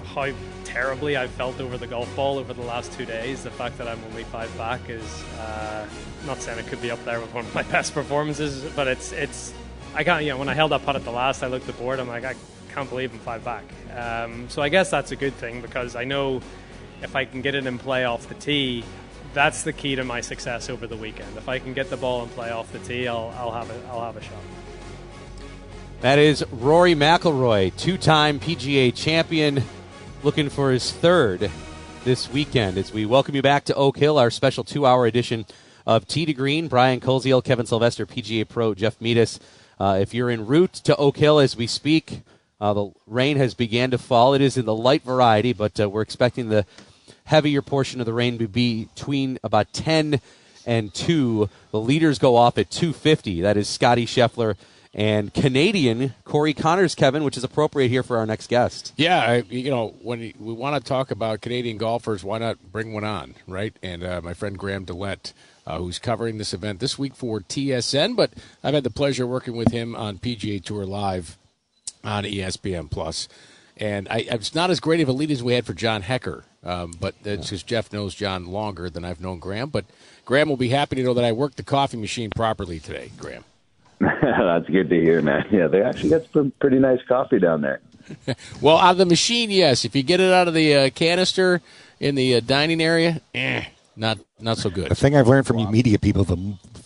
how 0.05 0.31
terribly 0.63 1.17
I've 1.17 1.31
felt 1.31 1.59
over 1.59 1.79
the 1.79 1.87
golf 1.87 2.15
ball 2.15 2.37
over 2.37 2.53
the 2.53 2.61
last 2.61 2.93
two 2.93 3.05
days. 3.05 3.41
The 3.43 3.49
fact 3.49 3.79
that 3.79 3.87
I'm 3.87 4.01
only 4.11 4.23
five 4.23 4.55
back 4.55 4.87
is 4.87 5.23
uh, 5.39 5.87
not 6.27 6.41
saying 6.43 6.59
it 6.59 6.67
could 6.67 6.81
be 6.81 6.91
up 6.91 7.03
there 7.05 7.19
with 7.19 7.33
one 7.33 7.45
of 7.45 7.55
my 7.55 7.63
best 7.73 7.95
performances, 7.95 8.63
but 8.75 8.87
it's 8.87 9.11
it's 9.13 9.51
I 9.95 10.03
can't 10.03 10.23
you 10.23 10.29
know 10.29 10.37
when 10.37 10.47
I 10.47 10.53
held 10.53 10.71
that 10.73 10.85
putt 10.85 10.95
at 10.95 11.03
the 11.03 11.11
last, 11.11 11.41
I 11.41 11.47
looked 11.47 11.67
at 11.67 11.75
the 11.75 11.81
board. 11.81 11.99
I'm 11.99 12.07
like 12.07 12.23
I 12.23 12.35
can't 12.73 12.89
believe 12.89 13.13
I'm 13.13 13.19
five 13.19 13.43
back. 13.43 13.63
Um, 13.95 14.49
so 14.49 14.61
I 14.61 14.69
guess 14.69 14.89
that's 14.89 15.11
a 15.11 15.15
good 15.15 15.33
thing 15.35 15.61
because 15.61 15.95
I 15.95 16.03
know 16.03 16.41
if 17.01 17.15
I 17.15 17.25
can 17.25 17.41
get 17.41 17.55
it 17.55 17.65
in 17.65 17.77
play 17.77 18.05
off 18.05 18.27
the 18.27 18.35
tee, 18.35 18.83
that's 19.33 19.63
the 19.63 19.73
key 19.73 19.95
to 19.95 20.03
my 20.03 20.21
success 20.21 20.69
over 20.69 20.87
the 20.87 20.97
weekend. 20.97 21.37
If 21.37 21.49
I 21.49 21.59
can 21.59 21.73
get 21.73 21.89
the 21.89 21.97
ball 21.97 22.23
in 22.23 22.29
play 22.29 22.51
off 22.51 22.71
the 22.71 22.79
tee, 22.79 23.07
I'll, 23.07 23.33
I'll 23.37 23.51
have 23.51 23.69
a, 23.69 23.87
I'll 23.89 24.01
have 24.01 24.17
a 24.17 24.21
shot. 24.21 24.33
That 26.01 26.17
is 26.17 26.45
Rory 26.51 26.95
McIlroy, 26.95 27.75
two-time 27.75 28.39
PGA 28.39 28.95
champion, 28.95 29.63
looking 30.23 30.49
for 30.49 30.71
his 30.71 30.91
third 30.91 31.51
this 32.05 32.31
weekend. 32.31 32.77
As 32.77 32.93
we 32.93 33.05
welcome 33.05 33.35
you 33.35 33.41
back 33.41 33.65
to 33.65 33.75
Oak 33.75 33.97
Hill, 33.97 34.17
our 34.17 34.31
special 34.31 34.63
two-hour 34.63 35.05
edition 35.05 35.45
of 35.85 36.07
Tee 36.07 36.25
to 36.25 36.33
Green. 36.33 36.67
Brian 36.67 36.99
Koziol, 36.99 37.43
Kevin 37.43 37.65
Sylvester, 37.65 38.05
PGA 38.05 38.47
Pro 38.47 38.73
Jeff 38.73 38.99
Metis. 39.01 39.39
Uh, 39.79 39.97
if 39.99 40.13
you're 40.13 40.29
en 40.29 40.45
route 40.45 40.73
to 40.73 40.95
Oak 40.95 41.17
Hill 41.17 41.39
as 41.39 41.57
we 41.57 41.67
speak, 41.67 42.21
uh, 42.61 42.73
the 42.73 42.91
rain 43.07 43.37
has 43.37 43.53
began 43.53 43.91
to 43.91 43.97
fall. 43.97 44.33
It 44.33 44.41
is 44.41 44.57
in 44.57 44.65
the 44.65 44.75
light 44.75 45.03
variety, 45.03 45.53
but 45.53 45.79
uh, 45.79 45.89
we're 45.89 46.01
expecting 46.01 46.49
the 46.49 46.65
heavier 47.25 47.61
portion 47.61 47.99
of 47.99 48.05
the 48.05 48.13
rain 48.13 48.37
to 48.39 48.47
be 48.47 48.85
between 48.85 49.39
about 49.43 49.71
10 49.73 50.19
and 50.65 50.93
2. 50.93 51.49
The 51.71 51.79
leaders 51.79 52.19
go 52.19 52.35
off 52.35 52.57
at 52.57 52.69
250. 52.69 53.41
That 53.41 53.57
is 53.57 53.69
Scottie 53.69 54.05
Scheffler 54.05 54.55
and 54.93 55.33
Canadian 55.33 56.15
Corey 56.23 56.53
Conners, 56.53 56.95
Kevin, 56.95 57.23
which 57.23 57.37
is 57.37 57.43
appropriate 57.43 57.89
here 57.89 58.03
for 58.03 58.17
our 58.17 58.25
next 58.25 58.47
guest. 58.47 58.93
Yeah, 58.97 59.19
I, 59.19 59.35
you 59.49 59.69
know, 59.69 59.95
when 60.01 60.19
we 60.19 60.53
want 60.53 60.83
to 60.83 60.87
talk 60.87 61.11
about 61.11 61.41
Canadian 61.41 61.77
golfers, 61.77 62.23
why 62.23 62.39
not 62.39 62.71
bring 62.71 62.93
one 62.93 63.03
on, 63.03 63.35
right? 63.47 63.75
And 63.83 64.03
uh, 64.03 64.21
my 64.21 64.33
friend 64.33 64.57
Graham 64.57 64.85
DeLaet, 64.85 65.33
uh, 65.67 65.77
who's 65.77 65.99
covering 65.99 66.39
this 66.39 66.53
event 66.53 66.79
this 66.79 66.97
week 66.97 67.15
for 67.15 67.39
TSN, 67.39 68.15
but 68.15 68.31
I've 68.63 68.73
had 68.73 68.83
the 68.83 68.89
pleasure 68.89 69.27
working 69.27 69.55
with 69.55 69.71
him 69.71 69.95
on 69.95 70.17
PGA 70.17 70.63
Tour 70.63 70.85
Live 70.85 71.37
on 72.03 72.23
ESPN 72.23 72.89
Plus. 72.89 73.27
And 73.77 74.07
I, 74.09 74.19
it's 74.29 74.53
not 74.53 74.69
as 74.69 74.79
great 74.79 74.99
of 74.99 75.07
a 75.07 75.13
lead 75.13 75.31
as 75.31 75.41
we 75.41 75.53
had 75.53 75.65
for 75.65 75.73
John 75.73 76.01
Hecker, 76.01 76.43
um, 76.63 76.93
but 76.99 77.15
that's 77.23 77.47
because 77.47 77.63
Jeff 77.63 77.93
knows 77.93 78.13
John 78.13 78.47
longer 78.47 78.89
than 78.89 79.05
I've 79.05 79.21
known 79.21 79.39
Graham. 79.39 79.69
But 79.69 79.85
Graham 80.25 80.49
will 80.49 80.57
be 80.57 80.69
happy 80.69 80.97
to 80.97 81.03
know 81.03 81.13
that 81.13 81.23
I 81.23 81.31
worked 81.31 81.55
the 81.55 81.63
coffee 81.63 81.97
machine 81.97 82.29
properly 82.35 82.79
today, 82.79 83.11
Graham. 83.17 83.45
That's 83.99 84.67
good 84.67 84.89
to 84.89 84.95
hear, 84.95 85.21
man. 85.21 85.45
Yeah, 85.51 85.67
they 85.67 85.81
actually 85.81 86.09
got 86.11 86.21
some 86.31 86.51
pretty 86.59 86.79
nice 86.79 87.01
coffee 87.07 87.39
down 87.39 87.61
there. 87.61 87.81
well, 88.61 88.77
out 88.77 88.91
of 88.91 88.97
the 88.97 89.05
machine, 89.05 89.51
yes. 89.51 89.83
If 89.83 89.95
you 89.95 90.03
get 90.03 90.19
it 90.19 90.31
out 90.31 90.47
of 90.47 90.53
the 90.53 90.75
uh, 90.75 90.89
canister 90.91 91.61
in 91.99 92.15
the 92.15 92.35
uh, 92.35 92.39
dining 92.39 92.81
area, 92.81 93.21
eh, 93.35 93.65
not 93.95 94.19
not 94.39 94.57
so 94.57 94.69
good. 94.69 94.89
The 94.89 94.95
thing 94.95 95.15
I've 95.15 95.27
learned 95.27 95.47
from 95.47 95.59
you 95.59 95.67
media 95.67 95.99
people, 95.99 96.23
the 96.23 96.37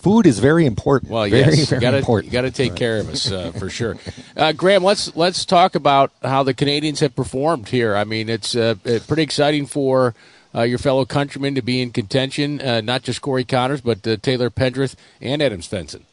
food 0.04 0.28
is 0.28 0.40
very 0.40 0.66
important. 0.66 1.12
Well, 1.12 1.28
very, 1.30 1.56
yes, 1.56 1.70
very 1.70 1.80
you 1.80 1.82
gotta, 1.82 1.98
important. 1.98 2.32
You 2.32 2.40
got 2.40 2.42
to 2.42 2.52
take 2.52 2.76
care 2.76 3.00
of 3.00 3.10
us 3.10 3.32
uh, 3.32 3.52
for 3.54 3.70
sure. 3.70 3.98
Uh, 4.36 4.52
Graham, 4.52 4.84
let's 4.84 5.16
let's 5.16 5.46
talk 5.46 5.76
about 5.76 6.12
how 6.22 6.44
the 6.44 6.54
Canadians 6.54 7.00
have 7.00 7.16
performed 7.16 7.70
here. 7.70 7.96
I 7.96 8.04
mean, 8.04 8.30
it's 8.30 8.56
uh, 8.56 8.76
pretty 9.08 9.24
exciting 9.24 9.66
for 9.66 10.14
uh, 10.54 10.62
your 10.62 10.78
fellow 10.78 11.06
countrymen 11.06 11.56
to 11.56 11.62
be 11.62 11.82
in 11.82 11.92
contention. 11.92 12.62
Uh, 12.62 12.82
not 12.82 13.04
just 13.04 13.22
Corey 13.22 13.46
Conners, 13.46 13.82
but 13.82 14.06
uh, 14.08 14.18
Taylor 14.18 14.50
Pendrith 14.50 14.96
and 15.22 15.42
Adam 15.42 15.62
Svensson. 15.62 16.04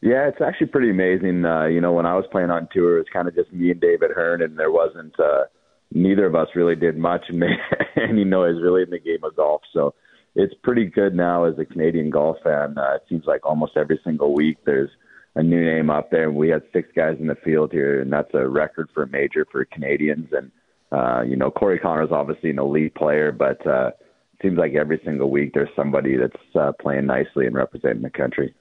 Yeah, 0.00 0.28
it's 0.28 0.40
actually 0.40 0.68
pretty 0.68 0.90
amazing. 0.90 1.44
Uh, 1.44 1.64
you 1.64 1.80
know, 1.80 1.92
when 1.92 2.06
I 2.06 2.14
was 2.14 2.24
playing 2.30 2.50
on 2.50 2.68
tour, 2.72 2.96
it 2.96 3.00
was 3.00 3.08
kind 3.12 3.26
of 3.26 3.34
just 3.34 3.52
me 3.52 3.72
and 3.72 3.80
David 3.80 4.12
Hearn, 4.12 4.42
and 4.42 4.56
there 4.56 4.70
wasn't 4.70 5.18
uh, 5.18 5.44
neither 5.92 6.24
of 6.26 6.36
us 6.36 6.48
really 6.54 6.76
did 6.76 6.96
much 6.96 7.24
and 7.28 7.40
made 7.40 7.58
any 7.96 8.24
noise 8.24 8.56
really 8.62 8.82
in 8.82 8.90
the 8.90 9.00
game 9.00 9.24
of 9.24 9.34
golf. 9.34 9.62
So 9.72 9.94
it's 10.34 10.54
pretty 10.62 10.84
good 10.86 11.14
now 11.14 11.44
as 11.44 11.58
a 11.58 11.64
Canadian 11.64 12.10
golf 12.10 12.36
fan. 12.44 12.76
Uh, 12.78 12.94
it 12.96 13.02
seems 13.08 13.24
like 13.26 13.44
almost 13.44 13.72
every 13.76 14.00
single 14.04 14.34
week 14.34 14.58
there's 14.64 14.90
a 15.34 15.42
new 15.42 15.64
name 15.64 15.90
up 15.90 16.10
there. 16.10 16.28
And 16.28 16.36
we 16.36 16.48
had 16.48 16.62
six 16.72 16.88
guys 16.94 17.16
in 17.20 17.26
the 17.26 17.34
field 17.36 17.72
here, 17.72 18.00
and 18.00 18.12
that's 18.12 18.32
a 18.34 18.46
record 18.48 18.88
for 18.94 19.02
a 19.04 19.08
major 19.08 19.46
for 19.50 19.64
Canadians. 19.64 20.28
And 20.32 20.50
uh, 20.90 21.22
you 21.22 21.36
know, 21.36 21.50
Corey 21.50 21.78
Conners 21.78 22.10
obviously 22.12 22.50
an 22.50 22.58
elite 22.58 22.94
player, 22.94 23.30
but 23.32 23.64
uh, 23.66 23.88
it 23.88 24.42
seems 24.42 24.58
like 24.58 24.74
every 24.74 25.00
single 25.04 25.30
week 25.30 25.52
there's 25.54 25.68
somebody 25.76 26.16
that's 26.16 26.56
uh, 26.56 26.72
playing 26.80 27.06
nicely 27.06 27.46
and 27.46 27.54
representing 27.54 28.02
the 28.02 28.10
country. 28.10 28.54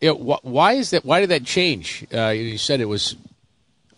Yeah, 0.00 0.12
wh- 0.12 0.44
why 0.44 0.72
is 0.74 0.90
that? 0.90 1.04
Why 1.04 1.20
did 1.20 1.30
that 1.30 1.44
change? 1.44 2.06
Uh, 2.12 2.28
you 2.28 2.58
said 2.58 2.80
it 2.80 2.86
was 2.86 3.16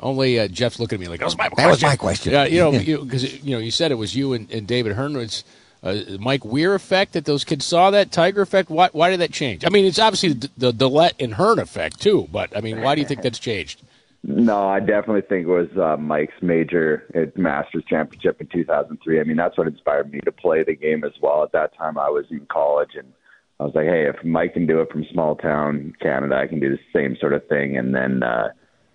only 0.01 0.39
uh, 0.39 0.49
Jeff's 0.49 0.79
looking 0.79 0.97
at 0.97 1.01
me 1.01 1.09
like 1.09 1.21
that 1.21 1.25
was 1.27 1.37
my 1.39 1.45
That 1.45 1.55
question. 1.55 1.71
was 1.71 1.83
my 1.83 1.97
question. 1.97 2.33
Yeah, 2.33 2.45
you 2.45 2.59
know, 2.61 2.71
because 3.05 3.45
you, 3.45 3.53
know 3.53 3.59
you 3.59 3.71
said 3.71 3.91
it 3.91 3.97
was 3.97 4.15
you 4.15 4.33
and, 4.35 4.51
and 4.51 4.67
David 4.67 4.93
Hearn. 4.93 5.17
Uh, 5.85 6.17
Mike 6.19 6.47
Weir 6.47 6.75
effect 6.75 7.13
that 7.13 7.27
those 7.27 7.45
kids 7.45 7.67
saw 7.67 7.91
that 7.91 8.11
Tiger 8.11 8.41
effect. 8.41 8.71
Why, 8.71 8.89
why 8.93 9.11
did 9.11 9.21
that 9.21 9.33
change? 9.33 9.67
I 9.67 9.69
mean, 9.69 9.85
it's 9.85 9.99
obviously 9.99 10.33
the, 10.33 10.51
the 10.57 10.73
DeLaet 10.73 11.13
and 11.21 11.35
Hearn 11.35 11.59
effect 11.59 12.01
too. 12.01 12.27
But 12.33 12.57
I 12.57 12.63
mean, 12.63 12.81
why 12.81 12.95
do 12.95 13.03
you 13.03 13.07
think 13.07 13.21
that's 13.21 13.39
changed? 13.39 13.83
No, 14.27 14.67
I 14.67 14.81
definitely 14.81 15.21
think 15.21 15.47
it 15.47 15.51
was 15.51 15.69
uh, 15.77 15.99
Mike's 15.99 16.41
major 16.41 17.05
at 17.15 17.37
Masters 17.37 17.85
Championship 17.87 18.41
in 18.41 18.47
2003. 18.47 19.21
I 19.21 19.25
mean, 19.25 19.37
that's 19.37 19.59
what 19.59 19.67
inspired 19.67 20.11
me 20.11 20.21
to 20.21 20.33
play 20.33 20.65
the 20.65 20.75
game 20.75 21.05
as 21.05 21.13
well. 21.21 21.43
At 21.43 21.53
that 21.53 21.77
time, 21.77 21.99
I 21.99 22.09
was 22.09 22.25
in 22.31 22.47
college, 22.51 22.93
and 22.97 23.13
I 23.61 23.65
was 23.65 23.75
like, 23.75 23.85
hey, 23.85 24.09
if 24.09 24.25
Mike 24.25 24.55
can 24.55 24.67
do 24.67 24.81
it 24.81 24.91
from 24.91 25.05
small 25.13 25.37
town 25.37 25.93
Canada, 26.01 26.37
I 26.37 26.47
can 26.47 26.59
do 26.59 26.71
the 26.71 26.79
same 26.95 27.19
sort 27.21 27.35
of 27.35 27.47
thing. 27.49 27.77
And 27.77 27.95
then, 27.95 28.23
uh, 28.23 28.49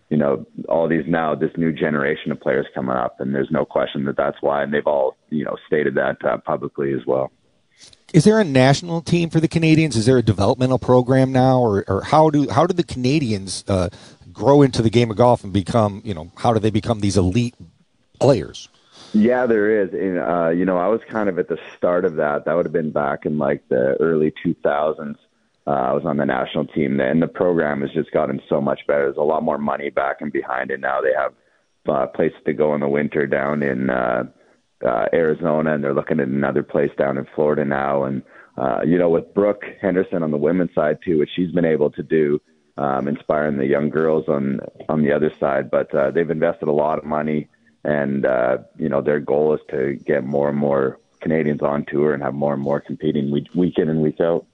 you 0.09 0.17
know, 0.17 0.45
all 0.67 0.87
these 0.87 1.05
now, 1.07 1.35
this 1.35 1.51
new 1.55 1.71
generation 1.71 2.31
of 2.31 2.39
players 2.39 2.65
coming 2.73 2.95
up, 2.95 3.19
and 3.19 3.33
there's 3.33 3.51
no 3.51 3.65
question 3.65 4.05
that 4.05 4.17
that's 4.17 4.37
why, 4.41 4.63
and 4.63 4.73
they've 4.73 4.87
all, 4.87 5.15
you 5.29 5.45
know, 5.45 5.55
stated 5.67 5.95
that 5.95 6.17
uh, 6.25 6.37
publicly 6.37 6.93
as 6.93 7.05
well. 7.05 7.31
Is 8.11 8.23
there 8.23 8.39
a 8.39 8.43
national 8.43 9.01
team 9.01 9.29
for 9.29 9.39
the 9.39 9.47
Canadians? 9.47 9.95
Is 9.95 10.07
there 10.07 10.17
a 10.17 10.23
developmental 10.23 10.79
program 10.79 11.31
now, 11.31 11.59
or, 11.59 11.85
or 11.87 12.01
how 12.01 12.31
do 12.31 12.49
how 12.49 12.65
do 12.65 12.73
the 12.73 12.83
Canadians 12.83 13.63
uh, 13.67 13.89
grow 14.33 14.63
into 14.63 14.81
the 14.81 14.89
game 14.89 15.11
of 15.11 15.17
golf 15.17 15.43
and 15.43 15.53
become 15.53 16.01
you 16.03 16.13
know 16.13 16.31
how 16.37 16.51
do 16.51 16.59
they 16.59 16.71
become 16.71 17.01
these 17.01 17.17
elite 17.17 17.55
players? 18.19 18.67
Yeah, 19.13 19.45
there 19.45 19.81
is. 19.81 19.93
And, 19.93 20.19
uh, 20.19 20.49
you 20.49 20.65
know, 20.65 20.77
I 20.77 20.87
was 20.87 21.01
kind 21.09 21.29
of 21.29 21.39
at 21.39 21.47
the 21.47 21.57
start 21.75 22.05
of 22.05 22.15
that. 22.17 22.45
That 22.45 22.53
would 22.53 22.65
have 22.65 22.73
been 22.73 22.91
back 22.91 23.25
in 23.25 23.37
like 23.37 23.67
the 23.69 23.95
early 23.99 24.33
2000s. 24.45 25.15
Uh, 25.69 25.89
I 25.89 25.93
was 25.93 26.03
on 26.03 26.17
the 26.17 26.25
national 26.25 26.65
team 26.65 26.97
then. 26.97 27.07
And 27.09 27.21
the 27.21 27.27
program 27.27 27.81
has 27.81 27.91
just 27.91 28.11
gotten 28.11 28.41
so 28.49 28.59
much 28.59 28.79
better. 28.87 29.03
There's 29.03 29.17
a 29.17 29.21
lot 29.21 29.43
more 29.43 29.59
money 29.59 29.91
back 29.91 30.17
and 30.19 30.33
behind 30.33 30.71
it 30.71 30.79
now. 30.79 30.99
They 30.99 31.13
have 31.15 31.33
uh, 31.87 32.07
places 32.07 32.39
to 32.45 32.53
go 32.53 32.73
in 32.73 32.81
the 32.81 32.87
winter 32.87 33.27
down 33.27 33.61
in 33.61 33.91
uh, 33.91 34.23
uh, 34.83 35.05
Arizona, 35.13 35.75
and 35.75 35.83
they're 35.83 35.93
looking 35.93 36.19
at 36.19 36.27
another 36.27 36.63
place 36.63 36.89
down 36.97 37.19
in 37.19 37.27
Florida 37.35 37.65
now. 37.65 38.03
And 38.05 38.23
uh, 38.57 38.79
you 38.83 38.97
know, 38.97 39.09
with 39.09 39.33
Brooke 39.35 39.63
Henderson 39.79 40.23
on 40.23 40.31
the 40.31 40.37
women's 40.37 40.73
side 40.73 40.97
too, 41.05 41.19
what 41.19 41.27
she's 41.35 41.51
been 41.51 41.65
able 41.65 41.91
to 41.91 42.03
do, 42.03 42.41
um, 42.77 43.07
inspiring 43.07 43.57
the 43.57 43.67
young 43.67 43.89
girls 43.89 44.25
on 44.27 44.61
on 44.89 45.03
the 45.03 45.11
other 45.11 45.31
side. 45.39 45.69
But 45.69 45.93
uh, 45.93 46.09
they've 46.11 46.29
invested 46.29 46.67
a 46.67 46.73
lot 46.73 46.97
of 46.97 47.05
money, 47.05 47.47
and 47.83 48.25
uh, 48.25 48.57
you 48.77 48.89
know, 48.89 49.01
their 49.01 49.19
goal 49.19 49.53
is 49.53 49.61
to 49.69 49.97
get 50.03 50.23
more 50.23 50.49
and 50.49 50.57
more 50.57 50.99
Canadians 51.21 51.61
on 51.61 51.85
tour 51.85 52.13
and 52.13 52.23
have 52.23 52.33
more 52.33 52.53
and 52.53 52.61
more 52.61 52.79
competing 52.79 53.31
week, 53.31 53.47
week 53.55 53.77
in 53.77 53.89
and 53.89 54.01
week 54.01 54.19
out. 54.19 54.45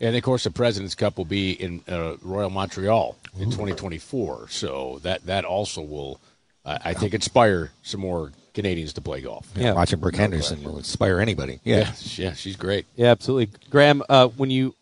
And 0.00 0.16
of 0.16 0.22
course, 0.22 0.44
the 0.44 0.50
President's 0.50 0.94
Cup 0.94 1.18
will 1.18 1.24
be 1.24 1.52
in 1.52 1.82
uh, 1.88 2.16
Royal 2.22 2.50
Montreal 2.50 3.16
in 3.38 3.50
2024. 3.50 4.48
So 4.48 5.00
that 5.02 5.26
that 5.26 5.44
also 5.44 5.82
will, 5.82 6.20
uh, 6.64 6.78
I 6.84 6.94
think, 6.94 7.14
inspire 7.14 7.72
some 7.82 8.00
more 8.00 8.32
Canadians 8.54 8.92
to 8.94 9.00
play 9.00 9.20
golf. 9.20 9.48
Yeah, 9.54 9.72
watching 9.72 10.00
Brooke 10.00 10.16
Henderson 10.16 10.62
will 10.64 10.78
inspire 10.78 11.20
anybody. 11.20 11.60
Yeah. 11.64 11.76
yeah, 11.76 11.92
yeah, 12.16 12.32
she's 12.32 12.56
great. 12.56 12.86
Yeah, 12.96 13.10
absolutely. 13.10 13.56
Graham, 13.70 14.02
uh, 14.08 14.28
when 14.28 14.50
you 14.50 14.74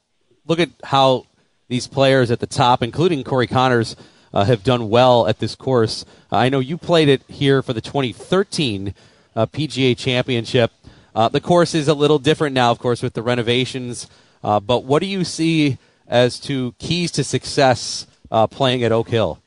look 0.46 0.60
at 0.60 0.70
how 0.82 1.26
these 1.68 1.86
players 1.86 2.30
at 2.30 2.40
the 2.40 2.46
top, 2.46 2.82
including 2.82 3.22
Corey 3.24 3.46
Conners, 3.46 3.96
uh, 4.32 4.44
have 4.44 4.62
done 4.62 4.88
well 4.88 5.26
at 5.26 5.38
this 5.40 5.54
course, 5.54 6.04
uh, 6.32 6.36
I 6.36 6.48
know 6.48 6.58
you 6.58 6.78
played 6.78 7.08
it 7.08 7.22
here 7.28 7.62
for 7.62 7.72
the 7.72 7.80
2013 7.80 8.94
uh, 9.34 9.46
PGA 9.46 9.96
Championship. 9.96 10.72
Uh, 11.14 11.28
the 11.28 11.40
course 11.40 11.74
is 11.74 11.88
a 11.88 11.94
little 11.94 12.18
different 12.18 12.54
now, 12.54 12.70
of 12.70 12.78
course, 12.78 13.02
with 13.02 13.14
the 13.14 13.22
renovations. 13.22 14.08
Uh, 14.46 14.60
but 14.60 14.84
what 14.84 15.00
do 15.00 15.06
you 15.06 15.24
see 15.24 15.76
as 16.06 16.38
to 16.38 16.72
keys 16.78 17.10
to 17.10 17.24
success 17.24 18.06
playing 18.50 18.84
at 18.84 18.92
Oak 18.92 19.08
Hill? 19.08 19.40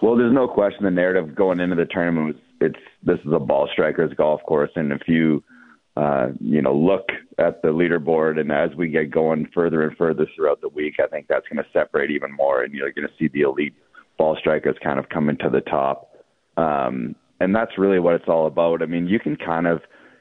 Well, 0.00 0.16
there's 0.16 0.32
no 0.32 0.46
question 0.46 0.84
the 0.84 0.90
narrative 0.90 1.34
going 1.34 1.58
into 1.58 1.74
the 1.74 1.86
tournament 1.86 2.26
was 2.26 2.36
it's 2.60 2.78
this 3.02 3.18
is 3.24 3.32
a 3.32 3.38
ball 3.38 3.68
strikers 3.72 4.12
golf 4.14 4.40
course, 4.46 4.70
and 4.76 4.92
if 4.92 5.02
you 5.08 5.42
uh, 5.96 6.28
you 6.40 6.62
know 6.62 6.74
look 6.74 7.08
at 7.38 7.62
the 7.62 7.68
leaderboard, 7.68 8.38
and 8.38 8.52
as 8.52 8.70
we 8.76 8.88
get 8.88 9.10
going 9.10 9.48
further 9.52 9.82
and 9.82 9.96
further 9.96 10.26
throughout 10.36 10.60
the 10.60 10.68
week, 10.68 10.94
I 11.02 11.08
think 11.08 11.26
that's 11.26 11.46
going 11.48 11.64
to 11.64 11.70
separate 11.72 12.10
even 12.12 12.32
more, 12.32 12.62
and 12.62 12.72
you're 12.72 12.92
going 12.92 13.08
to 13.08 13.14
see 13.18 13.28
the 13.28 13.40
elite 13.40 13.74
ball 14.16 14.36
strikers 14.38 14.76
kind 14.82 14.98
of 14.98 15.08
coming 15.08 15.36
to 15.38 15.50
the 15.50 15.60
top. 15.62 16.14
Um, 16.56 17.16
and 17.40 17.54
that's 17.54 17.78
really 17.78 17.98
what 17.98 18.14
it's 18.14 18.28
all 18.28 18.46
about. 18.46 18.80
I 18.80 18.86
mean, 18.86 19.08
you 19.08 19.18
can 19.18 19.36
kind 19.36 19.66
of, 19.66 19.80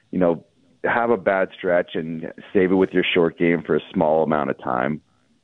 you 0.10 0.18
know, 0.18 0.44
have 0.84 1.10
a 1.10 1.17
bad 1.17 1.50
stretch 1.58 1.91
and 1.96 2.34
save 2.54 2.72
it 2.72 2.76
with 2.76 2.91
your 2.91 3.04
short 3.13 3.38
game 3.38 3.63
for 3.65 3.76
a 3.76 3.82
small 3.93 4.24
amount 4.24 4.50
of 4.50 4.62
time, 4.62 5.02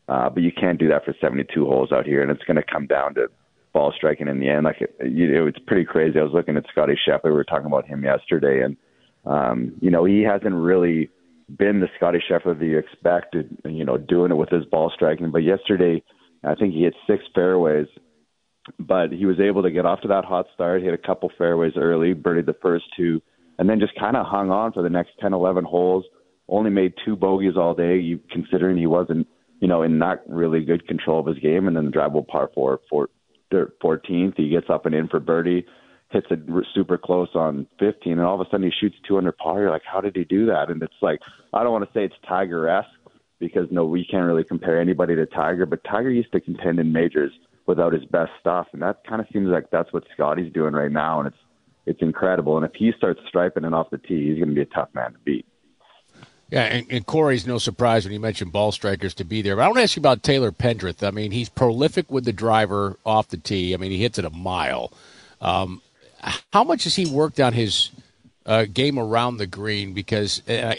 uh, 0.07 0.29
but 0.29 0.43
you 0.43 0.51
can't 0.51 0.79
do 0.79 0.87
that 0.89 1.05
for 1.05 1.15
72 1.19 1.65
holes 1.65 1.91
out 1.91 2.05
here, 2.05 2.21
and 2.21 2.31
it's 2.31 2.43
going 2.43 2.57
to 2.57 2.63
come 2.63 2.87
down 2.87 3.15
to 3.15 3.27
ball 3.73 3.93
striking 3.95 4.27
in 4.27 4.39
the 4.39 4.49
end. 4.49 4.65
Like 4.65 4.77
you 5.05 5.31
know, 5.31 5.47
it's 5.47 5.59
pretty 5.65 5.85
crazy. 5.85 6.19
I 6.19 6.23
was 6.23 6.33
looking 6.33 6.57
at 6.57 6.65
Scottie 6.71 6.97
Scheffler. 7.07 7.25
We 7.25 7.31
were 7.31 7.43
talking 7.43 7.67
about 7.67 7.87
him 7.87 8.03
yesterday, 8.03 8.63
and 8.63 8.77
um, 9.25 9.73
you 9.81 9.91
know, 9.91 10.05
he 10.05 10.21
hasn't 10.21 10.53
really 10.53 11.09
been 11.57 11.79
the 11.79 11.89
Scottie 11.97 12.23
Scheffler 12.29 12.57
that 12.57 12.65
you 12.65 12.77
expected. 12.77 13.57
You 13.65 13.85
know, 13.85 13.97
doing 13.97 14.31
it 14.31 14.37
with 14.37 14.49
his 14.49 14.65
ball 14.65 14.91
striking. 14.93 15.31
But 15.31 15.43
yesterday, 15.43 16.03
I 16.43 16.55
think 16.55 16.73
he 16.73 16.83
hit 16.83 16.95
six 17.07 17.23
fairways, 17.33 17.87
but 18.79 19.11
he 19.11 19.25
was 19.25 19.39
able 19.39 19.63
to 19.63 19.71
get 19.71 19.85
off 19.85 20.01
to 20.01 20.07
that 20.09 20.25
hot 20.25 20.47
start. 20.53 20.81
He 20.81 20.85
hit 20.85 20.93
a 20.93 21.07
couple 21.07 21.31
fairways 21.37 21.73
early, 21.75 22.13
birdied 22.13 22.45
the 22.45 22.57
first 22.61 22.85
two, 22.97 23.21
and 23.59 23.69
then 23.69 23.79
just 23.79 23.93
kind 23.99 24.15
of 24.15 24.25
hung 24.25 24.49
on 24.49 24.71
for 24.71 24.81
the 24.81 24.89
next 24.89 25.11
10, 25.19 25.33
11 25.33 25.65
holes. 25.65 26.05
Only 26.47 26.71
made 26.71 26.93
two 27.05 27.15
bogeys 27.15 27.57
all 27.57 27.75
day, 27.75 27.99
you, 27.99 28.19
considering 28.31 28.77
he 28.77 28.87
wasn't, 28.87 29.27
you 29.59 29.67
know, 29.67 29.83
in 29.83 29.99
not 29.99 30.21
really 30.27 30.63
good 30.63 30.87
control 30.87 31.19
of 31.19 31.27
his 31.27 31.37
game. 31.37 31.67
And 31.67 31.75
then 31.75 31.85
the 31.85 31.91
drivable 31.91 32.25
par 32.25 32.49
four, 32.55 32.79
four 32.89 33.09
14th. 33.51 34.35
He 34.37 34.49
gets 34.49 34.69
up 34.69 34.85
and 34.85 34.95
in 34.95 35.07
for 35.07 35.19
birdie, 35.19 35.65
hits 36.09 36.27
it 36.31 36.39
super 36.73 36.97
close 36.97 37.29
on 37.35 37.67
15, 37.79 38.13
and 38.13 38.21
all 38.21 38.39
of 38.39 38.47
a 38.47 38.49
sudden 38.49 38.65
he 38.65 38.71
shoots 38.79 38.95
200 39.07 39.37
par. 39.37 39.61
You're 39.61 39.71
like, 39.71 39.83
how 39.85 40.01
did 40.01 40.15
he 40.15 40.23
do 40.23 40.45
that? 40.47 40.69
And 40.69 40.81
it's 40.81 40.93
like, 41.01 41.19
I 41.53 41.63
don't 41.63 41.73
want 41.73 41.85
to 41.85 41.93
say 41.93 42.05
it's 42.05 42.15
Tiger 42.27 42.67
esque 42.67 42.87
because 43.39 43.67
no, 43.71 43.85
we 43.85 44.05
can't 44.05 44.25
really 44.25 44.43
compare 44.43 44.79
anybody 44.79 45.15
to 45.15 45.25
Tiger, 45.25 45.65
but 45.65 45.83
Tiger 45.83 46.09
used 46.09 46.31
to 46.31 46.41
contend 46.41 46.79
in 46.79 46.91
majors 46.91 47.31
without 47.67 47.93
his 47.93 48.03
best 48.05 48.31
stuff, 48.39 48.67
and 48.73 48.81
that 48.81 49.05
kind 49.07 49.21
of 49.21 49.27
seems 49.31 49.47
like 49.47 49.69
that's 49.71 49.93
what 49.93 50.03
Scottie's 50.13 50.51
doing 50.53 50.73
right 50.73 50.91
now, 50.91 51.19
and 51.19 51.27
it's 51.27 51.37
it's 51.89 52.03
incredible. 52.03 52.55
And 52.55 52.65
if 52.65 52.73
he 52.75 52.93
starts 52.95 53.19
striping 53.27 53.65
it 53.65 53.73
off 53.73 53.89
the 53.89 53.97
tee, 53.97 54.27
he's 54.27 54.37
going 54.37 54.49
to 54.49 54.55
be 54.55 54.61
a 54.61 54.65
tough 54.65 54.89
man 54.93 55.13
to 55.13 55.17
beat. 55.25 55.45
Yeah, 56.51 56.63
and, 56.63 56.87
and, 56.89 57.05
Corey's 57.05 57.45
no 57.45 57.57
surprise 57.59 58.05
when 58.05 58.13
you 58.13 58.19
mentioned 58.19 58.51
ball 58.51 58.71
strikers 58.71 59.13
to 59.15 59.23
be 59.23 59.41
there. 59.43 59.55
But 59.55 59.63
I 59.63 59.67
want 59.67 59.77
to 59.77 59.83
ask 59.83 59.95
you 59.95 60.01
about 60.01 60.23
Taylor 60.23 60.51
Pendrith. 60.51 61.05
I 61.05 61.11
mean, 61.11 61.31
he's 61.31 61.49
prolific 61.49 62.09
with 62.09 62.25
the 62.25 62.33
driver 62.33 62.97
off 63.05 63.27
the 63.27 63.37
tee. 63.37 63.73
I 63.73 63.77
mean, 63.77 63.91
he 63.91 64.01
hits 64.01 64.17
it 64.17 64.25
a 64.25 64.31
mile. 64.31 64.91
Um, 65.41 65.81
how 66.51 66.63
much 66.63 66.85
has 66.85 66.95
he 66.95 67.05
worked 67.05 67.39
on 67.39 67.53
his 67.53 67.91
uh, 68.47 68.65
game 68.71 68.97
around 68.97 69.37
the 69.37 69.45
green? 69.45 69.93
Because, 69.93 70.47
uh, 70.47 70.73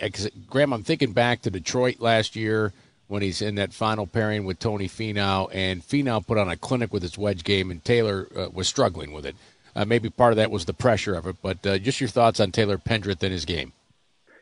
Graham, 0.49 0.73
I'm 0.73 0.83
thinking 0.83 1.13
back 1.13 1.43
to 1.43 1.51
Detroit 1.51 2.01
last 2.01 2.35
year 2.35 2.73
when 3.07 3.23
he's 3.23 3.41
in 3.41 3.57
that 3.57 3.73
final 3.73 4.07
pairing 4.07 4.45
with 4.45 4.59
Tony 4.59 4.89
Finau, 4.89 5.49
and 5.53 5.83
Finau 5.83 6.25
put 6.25 6.39
on 6.39 6.49
a 6.49 6.57
clinic 6.57 6.93
with 6.93 7.03
his 7.03 7.17
wedge 7.17 7.45
game, 7.45 7.71
and 7.71 7.85
Taylor 7.85 8.29
uh, 8.37 8.49
was 8.53 8.69
struggling 8.69 9.13
with 9.13 9.25
it. 9.25 9.37
Uh, 9.75 9.85
maybe 9.85 10.11
part 10.11 10.33
of 10.33 10.37
that 10.37 10.51
was 10.51 10.65
the 10.65 10.75
pressure 10.75 11.15
of 11.15 11.27
it, 11.27 11.37
but 11.43 11.65
uh, 11.67 11.79
just 11.79 12.01
your 12.01 12.09
thoughts 12.09 12.41
on 12.41 12.51
Taylor 12.51 12.79
Pendrith 12.79 13.23
and 13.23 13.33
his 13.33 13.45
game. 13.45 13.73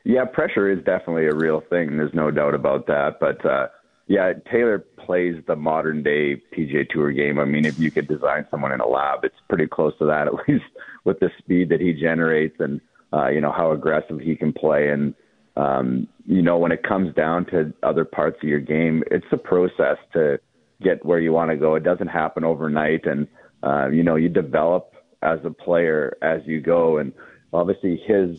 Yeah, 0.04 0.24
pressure 0.24 0.70
is 0.70 0.78
definitely 0.84 1.26
a 1.26 1.34
real 1.34 1.60
thing. 1.60 1.96
There's 1.96 2.14
no 2.14 2.30
doubt 2.30 2.54
about 2.54 2.86
that. 2.86 3.18
But 3.20 3.44
uh, 3.44 3.68
yeah, 4.06 4.32
Taylor 4.50 4.78
plays 4.78 5.42
the 5.46 5.56
modern 5.56 6.02
day 6.02 6.36
PGA 6.56 6.88
Tour 6.88 7.12
game. 7.12 7.38
I 7.38 7.44
mean, 7.44 7.66
if 7.66 7.78
you 7.78 7.90
could 7.90 8.08
design 8.08 8.46
someone 8.50 8.72
in 8.72 8.80
a 8.80 8.88
lab, 8.88 9.24
it's 9.24 9.36
pretty 9.48 9.66
close 9.66 9.92
to 9.98 10.06
that, 10.06 10.26
at 10.28 10.48
least 10.48 10.64
with 11.04 11.20
the 11.20 11.30
speed 11.38 11.68
that 11.70 11.80
he 11.80 11.92
generates 11.92 12.56
and 12.58 12.80
uh, 13.12 13.28
you 13.28 13.40
know 13.40 13.52
how 13.52 13.72
aggressive 13.72 14.20
he 14.20 14.36
can 14.36 14.52
play. 14.52 14.88
And 14.88 15.14
um, 15.56 16.08
you 16.26 16.42
know, 16.42 16.58
when 16.58 16.72
it 16.72 16.82
comes 16.82 17.14
down 17.14 17.46
to 17.46 17.72
other 17.82 18.04
parts 18.04 18.38
of 18.42 18.48
your 18.48 18.60
game, 18.60 19.02
it's 19.10 19.26
a 19.32 19.36
process 19.36 19.96
to 20.12 20.38
get 20.82 21.04
where 21.04 21.18
you 21.18 21.32
want 21.32 21.50
to 21.50 21.56
go. 21.56 21.74
It 21.74 21.82
doesn't 21.82 22.08
happen 22.08 22.44
overnight, 22.44 23.06
and 23.06 23.26
uh, 23.62 23.88
you 23.88 24.02
know, 24.02 24.16
you 24.16 24.28
develop 24.28 24.92
as 25.22 25.40
a 25.44 25.50
player 25.50 26.16
as 26.22 26.42
you 26.46 26.60
go. 26.60 26.98
And 26.98 27.12
obviously, 27.52 27.96
his 27.96 28.38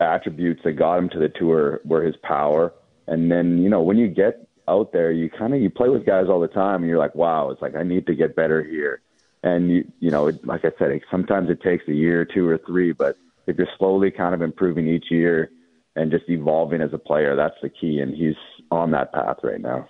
attributes 0.00 0.62
that 0.64 0.72
got 0.72 0.98
him 0.98 1.08
to 1.10 1.18
the 1.18 1.28
tour 1.28 1.80
were 1.84 2.02
his 2.02 2.16
power. 2.22 2.72
And 3.06 3.30
then, 3.30 3.62
you 3.62 3.68
know, 3.68 3.82
when 3.82 3.96
you 3.96 4.08
get 4.08 4.48
out 4.68 4.92
there, 4.92 5.12
you 5.12 5.30
kind 5.30 5.54
of 5.54 5.60
you 5.60 5.70
play 5.70 5.88
with 5.88 6.04
guys 6.04 6.26
all 6.28 6.40
the 6.40 6.48
time, 6.48 6.82
and 6.82 6.88
you're 6.88 6.98
like, 6.98 7.14
wow, 7.14 7.50
it's 7.50 7.62
like 7.62 7.76
I 7.76 7.82
need 7.82 8.06
to 8.06 8.14
get 8.14 8.36
better 8.36 8.62
here. 8.62 9.00
And 9.42 9.70
you, 9.70 9.92
you 10.00 10.10
know, 10.10 10.32
like 10.44 10.64
I 10.64 10.72
said, 10.78 11.00
sometimes 11.10 11.50
it 11.50 11.62
takes 11.62 11.86
a 11.88 11.92
year, 11.92 12.24
two 12.24 12.48
or 12.48 12.58
three, 12.58 12.92
but 12.92 13.16
if 13.46 13.56
you're 13.56 13.68
slowly 13.78 14.10
kind 14.10 14.34
of 14.34 14.42
improving 14.42 14.88
each 14.88 15.10
year 15.10 15.50
and 15.94 16.10
just 16.10 16.28
evolving 16.28 16.80
as 16.80 16.92
a 16.92 16.98
player, 16.98 17.36
that's 17.36 17.54
the 17.62 17.68
key. 17.68 18.00
And 18.00 18.14
he's 18.14 18.34
on 18.70 18.90
that 18.90 19.12
path 19.12 19.38
right 19.42 19.60
now. 19.60 19.88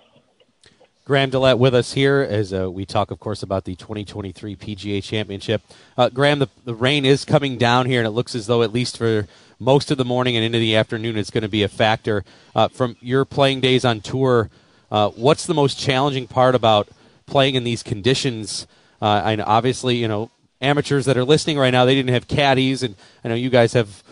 Graham 1.07 1.31
DeLaet 1.31 1.57
with 1.57 1.73
us 1.73 1.93
here 1.93 2.19
as 2.19 2.51
uh, 2.53 2.69
we 2.69 2.85
talk, 2.85 3.11
of 3.11 3.19
course, 3.21 3.41
about 3.41 3.63
the 3.63 3.77
2023 3.77 4.57
PGA 4.57 5.01
Championship. 5.01 5.61
Uh, 5.97 6.09
Graham, 6.09 6.39
the, 6.39 6.49
the 6.65 6.75
rain 6.75 7.05
is 7.05 7.23
coming 7.23 7.57
down 7.57 7.85
here, 7.85 8.01
and 8.01 8.05
it 8.05 8.11
looks 8.11 8.35
as 8.35 8.47
though, 8.47 8.61
at 8.61 8.73
least 8.73 8.97
for 8.97 9.25
most 9.57 9.89
of 9.89 9.97
the 9.97 10.03
morning 10.03 10.35
and 10.35 10.43
into 10.43 10.59
the 10.59 10.75
afternoon, 10.75 11.17
it's 11.17 11.29
going 11.29 11.43
to 11.43 11.47
be 11.47 11.63
a 11.63 11.69
factor. 11.69 12.25
Uh, 12.53 12.67
from 12.67 12.97
your 12.99 13.23
playing 13.23 13.61
days 13.61 13.85
on 13.85 14.01
tour, 14.01 14.49
uh, 14.91 15.07
what's 15.11 15.45
the 15.45 15.53
most 15.53 15.79
challenging 15.79 16.27
part 16.27 16.55
about 16.55 16.89
playing 17.25 17.55
in 17.55 17.63
these 17.63 17.83
conditions? 17.83 18.67
Uh, 19.01 19.21
and 19.23 19.41
obviously, 19.41 19.95
you 19.95 20.09
know, 20.09 20.29
amateurs 20.59 21.05
that 21.05 21.15
are 21.15 21.23
listening 21.23 21.57
right 21.57 21.71
now, 21.71 21.85
they 21.85 21.95
didn't 21.95 22.11
have 22.11 22.27
caddies, 22.27 22.83
and 22.83 22.95
I 23.23 23.29
know 23.29 23.35
you 23.35 23.49
guys 23.49 23.71
have 23.71 24.03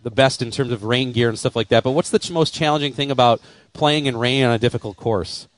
the 0.00 0.12
best 0.12 0.40
in 0.40 0.52
terms 0.52 0.70
of 0.70 0.84
rain 0.84 1.10
gear 1.10 1.28
and 1.28 1.36
stuff 1.36 1.56
like 1.56 1.66
that. 1.70 1.82
But 1.82 1.90
what's 1.90 2.10
the 2.10 2.20
ch- 2.20 2.30
most 2.30 2.54
challenging 2.54 2.92
thing 2.92 3.10
about 3.10 3.40
playing 3.72 4.06
in 4.06 4.16
rain 4.16 4.44
on 4.44 4.52
a 4.52 4.58
difficult 4.60 4.96
course? 4.96 5.48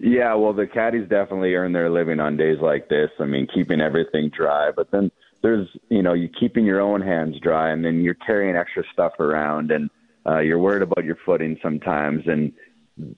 Yeah, 0.00 0.34
well, 0.34 0.52
the 0.52 0.66
caddies 0.66 1.08
definitely 1.08 1.54
earn 1.54 1.72
their 1.72 1.90
living 1.90 2.20
on 2.20 2.36
days 2.36 2.58
like 2.60 2.88
this. 2.88 3.10
I 3.18 3.24
mean, 3.24 3.48
keeping 3.52 3.80
everything 3.80 4.30
dry, 4.30 4.70
but 4.70 4.90
then 4.92 5.10
there's, 5.42 5.68
you 5.88 6.02
know, 6.02 6.12
you 6.12 6.28
keeping 6.28 6.64
your 6.64 6.80
own 6.80 7.00
hands 7.00 7.36
dry, 7.40 7.70
and 7.70 7.84
then 7.84 8.02
you're 8.02 8.14
carrying 8.14 8.56
extra 8.56 8.84
stuff 8.92 9.18
around, 9.18 9.72
and 9.72 9.90
uh, 10.24 10.38
you're 10.38 10.58
worried 10.58 10.82
about 10.82 11.04
your 11.04 11.16
footing 11.26 11.58
sometimes, 11.62 12.24
and 12.26 12.52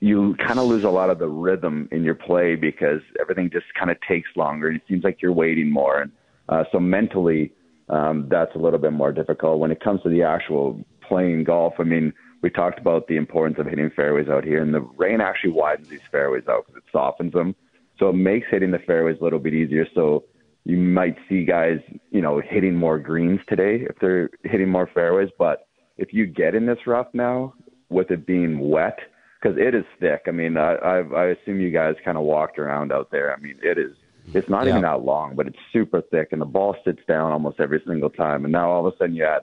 you 0.00 0.36
kind 0.36 0.58
of 0.58 0.66
lose 0.66 0.84
a 0.84 0.90
lot 0.90 1.10
of 1.10 1.18
the 1.18 1.28
rhythm 1.28 1.88
in 1.92 2.02
your 2.02 2.14
play 2.14 2.54
because 2.54 3.00
everything 3.20 3.50
just 3.50 3.66
kind 3.78 3.90
of 3.90 3.98
takes 4.06 4.28
longer. 4.36 4.68
and 4.68 4.76
It 4.76 4.82
seems 4.88 5.04
like 5.04 5.20
you're 5.20 5.32
waiting 5.32 5.70
more, 5.70 6.00
and 6.00 6.12
uh, 6.48 6.64
so 6.72 6.80
mentally, 6.80 7.52
um, 7.90 8.26
that's 8.30 8.54
a 8.54 8.58
little 8.58 8.78
bit 8.78 8.92
more 8.92 9.12
difficult. 9.12 9.58
When 9.58 9.70
it 9.70 9.80
comes 9.82 10.02
to 10.02 10.08
the 10.08 10.22
actual 10.22 10.82
playing 11.06 11.44
golf, 11.44 11.74
I 11.78 11.82
mean 11.82 12.14
we 12.42 12.50
talked 12.50 12.78
about 12.78 13.06
the 13.06 13.16
importance 13.16 13.58
of 13.58 13.66
hitting 13.66 13.90
fairways 13.94 14.28
out 14.28 14.44
here, 14.44 14.62
and 14.62 14.72
the 14.74 14.80
rain 14.80 15.20
actually 15.20 15.52
widens 15.52 15.88
these 15.88 16.00
fairways 16.10 16.44
out 16.48 16.66
because 16.66 16.78
it 16.78 16.90
softens 16.92 17.32
them. 17.32 17.54
So 17.98 18.08
it 18.08 18.14
makes 18.14 18.46
hitting 18.50 18.70
the 18.70 18.78
fairways 18.78 19.18
a 19.20 19.24
little 19.24 19.38
bit 19.38 19.54
easier. 19.54 19.86
So, 19.94 20.24
you 20.64 20.76
might 20.76 21.16
see 21.26 21.44
guys, 21.44 21.80
you 22.10 22.20
know, 22.20 22.40
hitting 22.46 22.76
more 22.76 22.98
greens 22.98 23.40
today 23.48 23.86
if 23.88 23.96
they're 23.98 24.28
hitting 24.44 24.68
more 24.68 24.88
fairways. 24.92 25.30
But 25.38 25.66
if 25.96 26.12
you 26.12 26.26
get 26.26 26.54
in 26.54 26.66
this 26.66 26.86
rough 26.86 27.08
now, 27.14 27.54
with 27.88 28.10
it 28.10 28.26
being 28.26 28.70
wet, 28.70 28.98
because 29.40 29.58
it 29.58 29.74
is 29.74 29.84
thick. 29.98 30.22
I 30.28 30.30
mean, 30.30 30.56
I, 30.56 30.74
I, 30.74 30.98
I 31.00 31.24
assume 31.28 31.60
you 31.60 31.70
guys 31.70 31.94
kind 32.04 32.16
of 32.18 32.24
walked 32.24 32.58
around 32.58 32.92
out 32.92 33.10
there. 33.10 33.34
I 33.34 33.40
mean, 33.40 33.56
it 33.62 33.78
is. 33.78 33.96
It's 34.34 34.48
not 34.48 34.64
Yeah. 34.66 34.70
even 34.72 34.82
that 34.82 35.02
long, 35.02 35.34
but 35.34 35.46
it's 35.46 35.58
super 35.72 36.02
thick, 36.02 36.28
and 36.32 36.40
the 36.40 36.46
ball 36.46 36.76
sits 36.84 37.00
down 37.08 37.32
almost 37.32 37.58
every 37.58 37.82
single 37.86 38.10
time. 38.10 38.44
And 38.44 38.52
now 38.52 38.70
all 38.70 38.86
of 38.86 38.94
a 38.94 38.96
sudden 38.96 39.16
you 39.16 39.24
add 39.24 39.42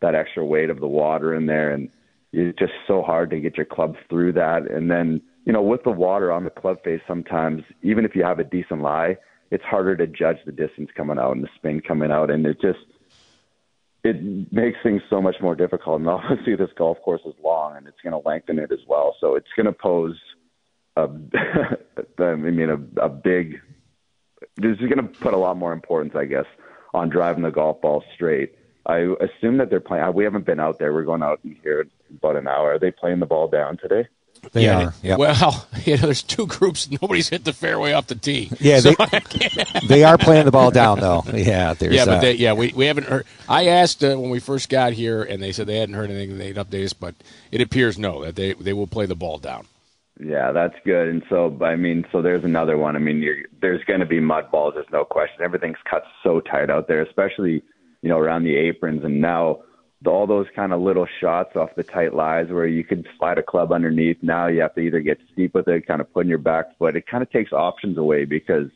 that 0.00 0.14
extra 0.14 0.44
weight 0.44 0.70
of 0.70 0.80
the 0.80 0.86
water 0.86 1.34
in 1.34 1.46
there, 1.46 1.72
and 1.72 1.88
it's 2.32 2.58
just 2.58 2.72
so 2.86 3.02
hard 3.02 3.30
to 3.30 3.40
get 3.40 3.56
your 3.56 3.66
club 3.66 3.96
through 4.08 4.32
that. 4.34 4.70
And 4.70 4.90
then, 4.90 5.20
you 5.44 5.52
know, 5.52 5.62
with 5.62 5.82
the 5.84 5.90
water 5.90 6.30
on 6.30 6.44
the 6.44 6.50
club 6.50 6.78
face, 6.84 7.00
sometimes 7.08 7.62
even 7.82 8.04
if 8.04 8.14
you 8.14 8.22
have 8.22 8.38
a 8.38 8.44
decent 8.44 8.82
lie, 8.82 9.16
it's 9.50 9.64
harder 9.64 9.96
to 9.96 10.06
judge 10.06 10.36
the 10.44 10.52
distance 10.52 10.90
coming 10.96 11.18
out 11.18 11.32
and 11.32 11.42
the 11.42 11.48
spin 11.56 11.80
coming 11.80 12.10
out, 12.10 12.30
and 12.30 12.46
it 12.46 12.60
just 12.60 12.78
it 14.04 14.52
makes 14.52 14.78
things 14.82 15.02
so 15.08 15.20
much 15.20 15.36
more 15.40 15.54
difficult. 15.54 16.00
And 16.00 16.08
obviously, 16.08 16.56
this 16.56 16.70
golf 16.76 16.98
course 17.02 17.22
is 17.24 17.34
long, 17.42 17.76
and 17.76 17.86
it's 17.86 18.00
going 18.02 18.12
to 18.12 18.28
lengthen 18.28 18.58
it 18.58 18.72
as 18.72 18.80
well. 18.86 19.16
So 19.20 19.34
it's 19.36 19.48
going 19.56 19.66
to 19.66 19.72
pose 19.72 20.18
a, 20.96 21.08
I 22.22 22.34
mean, 22.34 22.70
a, 22.70 23.04
a 23.04 23.08
big. 23.08 23.60
This 24.56 24.72
is 24.78 24.88
going 24.88 24.98
to 24.98 25.20
put 25.20 25.34
a 25.34 25.38
lot 25.38 25.56
more 25.56 25.72
importance, 25.72 26.14
I 26.14 26.24
guess, 26.24 26.46
on 26.92 27.08
driving 27.08 27.42
the 27.42 27.50
golf 27.50 27.80
ball 27.80 28.04
straight. 28.14 28.54
I 28.88 29.14
assume 29.20 29.58
that 29.58 29.70
they're 29.70 29.80
playing. 29.80 30.12
We 30.14 30.24
haven't 30.24 30.46
been 30.46 30.60
out 30.60 30.78
there. 30.78 30.92
We're 30.92 31.04
going 31.04 31.22
out 31.22 31.40
in 31.44 31.56
here 31.62 31.82
in 31.82 31.90
about 32.16 32.36
an 32.36 32.48
hour. 32.48 32.74
Are 32.74 32.78
they 32.78 32.90
playing 32.90 33.20
the 33.20 33.26
ball 33.26 33.48
down 33.48 33.76
today? 33.76 34.08
They 34.52 34.64
Yeah, 34.64 34.86
are. 34.86 34.94
Yep. 35.02 35.18
Well, 35.18 35.66
you 35.84 35.96
know, 35.96 36.02
there's 36.02 36.22
two 36.22 36.46
groups. 36.46 36.90
Nobody's 36.90 37.28
hit 37.28 37.44
the 37.44 37.52
fairway 37.52 37.92
off 37.92 38.06
the 38.06 38.14
tee. 38.14 38.50
Yeah, 38.60 38.80
So 38.80 38.92
they, 38.92 39.64
they 39.88 40.04
are 40.04 40.16
playing 40.18 40.46
the 40.46 40.50
ball 40.50 40.70
down 40.70 41.00
though. 41.00 41.22
Yeah, 41.32 41.74
there's 41.74 41.94
yeah, 41.94 42.04
but 42.04 42.18
uh, 42.18 42.20
they, 42.20 42.34
yeah, 42.34 42.52
we, 42.54 42.72
we 42.74 42.86
haven't 42.86 43.06
heard. 43.06 43.26
I 43.48 43.66
asked 43.66 44.02
uh, 44.02 44.16
when 44.18 44.30
we 44.30 44.40
first 44.40 44.68
got 44.68 44.92
here, 44.92 45.22
and 45.22 45.42
they 45.42 45.52
said 45.52 45.66
they 45.66 45.78
hadn't 45.78 45.96
heard 45.96 46.10
anything. 46.10 46.38
They'd 46.38 46.56
update 46.56 46.84
us, 46.84 46.92
but 46.92 47.14
it 47.52 47.60
appears 47.60 47.98
no 47.98 48.24
that 48.24 48.36
they 48.36 48.54
they 48.54 48.72
will 48.72 48.86
play 48.86 49.06
the 49.06 49.16
ball 49.16 49.38
down. 49.38 49.66
Yeah, 50.20 50.50
that's 50.50 50.74
good. 50.84 51.08
And 51.08 51.22
so, 51.28 51.56
I 51.62 51.76
mean, 51.76 52.04
so 52.10 52.22
there's 52.22 52.42
another 52.42 52.76
one. 52.76 52.96
I 52.96 52.98
mean, 52.98 53.18
you're, 53.22 53.36
there's 53.60 53.84
going 53.84 54.00
to 54.00 54.06
be 54.06 54.18
mud 54.18 54.50
balls. 54.50 54.74
There's 54.74 54.90
no 54.90 55.04
question. 55.04 55.42
Everything's 55.42 55.78
cut 55.88 56.02
so 56.24 56.40
tight 56.40 56.70
out 56.70 56.88
there, 56.88 57.02
especially 57.02 57.62
you 58.02 58.08
know 58.08 58.18
around 58.18 58.44
the 58.44 58.56
aprons. 58.56 59.04
And 59.04 59.20
now 59.20 59.60
all 60.06 60.26
those 60.26 60.46
kind 60.54 60.72
of 60.72 60.80
little 60.80 61.06
shots 61.20 61.56
off 61.56 61.74
the 61.76 61.82
tight 61.82 62.14
lies 62.14 62.48
where 62.48 62.66
you 62.66 62.84
could 62.84 63.06
slide 63.18 63.38
a 63.38 63.42
club 63.42 63.72
underneath. 63.72 64.18
Now 64.22 64.46
you 64.46 64.60
have 64.60 64.74
to 64.74 64.80
either 64.80 65.00
get 65.00 65.18
steep 65.32 65.54
with 65.54 65.66
it, 65.68 65.86
kind 65.86 66.00
of 66.00 66.12
putting 66.12 66.28
your 66.28 66.38
back 66.38 66.78
foot. 66.78 66.96
It 66.96 67.06
kind 67.06 67.22
of 67.22 67.30
takes 67.30 67.52
options 67.52 67.98
away 67.98 68.24
because 68.24 68.68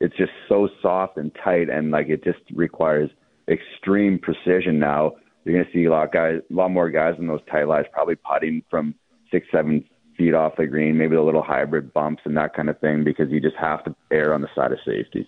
it's 0.00 0.16
just 0.16 0.32
so 0.48 0.68
soft 0.82 1.16
and 1.16 1.32
tight, 1.42 1.68
and 1.70 1.90
like 1.90 2.08
it 2.08 2.24
just 2.24 2.40
requires 2.54 3.10
extreme 3.48 4.18
precision. 4.18 4.78
Now 4.78 5.12
you're 5.44 5.54
going 5.54 5.64
to 5.64 5.72
see 5.72 5.84
a 5.84 5.90
lot 5.90 6.12
guys, 6.12 6.40
a 6.50 6.54
lot 6.54 6.70
more 6.70 6.90
guys 6.90 7.14
in 7.18 7.26
those 7.26 7.44
tight 7.50 7.68
lies, 7.68 7.84
probably 7.92 8.16
putting 8.16 8.62
from 8.70 8.94
six, 9.30 9.46
seven 9.52 9.84
feet 10.16 10.34
off 10.34 10.56
the 10.56 10.66
green, 10.66 10.96
maybe 10.96 11.16
the 11.16 11.22
little 11.22 11.42
hybrid 11.42 11.92
bumps 11.92 12.22
and 12.24 12.36
that 12.36 12.54
kind 12.54 12.70
of 12.70 12.78
thing, 12.80 13.04
because 13.04 13.30
you 13.30 13.40
just 13.40 13.56
have 13.56 13.84
to 13.84 13.94
err 14.10 14.32
on 14.32 14.40
the 14.40 14.48
side 14.54 14.72
of 14.72 14.78
safety. 14.84 15.26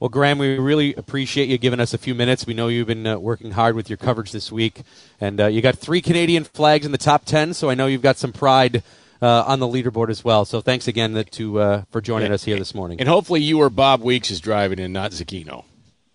Well, 0.00 0.08
Graham, 0.08 0.38
we 0.38 0.56
really 0.58 0.94
appreciate 0.94 1.48
you 1.48 1.58
giving 1.58 1.80
us 1.80 1.92
a 1.92 1.98
few 1.98 2.14
minutes. 2.14 2.46
We 2.46 2.54
know 2.54 2.68
you've 2.68 2.86
been 2.86 3.06
uh, 3.06 3.18
working 3.18 3.50
hard 3.50 3.74
with 3.74 3.90
your 3.90 3.96
coverage 3.96 4.30
this 4.30 4.52
week, 4.52 4.82
and 5.20 5.40
uh, 5.40 5.46
you 5.48 5.60
got 5.60 5.76
three 5.76 6.00
Canadian 6.00 6.44
flags 6.44 6.86
in 6.86 6.92
the 6.92 6.98
top 6.98 7.24
ten. 7.24 7.52
So 7.52 7.68
I 7.68 7.74
know 7.74 7.86
you've 7.86 8.02
got 8.02 8.16
some 8.16 8.32
pride 8.32 8.84
uh, 9.20 9.42
on 9.44 9.58
the 9.58 9.66
leaderboard 9.66 10.08
as 10.10 10.22
well. 10.24 10.44
So 10.44 10.60
thanks 10.60 10.86
again 10.86 11.14
that- 11.14 11.32
to 11.32 11.58
uh, 11.60 11.82
for 11.90 12.00
joining 12.00 12.28
Yeah. 12.28 12.34
us 12.34 12.44
here 12.44 12.56
this 12.58 12.76
morning. 12.76 13.00
And 13.00 13.08
hopefully, 13.08 13.40
you 13.42 13.58
or 13.60 13.70
Bob 13.70 14.00
Weeks 14.02 14.30
is 14.30 14.40
driving 14.40 14.78
and 14.78 14.92
not 14.92 15.10
Zucchino. 15.10 15.64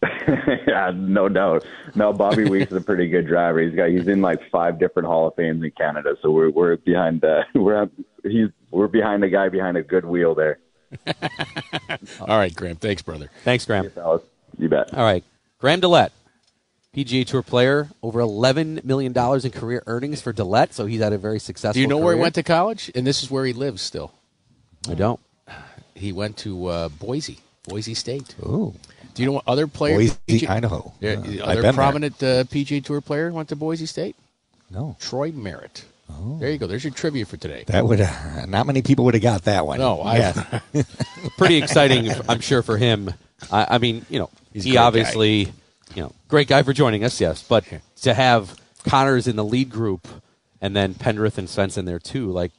yeah, 0.65 0.91
no 0.95 1.27
doubt. 1.27 1.65
No, 1.93 2.13
Bobby 2.13 2.45
Weeks 2.45 2.71
is 2.71 2.77
a 2.77 2.81
pretty 2.81 3.09
good 3.09 3.27
driver. 3.27 3.59
He's 3.59 3.75
got 3.75 3.89
he's 3.89 4.07
in 4.07 4.21
like 4.21 4.39
five 4.49 4.79
different 4.79 5.07
Hall 5.09 5.27
of 5.27 5.35
Fames 5.35 5.61
in 5.61 5.71
Canada, 5.71 6.15
so 6.21 6.31
we're 6.31 6.49
we're 6.51 6.77
behind 6.77 7.25
uh, 7.25 7.43
we're 7.53 7.89
he's 8.23 8.47
we're 8.71 8.87
behind 8.87 9.23
the 9.23 9.29
guy 9.29 9.49
behind 9.49 9.75
a 9.75 9.83
good 9.83 10.05
wheel 10.05 10.35
there. 10.35 10.59
All 12.21 12.37
right, 12.37 12.53
Graham. 12.53 12.75
Thanks, 12.77 13.01
brother. 13.01 13.29
Thanks, 13.43 13.65
Graham. 13.65 13.91
You 14.57 14.69
bet. 14.69 14.93
All 14.93 15.03
right, 15.03 15.23
Graham 15.59 15.81
DeLaet, 15.81 16.09
PGA 16.95 17.25
Tour 17.25 17.41
player, 17.41 17.89
over 18.01 18.19
eleven 18.19 18.79
million 18.83 19.13
dollars 19.13 19.45
in 19.45 19.51
career 19.51 19.83
earnings 19.87 20.21
for 20.21 20.31
DeLaet. 20.33 20.73
So 20.73 20.85
he's 20.85 21.01
had 21.01 21.13
a 21.13 21.17
very 21.17 21.39
successful. 21.39 21.73
Do 21.73 21.81
you 21.81 21.87
know 21.87 21.97
where 21.97 22.15
he 22.15 22.21
went 22.21 22.35
to 22.35 22.43
college? 22.43 22.91
And 22.95 23.05
this 23.07 23.23
is 23.23 23.31
where 23.31 23.45
he 23.45 23.53
lives 23.53 23.81
still. 23.81 24.11
I 24.89 24.93
don't. 24.93 25.19
He 25.95 26.11
went 26.11 26.37
to 26.37 26.65
uh, 26.67 26.89
Boise, 26.89 27.39
Boise 27.67 27.93
State. 27.93 28.35
Ooh. 28.43 28.73
Do 29.13 29.21
you 29.21 29.27
know 29.27 29.33
what 29.33 29.43
other 29.47 29.67
player? 29.67 29.95
Boise, 29.95 30.47
Idaho. 30.47 30.91
Yeah, 30.99 31.11
Uh, 31.41 31.43
other 31.45 31.71
prominent 31.73 32.21
uh, 32.23 32.43
PGA 32.45 32.83
Tour 32.83 32.99
player 32.99 33.31
went 33.31 33.49
to 33.49 33.55
Boise 33.55 33.85
State. 33.85 34.15
No. 34.71 34.97
Troy 34.99 35.31
Merritt. 35.31 35.85
There 36.39 36.49
you 36.51 36.57
go. 36.57 36.67
There's 36.67 36.83
your 36.83 36.93
trivia 36.93 37.25
for 37.25 37.37
today. 37.37 37.63
That 37.67 37.85
would 37.85 38.01
uh, 38.01 38.45
not 38.47 38.65
many 38.67 38.81
people 38.81 39.05
would 39.05 39.13
have 39.13 39.23
got 39.23 39.43
that 39.43 39.65
one. 39.65 39.79
No, 39.79 40.01
I- 40.01 40.17
Yeah. 40.17 40.59
Pretty 41.37 41.57
exciting, 41.57 42.09
I'm 42.29 42.39
sure, 42.39 42.61
for 42.61 42.77
him. 42.77 43.13
I, 43.51 43.67
I 43.71 43.77
mean, 43.77 44.05
you 44.09 44.19
know, 44.19 44.29
He's 44.51 44.63
he 44.63 44.77
obviously, 44.77 45.51
you 45.95 46.03
know, 46.03 46.13
great 46.27 46.47
guy 46.47 46.63
for 46.63 46.73
joining 46.73 47.03
us. 47.03 47.19
Yes, 47.19 47.43
but 47.43 47.65
to 48.01 48.13
have 48.13 48.55
Conners 48.85 49.27
in 49.27 49.35
the 49.35 49.43
lead 49.43 49.69
group 49.69 50.07
and 50.61 50.75
then 50.75 50.93
Pendrith 50.93 51.37
and 51.37 51.47
Svensson 51.47 51.85
there 51.85 51.99
too, 51.99 52.29
like 52.31 52.51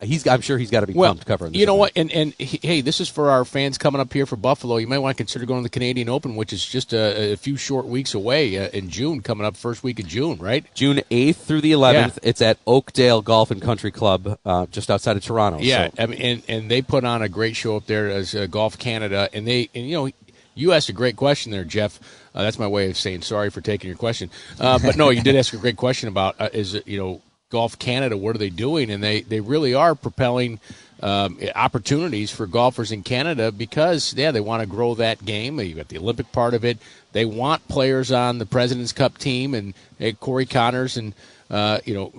he's, 0.00 0.26
I'm 0.26 0.40
sure 0.40 0.58
he's 0.58 0.70
got 0.70 0.80
to 0.80 0.86
be 0.86 0.92
well, 0.92 1.10
pumped 1.10 1.26
covering. 1.26 1.52
This 1.52 1.60
you 1.60 1.66
know 1.66 1.82
event. 1.82 1.96
what? 1.96 2.12
And 2.12 2.12
and 2.12 2.32
hey, 2.34 2.80
this 2.80 3.00
is 3.00 3.08
for 3.08 3.30
our 3.30 3.44
fans 3.44 3.78
coming 3.78 4.00
up 4.00 4.12
here 4.12 4.26
for 4.26 4.36
Buffalo. 4.36 4.76
You 4.76 4.86
might 4.86 4.98
want 4.98 5.16
to 5.16 5.20
consider 5.20 5.46
going 5.46 5.60
to 5.60 5.64
the 5.64 5.70
Canadian 5.70 6.08
Open, 6.08 6.36
which 6.36 6.52
is 6.52 6.64
just 6.64 6.92
a, 6.92 7.32
a 7.32 7.36
few 7.36 7.56
short 7.56 7.86
weeks 7.86 8.14
away 8.14 8.58
uh, 8.58 8.68
in 8.68 8.90
June, 8.90 9.22
coming 9.22 9.46
up 9.46 9.56
first 9.56 9.82
week 9.82 9.98
of 9.98 10.06
June, 10.06 10.38
right? 10.38 10.64
June 10.74 11.00
8th 11.10 11.36
through 11.36 11.60
the 11.62 11.72
11th. 11.72 12.18
It's 12.22 12.42
at 12.42 12.58
Oakdale 12.66 13.22
Golf 13.22 13.50
and 13.50 13.62
Country 13.62 13.90
Club, 13.90 14.38
uh, 14.44 14.66
just 14.66 14.90
outside 14.90 15.16
of 15.16 15.24
Toronto. 15.24 15.58
Yeah, 15.60 15.88
So- 15.88 16.02
I 16.02 16.06
mean, 16.06 16.20
and 16.20 16.42
and 16.48 16.70
they 16.70 16.82
put 16.82 17.04
on 17.04 17.22
a 17.22 17.28
great 17.28 17.56
show 17.56 17.76
up 17.76 17.86
there 17.86 18.08
as 18.10 18.34
uh, 18.34 18.46
Golf 18.46 18.78
Canada, 18.78 19.28
and 19.32 19.46
they 19.46 19.70
and 19.74 19.88
you 19.88 19.96
know. 19.96 20.10
You 20.58 20.72
asked 20.72 20.88
a 20.88 20.94
great 20.94 21.16
question 21.16 21.52
there, 21.52 21.64
Jeff. 21.64 22.00
Uh, 22.34 22.42
that's 22.42 22.58
my 22.58 22.66
way 22.66 22.88
of 22.88 22.96
saying 22.96 23.20
sorry 23.20 23.50
for 23.50 23.60
taking 23.60 23.88
your 23.88 23.96
question. 23.98 24.30
Uh, 24.58 24.78
but 24.78 24.96
no, 24.96 25.10
you 25.10 25.20
did 25.20 25.36
ask 25.36 25.52
a 25.52 25.58
great 25.58 25.76
question 25.76 26.08
about 26.08 26.34
uh, 26.40 26.48
is 26.50 26.72
it, 26.72 26.88
you 26.88 26.98
know 26.98 27.20
Golf 27.50 27.78
Canada. 27.78 28.16
What 28.16 28.34
are 28.34 28.38
they 28.38 28.50
doing? 28.50 28.90
And 28.90 29.02
they 29.02 29.20
they 29.20 29.40
really 29.40 29.74
are 29.74 29.94
propelling 29.94 30.58
um, 31.02 31.38
opportunities 31.54 32.30
for 32.30 32.46
golfers 32.46 32.90
in 32.90 33.02
Canada 33.02 33.52
because 33.52 34.14
yeah, 34.14 34.30
they 34.30 34.40
want 34.40 34.62
to 34.62 34.66
grow 34.66 34.94
that 34.96 35.24
game. 35.24 35.60
You've 35.60 35.76
got 35.76 35.88
the 35.88 35.98
Olympic 35.98 36.32
part 36.32 36.54
of 36.54 36.64
it. 36.64 36.78
They 37.12 37.24
want 37.24 37.66
players 37.68 38.10
on 38.10 38.38
the 38.38 38.46
President's 38.46 38.92
Cup 38.92 39.18
team, 39.18 39.54
and 39.54 39.74
Corey 40.20 40.46
Conners 40.46 40.96
and 40.96 41.14
uh, 41.50 41.78
you 41.84 41.94
know 41.94 42.12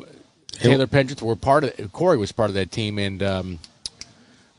Taylor 0.53 0.87
Pendrith 0.87 1.21
were 1.21 1.35
part 1.35 1.65
of. 1.65 1.77
it. 1.77 1.91
Corey 1.91 2.17
was 2.17 2.31
part 2.31 2.49
of 2.49 2.53
that 2.55 2.71
team, 2.71 2.97
and 2.97 3.21
um, 3.21 3.59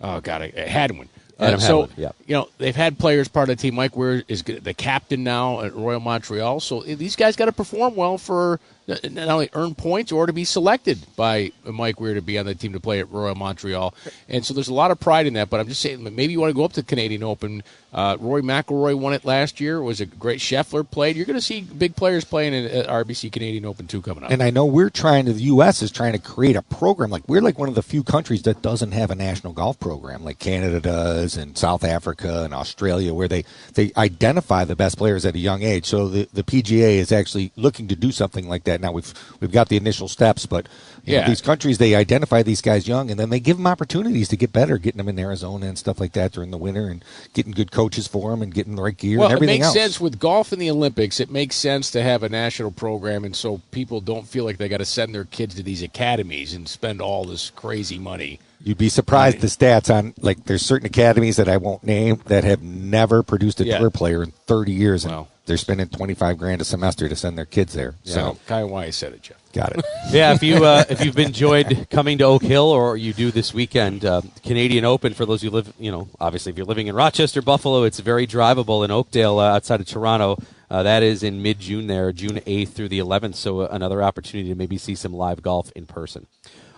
oh 0.00 0.20
god, 0.20 0.42
I- 0.42 0.68
Hadwin. 0.68 1.08
Uh, 1.38 1.56
so 1.56 1.88
yeah. 1.96 2.10
you 2.26 2.34
know 2.34 2.48
they've 2.58 2.74
had 2.74 2.98
players 2.98 3.28
part 3.28 3.48
of 3.48 3.56
the 3.56 3.62
team. 3.62 3.76
Mike 3.76 3.96
Weir 3.96 4.24
is 4.26 4.42
the 4.42 4.74
captain 4.74 5.22
now 5.22 5.60
at 5.60 5.74
Royal 5.74 6.00
Montreal. 6.00 6.58
So 6.58 6.80
eh, 6.80 6.96
these 6.96 7.14
guys 7.14 7.36
got 7.36 7.44
to 7.44 7.52
perform 7.52 7.94
well 7.94 8.18
for 8.18 8.58
not 8.88 9.28
only 9.28 9.50
earn 9.52 9.74
points 9.74 10.10
or 10.10 10.26
to 10.26 10.32
be 10.32 10.44
selected 10.44 10.98
by 11.14 11.52
Mike 11.64 12.00
Weir 12.00 12.14
to 12.14 12.22
be 12.22 12.38
on 12.38 12.46
the 12.46 12.54
team 12.54 12.72
to 12.72 12.80
play 12.80 13.00
at 13.00 13.10
Royal 13.10 13.34
Montreal. 13.34 13.94
And 14.28 14.44
so 14.44 14.54
there's 14.54 14.68
a 14.68 14.74
lot 14.74 14.90
of 14.90 14.98
pride 14.98 15.26
in 15.26 15.34
that. 15.34 15.50
But 15.50 15.60
I'm 15.60 15.68
just 15.68 15.82
saying, 15.82 16.02
maybe 16.02 16.32
you 16.32 16.40
want 16.40 16.50
to 16.50 16.54
go 16.54 16.64
up 16.64 16.72
to 16.72 16.82
the 16.82 16.86
Canadian 16.86 17.22
Open. 17.22 17.62
Uh, 17.92 18.16
Roy 18.20 18.42
McIlroy 18.42 18.98
won 18.98 19.14
it 19.14 19.24
last 19.24 19.60
year. 19.60 19.76
It 19.78 19.82
was 19.82 20.00
a 20.00 20.06
great 20.06 20.40
Scheffler 20.40 20.88
played. 20.88 21.16
You're 21.16 21.26
going 21.26 21.38
to 21.38 21.44
see 21.44 21.62
big 21.62 21.96
players 21.96 22.24
playing 22.24 22.52
in 22.52 22.66
at 22.66 22.86
RBC 22.86 23.32
Canadian 23.32 23.64
Open 23.64 23.86
too 23.86 24.02
coming 24.02 24.24
up. 24.24 24.30
And 24.30 24.42
I 24.42 24.50
know 24.50 24.66
we're 24.66 24.90
trying 24.90 25.24
to, 25.26 25.32
the 25.32 25.42
U.S. 25.44 25.82
is 25.82 25.90
trying 25.90 26.12
to 26.12 26.18
create 26.18 26.56
a 26.56 26.62
program. 26.62 27.10
Like, 27.10 27.26
we're 27.28 27.40
like 27.40 27.58
one 27.58 27.68
of 27.68 27.74
the 27.74 27.82
few 27.82 28.02
countries 28.02 28.42
that 28.42 28.60
doesn't 28.60 28.92
have 28.92 29.10
a 29.10 29.14
national 29.14 29.54
golf 29.54 29.80
program, 29.80 30.22
like 30.22 30.38
Canada 30.38 30.80
does, 30.80 31.36
and 31.36 31.56
South 31.56 31.82
Africa 31.82 32.44
and 32.44 32.52
Australia, 32.52 33.14
where 33.14 33.28
they, 33.28 33.44
they 33.74 33.90
identify 33.96 34.64
the 34.64 34.76
best 34.76 34.98
players 34.98 35.24
at 35.24 35.34
a 35.34 35.38
young 35.38 35.62
age. 35.62 35.86
So 35.86 36.08
the, 36.08 36.28
the 36.32 36.42
PGA 36.42 36.96
is 36.96 37.10
actually 37.10 37.52
looking 37.56 37.88
to 37.88 37.96
do 37.96 38.12
something 38.12 38.48
like 38.48 38.64
that. 38.64 38.77
Now, 38.80 38.92
we've, 38.92 39.12
we've 39.40 39.52
got 39.52 39.68
the 39.68 39.76
initial 39.76 40.08
steps, 40.08 40.46
but 40.46 40.66
you 41.04 41.16
know, 41.16 41.26
these 41.26 41.40
countries, 41.40 41.78
they 41.78 41.94
identify 41.94 42.42
these 42.42 42.60
guys 42.60 42.86
young, 42.86 43.10
and 43.10 43.18
then 43.18 43.30
they 43.30 43.40
give 43.40 43.56
them 43.56 43.66
opportunities 43.66 44.28
to 44.28 44.36
get 44.36 44.52
better, 44.52 44.76
getting 44.78 44.98
them 44.98 45.08
in 45.08 45.18
Arizona 45.18 45.66
and 45.66 45.78
stuff 45.78 46.00
like 46.00 46.12
that 46.12 46.32
during 46.32 46.50
the 46.50 46.58
winter, 46.58 46.88
and 46.88 47.04
getting 47.32 47.52
good 47.52 47.70
coaches 47.70 48.06
for 48.06 48.30
them, 48.30 48.42
and 48.42 48.52
getting 48.52 48.76
the 48.76 48.82
right 48.82 48.96
gear 48.96 49.18
well, 49.18 49.28
and 49.28 49.34
everything 49.36 49.56
it 49.56 49.58
makes 49.60 49.66
else. 49.66 49.74
sense 49.74 50.00
with 50.00 50.18
golf 50.18 50.52
in 50.52 50.58
the 50.58 50.70
Olympics. 50.70 51.18
It 51.20 51.30
makes 51.30 51.56
sense 51.56 51.90
to 51.92 52.02
have 52.02 52.22
a 52.22 52.28
national 52.28 52.72
program, 52.72 53.24
and 53.24 53.34
so 53.34 53.62
people 53.70 54.00
don't 54.00 54.28
feel 54.28 54.44
like 54.44 54.58
they 54.58 54.68
got 54.68 54.78
to 54.78 54.84
send 54.84 55.14
their 55.14 55.24
kids 55.24 55.54
to 55.54 55.62
these 55.62 55.82
academies 55.82 56.52
and 56.54 56.68
spend 56.68 57.00
all 57.00 57.24
this 57.24 57.50
crazy 57.50 57.98
money 57.98 58.38
You'd 58.60 58.76
be 58.78 58.88
surprised 58.88 59.40
the 59.40 59.46
stats 59.46 59.92
on 59.94 60.14
like 60.20 60.44
there's 60.44 60.62
certain 60.62 60.86
academies 60.86 61.36
that 61.36 61.48
I 61.48 61.58
won't 61.58 61.84
name 61.84 62.20
that 62.26 62.42
have 62.42 62.60
never 62.60 63.22
produced 63.22 63.60
a 63.60 63.64
Yeah. 63.64 63.78
tour 63.78 63.90
player 63.90 64.22
in 64.22 64.32
30 64.46 64.72
years, 64.72 65.04
and 65.04 65.26
they're 65.48 65.56
spending 65.56 65.88
25 65.88 66.38
grand 66.38 66.60
a 66.60 66.64
semester 66.64 67.08
to 67.08 67.16
send 67.16 67.36
their 67.36 67.44
kids 67.44 67.72
there. 67.72 67.96
Yeah, 68.04 68.14
So 68.14 68.38
kind 68.46 68.64
of 68.64 68.70
why 68.70 68.84
I 68.84 68.90
said 68.90 69.12
it, 69.14 69.22
Jeff. 69.22 69.38
got 69.52 69.72
it. 69.76 69.84
yeah, 70.10 70.32
if 70.32 70.42
you 70.42 70.64
uh, 70.64 70.84
if 70.88 71.04
you've 71.04 71.18
enjoyed 71.18 71.88
coming 71.90 72.18
to 72.18 72.24
Oak 72.24 72.42
Hill 72.42 72.66
or 72.66 72.96
you 72.96 73.12
do 73.12 73.30
this 73.32 73.52
weekend, 73.52 74.04
uh, 74.04 74.22
Canadian 74.44 74.84
Open 74.84 75.14
for 75.14 75.26
those 75.26 75.42
who 75.42 75.50
live, 75.50 75.72
you 75.78 75.90
know, 75.90 76.08
obviously 76.20 76.50
if 76.50 76.56
you're 76.56 76.66
living 76.66 76.86
in 76.86 76.94
Rochester, 76.94 77.42
Buffalo, 77.42 77.82
it's 77.82 77.98
very 77.98 78.26
drivable 78.26 78.84
in 78.84 78.90
Oakdale 78.92 79.38
uh, 79.40 79.54
outside 79.56 79.80
of 79.80 79.86
Toronto. 79.86 80.38
Uh, 80.70 80.82
that 80.82 81.02
is 81.02 81.22
in 81.22 81.42
mid 81.42 81.58
June 81.58 81.86
there, 81.86 82.12
June 82.12 82.36
8th 82.36 82.68
through 82.68 82.90
the 82.90 82.98
11th. 82.98 83.34
So 83.34 83.62
uh, 83.62 83.68
another 83.70 84.02
opportunity 84.02 84.50
to 84.50 84.54
maybe 84.54 84.76
see 84.78 84.94
some 84.94 85.12
live 85.14 85.42
golf 85.42 85.72
in 85.74 85.86
person. 85.86 86.26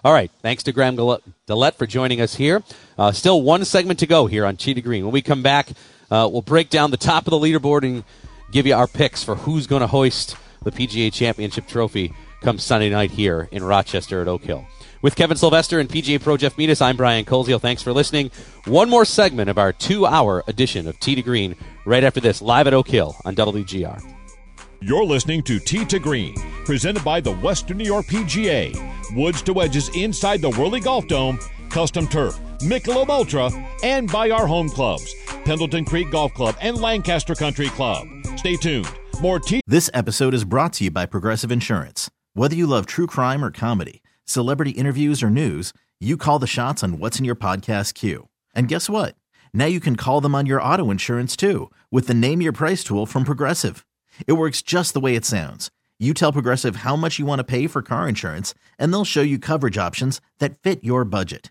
All 0.02 0.14
right, 0.14 0.30
thanks 0.40 0.62
to 0.62 0.72
Graham 0.72 0.96
DeLaet 0.96 1.74
for 1.74 1.86
joining 1.86 2.22
us 2.22 2.36
here. 2.36 2.62
Uh, 2.96 3.12
still 3.12 3.42
one 3.42 3.66
segment 3.66 3.98
to 3.98 4.06
go 4.06 4.26
here 4.26 4.46
on 4.46 4.56
Tee 4.56 4.72
to 4.72 4.80
Green. 4.80 5.04
When 5.04 5.12
we 5.12 5.20
come 5.20 5.42
back, 5.42 5.68
uh, 6.10 6.26
we'll 6.32 6.40
break 6.40 6.70
down 6.70 6.90
the 6.90 6.96
top 6.96 7.26
of 7.26 7.32
the 7.32 7.36
leaderboard 7.36 7.82
and 7.82 8.04
give 8.50 8.66
you 8.66 8.74
our 8.74 8.86
picks 8.86 9.22
for 9.22 9.34
who's 9.36 9.66
going 9.66 9.80
to 9.80 9.86
hoist 9.86 10.36
the 10.62 10.70
PGA 10.70 11.12
Championship 11.12 11.66
trophy 11.66 12.12
come 12.40 12.58
Sunday 12.58 12.90
night 12.90 13.10
here 13.10 13.48
in 13.52 13.62
Rochester 13.62 14.20
at 14.20 14.28
Oak 14.28 14.42
Hill. 14.42 14.66
With 15.02 15.16
Kevin 15.16 15.36
Sylvester 15.36 15.78
and 15.78 15.88
PGA 15.88 16.20
Pro 16.20 16.36
Jeff 16.36 16.58
Metis, 16.58 16.82
I'm 16.82 16.96
Brian 16.96 17.24
Koziol. 17.24 17.60
Thanks 17.60 17.82
for 17.82 17.92
listening. 17.92 18.30
One 18.66 18.90
more 18.90 19.04
segment 19.04 19.48
of 19.48 19.58
our 19.58 19.72
two-hour 19.72 20.44
edition 20.46 20.86
of 20.86 20.98
Tee 21.00 21.14
to 21.14 21.22
Green 21.22 21.56
right 21.86 22.04
after 22.04 22.20
this, 22.20 22.42
live 22.42 22.66
at 22.66 22.74
Oak 22.74 22.88
Hill 22.88 23.16
on 23.24 23.34
WGR. 23.34 24.16
You're 24.82 25.04
listening 25.04 25.42
to 25.44 25.58
Tee 25.58 25.84
to 25.86 25.98
Green, 25.98 26.34
presented 26.64 27.04
by 27.04 27.20
the 27.20 27.34
Western 27.36 27.78
New 27.78 27.84
York 27.84 28.06
PGA. 28.06 28.74
Woods 29.14 29.42
to 29.42 29.52
wedges 29.52 29.94
inside 29.94 30.40
the 30.40 30.50
Wehrle 30.50 30.82
Golf 30.82 31.06
Dome, 31.06 31.38
custom 31.70 32.06
turf, 32.06 32.38
Michelob 32.60 33.08
Ultra, 33.08 33.50
and 33.82 34.10
by 34.10 34.30
our 34.30 34.46
home 34.46 34.68
clubs, 34.68 35.14
Pendleton 35.44 35.84
Creek 35.84 36.10
Golf 36.10 36.34
Club 36.34 36.56
and 36.60 36.76
Lancaster 36.76 37.34
Country 37.34 37.68
Club. 37.68 38.06
Stay 38.36 38.56
tuned. 38.56 38.88
More 39.20 39.38
Tee. 39.38 39.60
This 39.66 39.90
episode 39.94 40.34
is 40.34 40.44
brought 40.44 40.72
to 40.74 40.84
you 40.84 40.90
by 40.90 41.06
Progressive 41.06 41.52
Insurance. 41.52 42.10
Whether 42.34 42.56
you 42.56 42.66
love 42.66 42.86
true 42.86 43.06
crime 43.06 43.44
or 43.44 43.50
comedy, 43.50 44.02
celebrity 44.24 44.70
interviews 44.70 45.22
or 45.22 45.30
news, 45.30 45.72
you 46.00 46.16
call 46.16 46.38
the 46.38 46.46
shots 46.46 46.82
on 46.82 46.98
what's 46.98 47.18
in 47.18 47.24
your 47.24 47.34
podcast 47.36 47.94
queue. 47.94 48.28
And 48.54 48.68
guess 48.68 48.88
what? 48.88 49.14
Now 49.52 49.66
you 49.66 49.80
can 49.80 49.96
call 49.96 50.20
them 50.20 50.34
on 50.34 50.46
your 50.46 50.62
auto 50.62 50.90
insurance 50.90 51.36
too 51.36 51.70
with 51.90 52.06
the 52.06 52.14
Name 52.14 52.40
Your 52.40 52.52
Price 52.52 52.82
tool 52.82 53.06
from 53.06 53.24
Progressive. 53.24 53.84
It 54.26 54.32
works 54.34 54.62
just 54.62 54.94
the 54.94 55.00
way 55.00 55.14
it 55.14 55.24
sounds. 55.24 55.70
You 55.98 56.14
tell 56.14 56.32
Progressive 56.32 56.76
how 56.76 56.96
much 56.96 57.18
you 57.18 57.26
want 57.26 57.40
to 57.40 57.44
pay 57.44 57.66
for 57.66 57.82
car 57.82 58.08
insurance, 58.08 58.54
and 58.78 58.90
they'll 58.90 59.04
show 59.04 59.20
you 59.20 59.38
coverage 59.38 59.76
options 59.76 60.20
that 60.38 60.56
fit 60.62 60.82
your 60.82 61.04
budget. 61.04 61.50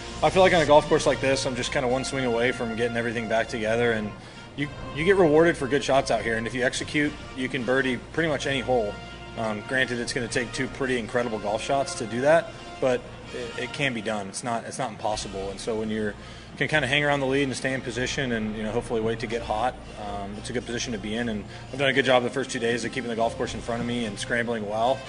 I 0.23 0.29
feel 0.29 0.43
like 0.43 0.53
on 0.53 0.61
a 0.61 0.67
golf 0.67 0.87
course 0.87 1.07
like 1.07 1.19
this, 1.19 1.47
I'm 1.47 1.55
just 1.55 1.71
kind 1.71 1.83
of 1.83 1.91
one 1.91 2.03
swing 2.03 2.25
away 2.25 2.51
from 2.51 2.75
getting 2.75 2.95
everything 2.95 3.27
back 3.27 3.47
together, 3.47 3.93
and 3.93 4.11
you 4.55 4.67
you 4.95 5.03
get 5.03 5.15
rewarded 5.15 5.57
for 5.57 5.67
good 5.67 5.83
shots 5.83 6.11
out 6.11 6.21
here. 6.21 6.37
And 6.37 6.45
if 6.45 6.53
you 6.53 6.63
execute, 6.63 7.11
you 7.35 7.49
can 7.49 7.63
birdie 7.63 7.97
pretty 8.13 8.29
much 8.29 8.45
any 8.45 8.59
hole. 8.59 8.93
Um, 9.39 9.63
granted, 9.67 9.99
it's 9.99 10.13
going 10.13 10.27
to 10.27 10.31
take 10.31 10.53
two 10.53 10.67
pretty 10.67 10.99
incredible 10.99 11.39
golf 11.39 11.63
shots 11.63 11.95
to 11.95 12.05
do 12.05 12.21
that, 12.21 12.51
but 12.79 13.01
it, 13.33 13.63
it 13.63 13.73
can 13.73 13.95
be 13.95 14.01
done. 14.03 14.27
It's 14.27 14.43
not 14.43 14.65
it's 14.65 14.77
not 14.77 14.91
impossible. 14.91 15.49
And 15.49 15.59
so 15.59 15.79
when 15.79 15.89
you're 15.89 16.13
can 16.57 16.67
kind 16.67 16.85
of 16.85 16.91
hang 16.91 17.03
around 17.03 17.21
the 17.21 17.25
lead 17.25 17.43
and 17.43 17.55
stay 17.55 17.73
in 17.73 17.81
position, 17.81 18.33
and 18.33 18.55
you 18.55 18.61
know 18.61 18.71
hopefully 18.71 19.01
wait 19.01 19.21
to 19.21 19.27
get 19.27 19.41
hot, 19.41 19.73
um, 20.05 20.35
it's 20.37 20.51
a 20.51 20.53
good 20.53 20.67
position 20.67 20.93
to 20.93 20.99
be 20.99 21.15
in. 21.15 21.29
And 21.29 21.43
I've 21.73 21.79
done 21.79 21.89
a 21.89 21.93
good 21.93 22.05
job 22.05 22.21
the 22.21 22.29
first 22.29 22.51
two 22.51 22.59
days 22.59 22.85
of 22.85 22.91
keeping 22.91 23.09
the 23.09 23.15
golf 23.15 23.35
course 23.37 23.55
in 23.55 23.61
front 23.61 23.81
of 23.81 23.87
me 23.87 24.05
and 24.05 24.19
scrambling 24.19 24.69
well. 24.69 24.99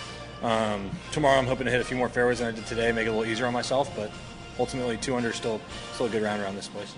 Um, 0.43 0.91
tomorrow, 1.13 1.39
I'm 1.39 1.47
hoping 1.47 1.67
to 1.67 1.71
hit 1.71 1.83
a 1.83 1.85
few 1.85 1.99
more 1.99 2.09
fairways 2.09 2.39
than 2.39 2.49
I 2.49 2.53
did 2.53 2.65
today, 2.65 2.91
make 2.93 3.07
it 3.07 3.11
a 3.11 3.13
little 3.13 3.31
easier 3.31 3.47
on 3.47 3.53
myself. 3.53 3.95
But 3.95 4.11
ultimately, 4.59 4.97
two 4.97 5.17
under 5.17 5.33
still 5.33 5.61
still 5.95 6.07
a 6.07 6.09
good 6.09 6.23
round 6.23 6.43
around 6.43 6.57
this 6.57 6.69
place. 6.69 6.95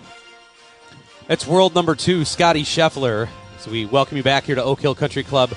That's 1.26 1.46
world 1.46 1.74
number 1.74 1.94
two, 1.94 2.24
Scottie 2.24 2.64
Scheffler. 2.64 3.28
So 3.58 3.70
we 3.70 3.86
welcome 3.86 4.18
you 4.18 4.22
back 4.22 4.44
here 4.44 4.56
to 4.56 4.62
Oak 4.62 4.80
Hill 4.80 4.94
Country 4.94 5.22
Club. 5.22 5.54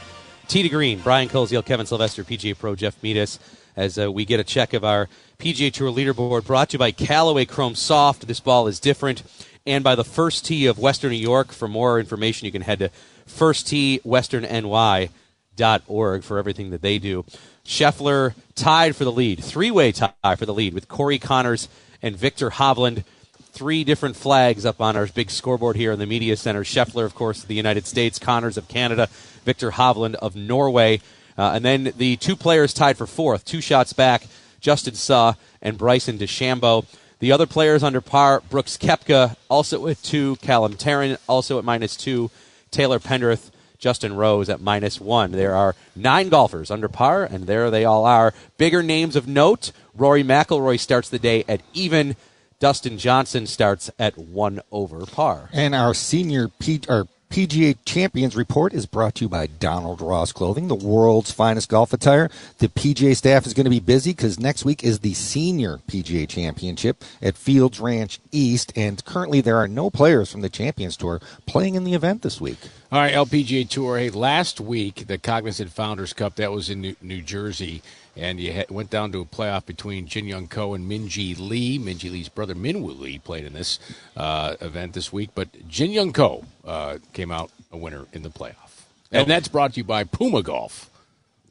To 0.47 0.69
Green, 0.69 0.99
Brian 0.99 1.27
Koziol, 1.27 1.65
Kevin 1.65 1.85
Sylvester, 1.85 2.23
PGA 2.23 2.57
Pro 2.57 2.73
Jeff 2.73 3.03
Metis, 3.03 3.37
as 3.75 3.99
uh, 3.99 4.09
we 4.09 4.23
get 4.23 4.39
a 4.39 4.45
check 4.45 4.71
of 4.71 4.85
our 4.85 5.09
PGA 5.39 5.73
Tour 5.73 5.91
leaderboard 5.91 6.45
brought 6.45 6.69
to 6.69 6.75
you 6.75 6.79
by 6.79 6.93
Callaway 6.93 7.43
Chrome 7.43 7.75
Soft. 7.75 8.25
This 8.27 8.39
ball 8.39 8.67
is 8.67 8.79
different. 8.79 9.23
And 9.65 9.83
by 9.83 9.95
the 9.95 10.05
First 10.05 10.45
Tee 10.45 10.65
of 10.65 10.79
Western 10.79 11.11
New 11.11 11.17
York. 11.17 11.51
For 11.51 11.67
more 11.67 11.99
information, 11.99 12.45
you 12.45 12.53
can 12.53 12.61
head 12.61 12.79
to 12.79 12.89
firstteewesternny.org 13.27 16.23
for 16.23 16.37
everything 16.37 16.69
that 16.69 16.81
they 16.81 16.97
do. 16.97 17.25
Scheffler 17.65 18.33
tied 18.55 18.95
for 18.95 19.03
the 19.03 19.11
lead, 19.11 19.43
three 19.43 19.69
way 19.69 19.91
tie 19.91 20.35
for 20.37 20.45
the 20.45 20.53
lead 20.53 20.73
with 20.73 20.87
Corey 20.87 21.19
Conners 21.19 21.67
and 22.01 22.15
Viktor 22.15 22.51
Hovland. 22.51 23.03
Three 23.51 23.83
different 23.83 24.15
flags 24.15 24.65
up 24.65 24.79
on 24.81 24.95
our 24.95 25.07
big 25.07 25.31
scoreboard 25.31 25.77
here 25.77 25.91
in 25.91 25.99
the 25.99 26.05
media 26.05 26.37
center. 26.37 26.63
Scheffler, 26.63 27.05
of 27.05 27.15
course, 27.15 27.41
of 27.41 27.47
the 27.47 27.55
United 27.55 27.87
States, 27.87 28.19
Conners 28.19 28.55
of 28.55 28.67
Canada, 28.67 29.07
Viktor 29.45 29.71
Hovland 29.71 30.15
of 30.15 30.35
Norway. 30.35 31.01
Uh, 31.37 31.51
and 31.55 31.65
then 31.65 31.93
the 31.97 32.17
two 32.17 32.35
players 32.35 32.73
tied 32.73 32.97
for 32.97 33.07
fourth, 33.07 33.45
two 33.45 33.61
shots 33.61 33.93
back, 33.93 34.27
Justin 34.59 34.95
Suh 34.95 35.33
and 35.61 35.77
Bryson 35.77 36.17
DeChambeau. 36.17 36.85
The 37.19 37.31
other 37.31 37.47
players 37.47 37.83
under 37.83 38.01
par, 38.01 38.43
Brooks 38.47 38.77
Koepka, 38.77 39.35
also 39.49 39.87
at 39.87 40.03
two, 40.03 40.35
Callum 40.37 40.75
Tarren, 40.75 41.17
also 41.27 41.57
at 41.57 41.65
minus 41.65 41.95
two, 41.95 42.29
Taylor 42.69 42.99
Pendrith, 42.99 43.49
Justin 43.79 44.15
Rose 44.15 44.49
at 44.49 44.61
minus 44.61 44.99
one. 44.99 45.31
There 45.31 45.55
are 45.55 45.75
nine 45.95 46.29
golfers 46.29 46.71
under 46.71 46.87
par, 46.87 47.23
and 47.23 47.45
there 47.45 47.69
they 47.71 47.85
all 47.85 48.05
are. 48.05 48.33
Bigger 48.57 48.83
names 48.83 49.15
of 49.15 49.27
note 49.27 49.71
Rory 49.97 50.23
McIlroy 50.23 50.79
starts 50.79 51.09
the 51.09 51.19
day 51.19 51.43
at 51.47 51.61
even. 51.73 52.15
Dustin 52.59 52.97
Johnson 52.97 53.45
starts 53.45 53.91
at 53.99 54.17
one 54.17 54.61
over 54.71 55.05
par. 55.05 55.49
And 55.53 55.75
our 55.75 55.93
senior 55.93 56.47
P- 56.47 56.81
our 56.89 57.07
PGA 57.29 57.75
Champions 57.85 58.35
report 58.35 58.73
is 58.73 58.85
brought 58.85 59.15
to 59.15 59.25
you 59.25 59.29
by 59.29 59.47
Donald 59.47 60.01
Ross 60.01 60.31
Clothing, 60.31 60.69
the 60.69 60.75
world's 60.75 61.31
finest 61.31 61.69
golf 61.69 61.91
attire. 61.93 62.29
The 62.59 62.69
PGA 62.69 63.15
staff 63.15 63.45
is 63.45 63.53
going 63.53 63.65
to 63.65 63.69
be 63.69 63.81
busy 63.81 64.11
because 64.11 64.39
next 64.39 64.63
week 64.63 64.83
is 64.83 64.99
the 64.99 65.13
Senior 65.13 65.79
PGA 65.87 66.27
Championship 66.27 67.03
at 67.21 67.35
Fields 67.37 67.79
Ranch 67.79 68.19
East, 68.31 68.71
and 68.75 69.03
currently 69.03 69.41
there 69.41 69.57
are 69.57 69.67
no 69.67 69.89
players 69.89 70.31
from 70.31 70.41
the 70.41 70.49
Champions 70.49 70.95
Tour 70.95 71.19
playing 71.45 71.75
in 71.75 71.83
the 71.83 71.93
event 71.93 72.21
this 72.21 72.39
week. 72.39 72.57
All 72.91 73.01
right, 73.01 73.13
LPGA 73.13 73.69
Tour. 73.69 73.97
Hey, 73.97 74.09
last 74.09 74.61
week 74.61 75.07
the 75.07 75.17
Cognizant 75.17 75.71
Founders 75.71 76.13
Cup 76.13 76.35
that 76.35 76.51
was 76.51 76.69
in 76.69 76.81
New, 76.81 76.95
New 77.01 77.21
Jersey, 77.21 77.81
and 78.17 78.39
you 78.39 78.51
had, 78.51 78.69
went 78.71 78.89
down 78.89 79.11
to 79.13 79.21
a 79.21 79.25
playoff 79.25 79.65
between 79.65 80.07
Jin 80.07 80.25
Young 80.25 80.47
Ko 80.47 80.73
and 80.73 80.89
Minjee 80.89 81.37
Lee. 81.39 81.77
Minjee 81.79 82.11
Lee's 82.11 82.29
brother 82.29 82.55
Min 82.55 82.81
Woo 82.81 82.91
Lee 82.91 83.19
played 83.19 83.45
in 83.45 83.53
this 83.53 83.79
uh, 84.15 84.55
event 84.59 84.93
this 84.93 85.13
week, 85.13 85.29
but 85.35 85.47
Jin 85.67 85.91
Young 85.91 86.11
Ko 86.13 86.45
uh, 86.65 86.97
came 87.13 87.31
out 87.31 87.51
a 87.71 87.77
winner 87.77 88.05
in 88.13 88.23
the 88.23 88.29
playoff, 88.29 88.83
and 89.11 89.29
that's 89.29 89.47
brought 89.47 89.73
to 89.73 89.77
you 89.79 89.83
by 89.83 90.03
Puma 90.03 90.41
Golf. 90.41 90.89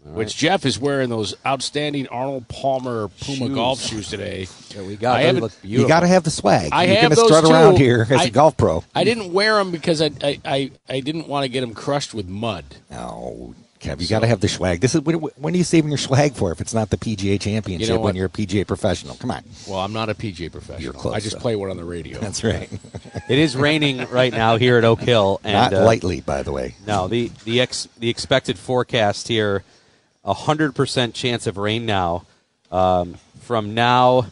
Which 0.04 0.36
Jeff 0.36 0.64
is 0.64 0.78
wearing 0.78 1.08
those 1.10 1.34
outstanding 1.44 2.06
Arnold 2.06 2.46
Palmer 2.46 3.08
Puma 3.08 3.46
Shoes. 3.46 3.54
golf 3.56 3.80
shoes 3.80 4.08
today. 4.08 4.46
Yeah, 4.72 4.82
we 4.82 4.94
got 4.94 5.16
I 5.16 5.18
those 5.22 5.26
haven't- 5.26 5.42
look 5.42 5.52
You 5.64 5.88
got 5.88 6.00
to 6.00 6.06
have 6.06 6.22
the 6.22 6.30
swag. 6.30 6.68
I 6.70 6.84
You're 6.84 6.94
have 6.94 7.02
gonna 7.02 7.14
those 7.16 7.26
strut 7.26 7.44
too. 7.44 7.50
around 7.50 7.76
here 7.78 8.06
as 8.08 8.20
I- 8.20 8.24
a 8.26 8.30
golf 8.30 8.56
pro. 8.56 8.84
I 8.94 9.02
didn't 9.02 9.32
wear 9.32 9.56
them 9.56 9.72
because 9.72 10.00
I 10.00 10.12
I, 10.22 10.40
I, 10.44 10.70
I 10.88 11.00
didn't 11.00 11.26
want 11.26 11.42
to 11.42 11.48
get 11.48 11.62
them 11.62 11.74
crushed 11.74 12.14
with 12.14 12.28
mud. 12.28 12.64
No, 12.88 13.56
Kev, 13.80 14.00
you 14.00 14.08
got 14.08 14.20
to 14.20 14.26
have 14.26 14.40
the 14.40 14.48
swag. 14.48 14.80
This 14.80 14.94
is 14.94 15.02
when, 15.02 15.16
when 15.16 15.54
are 15.54 15.56
you 15.56 15.64
saving 15.64 15.90
your 15.90 15.98
swag 15.98 16.34
for? 16.34 16.50
If 16.52 16.60
it's 16.60 16.72
not 16.74 16.90
the 16.90 16.96
PGA 16.96 17.40
Championship, 17.40 17.88
You 17.88 17.94
know 17.94 18.00
when 18.00 18.16
you're 18.16 18.26
a 18.26 18.30
PGA 18.30 18.66
professional, 18.66 19.14
come 19.16 19.30
on. 19.30 19.44
Well, 19.68 19.80
I'm 19.80 19.92
not 19.92 20.08
a 20.08 20.14
PGA 20.14 20.50
professional. 20.50 20.82
You're 20.82 20.92
close, 20.92 21.14
I 21.14 21.20
just 21.20 21.36
though. 21.36 21.40
play 21.42 21.56
one 21.56 21.70
on 21.70 21.76
the 21.76 21.84
radio. 21.84 22.18
That's 22.18 22.42
right. 22.42 22.68
It 23.28 23.38
is 23.40 23.56
raining 23.56 24.08
right 24.10 24.32
now 24.32 24.56
here 24.56 24.78
at 24.78 24.84
Oak 24.84 25.00
Hill, 25.00 25.40
and 25.42 25.52
Not 25.54 25.72
uh, 25.74 25.84
lightly, 25.84 26.20
by 26.20 26.44
the 26.44 26.52
way. 26.52 26.76
No, 26.86 27.08
the 27.08 27.32
the 27.44 27.60
ex, 27.60 27.88
the 27.98 28.08
expected 28.08 28.56
forecast 28.56 29.26
here, 29.26 29.64
hundred 30.24 30.76
percent 30.76 31.12
chance 31.14 31.48
of 31.48 31.56
rain 31.56 31.86
now, 31.86 32.24
um, 32.70 33.16
from 33.40 33.74
now. 33.74 34.26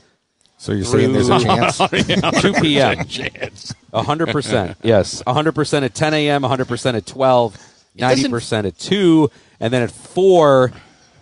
So 0.59 0.73
you're 0.73 0.85
saying 0.85 1.13
there's 1.13 1.29
a 1.29 1.41
chance? 1.41 1.79
Two 2.41 2.53
p.m. 2.55 3.05
chance. 3.09 3.75
hundred 3.93 4.29
percent. 4.29 4.77
Yes, 4.85 5.23
hundred 5.27 5.57
percent 5.57 5.85
at 5.85 5.93
ten 5.95 6.15
a.m. 6.15 6.45
hundred 6.45 6.69
percent 6.69 6.97
at 6.97 7.05
12, 7.05 7.59
90 7.95 8.29
percent 8.29 8.67
at 8.67 8.79
two, 8.79 9.31
and 9.61 9.73
then 9.73 9.83
at 9.83 9.91
four, 9.91 10.73